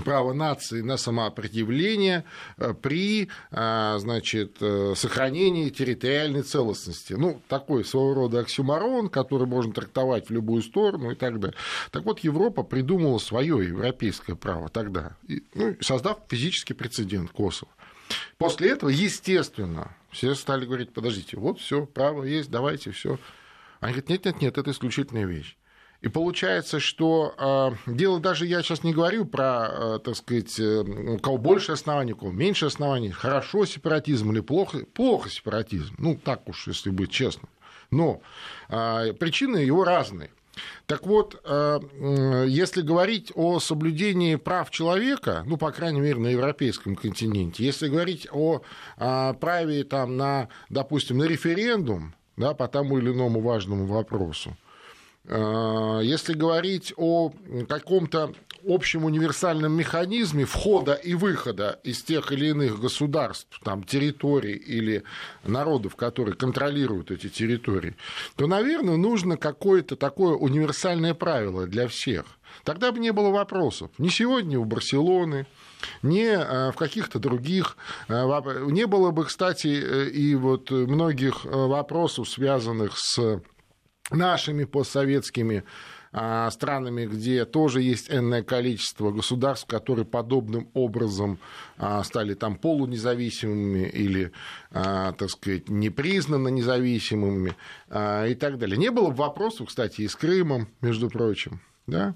право 0.05 0.33
нации 0.33 0.81
на 0.83 0.97
самоопределение 0.97 2.25
э, 2.59 2.75
при 2.75 3.29
а, 3.51 3.99
значит, 3.99 4.57
э, 4.61 4.95
сохранении 4.97 5.71
территориальной 5.71 6.43
целостности. 6.43 7.15
Ну, 7.15 7.41
такой 7.49 7.85
своего 7.85 8.15
рода 8.15 8.41
оксюмарон, 8.41 9.09
который 9.09 9.47
можно 9.47 9.73
трактовать 9.73 10.29
в 10.29 10.33
любую 10.33 10.63
сторону 10.63 11.13
и 11.13 11.15
так 11.15 11.39
далее. 11.41 11.57
Так 11.91 12.05
вот, 12.05 12.21
Европа 12.21 12.63
придумала 12.63 13.19
свое 13.19 13.67
европейское 13.67 14.37
право 14.37 14.69
тогда, 14.69 15.17
ну, 15.55 15.77
создав 15.81 16.19
физический 16.29 16.75
прецедент 16.75 17.31
Косово. 17.31 17.71
После 18.39 18.71
этого, 18.71 18.91
естественно, 18.91 19.97
все 20.11 20.35
стали 20.35 20.65
говорить, 20.65 20.93
подождите, 20.93 21.37
вот 21.37 21.61
все, 21.61 21.87
право 21.87 22.25
есть, 22.25 22.51
давайте 22.51 22.91
все. 22.91 23.19
Они 23.81 23.93
говорят, 23.93 24.09
нет, 24.09 24.25
нет, 24.25 24.41
нет, 24.41 24.59
это 24.59 24.71
исключительная 24.71 25.27
вещь. 25.27 25.57
И 26.03 26.09
получается, 26.09 26.79
что 26.79 27.35
э, 27.87 27.91
дело 27.93 28.21
даже 28.21 28.47
я 28.47 28.63
сейчас 28.63 28.85
не 28.85 28.93
говорю 28.93 29.25
про, 29.25 29.69
э, 29.69 29.99
так 30.05 30.17
сказать, 30.17 30.59
э, 30.61 30.81
у 30.81 31.19
кого 31.19 31.39
больше 31.39 31.73
оснований, 31.73 32.13
у 32.13 32.17
кого 32.17 32.33
меньше 32.33 32.67
оснований, 32.67 33.11
хорошо 33.11 33.65
сепаратизм 33.65 34.31
или 34.33 34.41
плохо, 34.41 34.85
плохо 34.93 35.31
сепаратизм, 35.31 35.95
ну 35.99 36.17
так 36.23 36.49
уж, 36.49 36.67
если 36.67 36.91
быть 36.91 37.11
честным. 37.11 37.49
Но 37.91 38.21
э, 38.69 39.15
причины 39.15 39.59
его 39.59 39.85
разные. 39.85 40.31
Так 40.87 41.07
вот, 41.07 41.41
э, 41.45 41.81
если 42.47 42.83
говорить 42.83 43.33
о 43.35 43.61
соблюдении 43.61 44.37
прав 44.37 44.71
человека, 44.71 45.45
ну, 45.47 45.57
по 45.57 45.71
крайней 45.71 46.01
мере, 46.01 46.19
на 46.19 46.29
европейском 46.29 46.97
континенте, 46.97 47.65
если 47.65 47.89
говорить 47.89 48.27
о 48.33 48.63
а, 48.97 49.35
праве 49.35 49.85
там, 49.85 50.17
на, 50.17 50.49
допустим, 50.71 51.19
на 51.19 51.25
референдум, 51.25 52.15
да, 52.37 52.55
по 52.55 52.69
тому 52.69 52.99
или 52.99 53.11
иному 53.11 53.41
важному 53.41 53.87
вопросу. 53.87 54.57
А, 55.29 56.01
если 56.01 56.35
говорить 56.35 56.93
о 56.97 57.33
каком-то 57.69 58.33
общем 58.67 59.05
универсальном 59.05 59.73
механизме 59.73 60.45
входа 60.45 60.95
и 60.95 61.15
выхода 61.15 61.79
из 61.85 62.03
тех 62.03 62.33
или 62.33 62.49
иных 62.49 62.81
государств, 62.81 63.61
там, 63.65 63.85
территорий 63.85 64.55
или 64.55 65.05
народов, 65.45 65.97
которые 65.97 66.35
контролируют 66.35 67.11
эти 67.11 67.29
территории, 67.29 67.97
то, 68.37 68.47
наверное, 68.47 68.97
нужно 68.97 69.37
какое-то 69.37 69.97
такое 69.97 70.35
универсальное 70.35 71.15
правило 71.15 71.67
для 71.67 71.87
всех. 71.89 72.25
Тогда 72.65 72.93
бы 72.93 72.99
не 72.99 73.13
было 73.13 73.31
вопросов. 73.31 73.91
Ни 73.99 74.09
сегодня 74.09 74.59
у 74.59 74.65
Барселоны, 74.65 75.47
не 76.03 76.29
а, 76.29 76.73
в 76.73 76.77
каких-то 76.77 77.19
других. 77.19 77.77
А, 78.09 78.41
не 78.71 78.87
было 78.87 79.11
бы, 79.11 79.25
кстати, 79.25 79.69
э, 79.69 80.09
и 80.09 80.35
вот 80.35 80.71
многих 80.71 81.45
э, 81.45 81.49
вопросов, 81.49 82.29
связанных 82.29 82.97
с 82.97 83.41
нашими 84.11 84.65
постсоветскими 84.65 85.65
а, 86.13 86.51
странами, 86.51 87.07
где 87.07 87.45
тоже 87.45 87.83
есть 87.83 88.11
энное 88.11 88.43
количество 88.43 89.11
государств, 89.11 89.67
которые 89.67 90.05
подобным 90.05 90.69
образом 90.73 91.39
стали 92.05 92.35
там 92.35 92.57
полунезависимыми 92.57 93.89
или, 93.89 94.33
так 94.73 95.29
сказать, 95.29 95.69
непризнанно 95.69 96.49
независимыми 96.49 97.51
и 97.91 98.35
так 98.35 98.59
далее. 98.59 98.79
Не 98.79 98.91
было 98.91 99.11
бы 99.11 99.17
вопросов, 99.17 99.69
кстати, 99.69 100.03
и 100.03 100.09
с 100.09 100.17
Крымом, 100.17 100.69
между 100.81 101.11
прочим. 101.11 101.61
Да? 101.87 102.15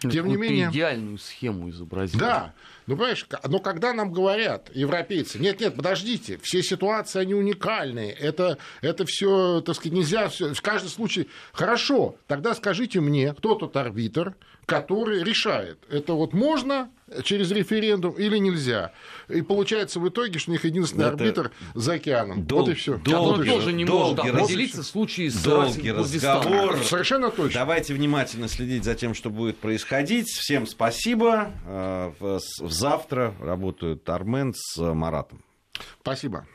Тем 0.00 0.28
не 0.28 0.36
менее... 0.36 0.70
идеальную 0.70 1.18
схему 1.18 1.68
изобразить. 1.70 2.18
Да, 2.18 2.54
ну, 2.86 2.96
понимаешь, 2.96 3.26
но 3.44 3.58
когда 3.58 3.92
нам 3.92 4.12
говорят 4.12 4.70
европейцы, 4.72 5.38
нет, 5.38 5.60
нет, 5.60 5.74
подождите, 5.74 6.38
все 6.42 6.62
ситуации, 6.62 7.20
они 7.20 7.34
уникальные, 7.34 8.12
это, 8.12 8.58
это 8.80 9.04
все, 9.04 9.60
так 9.60 9.74
сказать, 9.74 9.92
нельзя, 9.92 10.28
все, 10.28 10.54
в 10.54 10.62
каждом 10.62 10.90
случае, 10.90 11.26
хорошо, 11.52 12.16
тогда 12.28 12.54
скажите 12.54 13.00
мне, 13.00 13.34
кто 13.34 13.56
тот 13.56 13.76
арбитр, 13.76 14.36
который 14.66 15.22
решает, 15.22 15.78
это 15.88 16.12
вот 16.14 16.32
можно 16.32 16.90
через 17.22 17.52
референдум 17.52 18.14
или 18.14 18.36
нельзя. 18.38 18.92
И 19.28 19.40
получается 19.40 20.00
в 20.00 20.08
итоге, 20.08 20.40
что 20.40 20.50
у 20.50 20.54
них 20.54 20.64
единственный 20.64 21.06
это 21.06 21.14
арбитр 21.14 21.52
за 21.74 21.94
океаном. 21.94 22.44
Дол- 22.44 22.60
вот 22.62 22.70
и 22.70 22.74
все. 22.74 23.00
Он 23.14 23.44
тоже 23.44 23.72
не 23.72 23.84
может 23.84 24.18
определиться 24.18 24.82
в 24.82 24.86
случае 24.86 25.30
с 25.30 25.42
долгий 25.42 25.92
разговор. 25.92 26.78
Совершенно 26.82 27.30
точно. 27.30 27.60
Давайте 27.60 27.94
внимательно 27.94 28.48
следить 28.48 28.82
за 28.84 28.96
тем, 28.96 29.14
что 29.14 29.30
будет 29.30 29.56
происходить. 29.58 30.26
Всем 30.28 30.66
спасибо. 30.66 31.52
Э, 31.66 32.38
завтра 32.60 33.34
работают 33.40 34.08
Армен 34.08 34.52
с 34.54 34.76
Маратом. 34.78 35.42
Спасибо. 36.00 36.46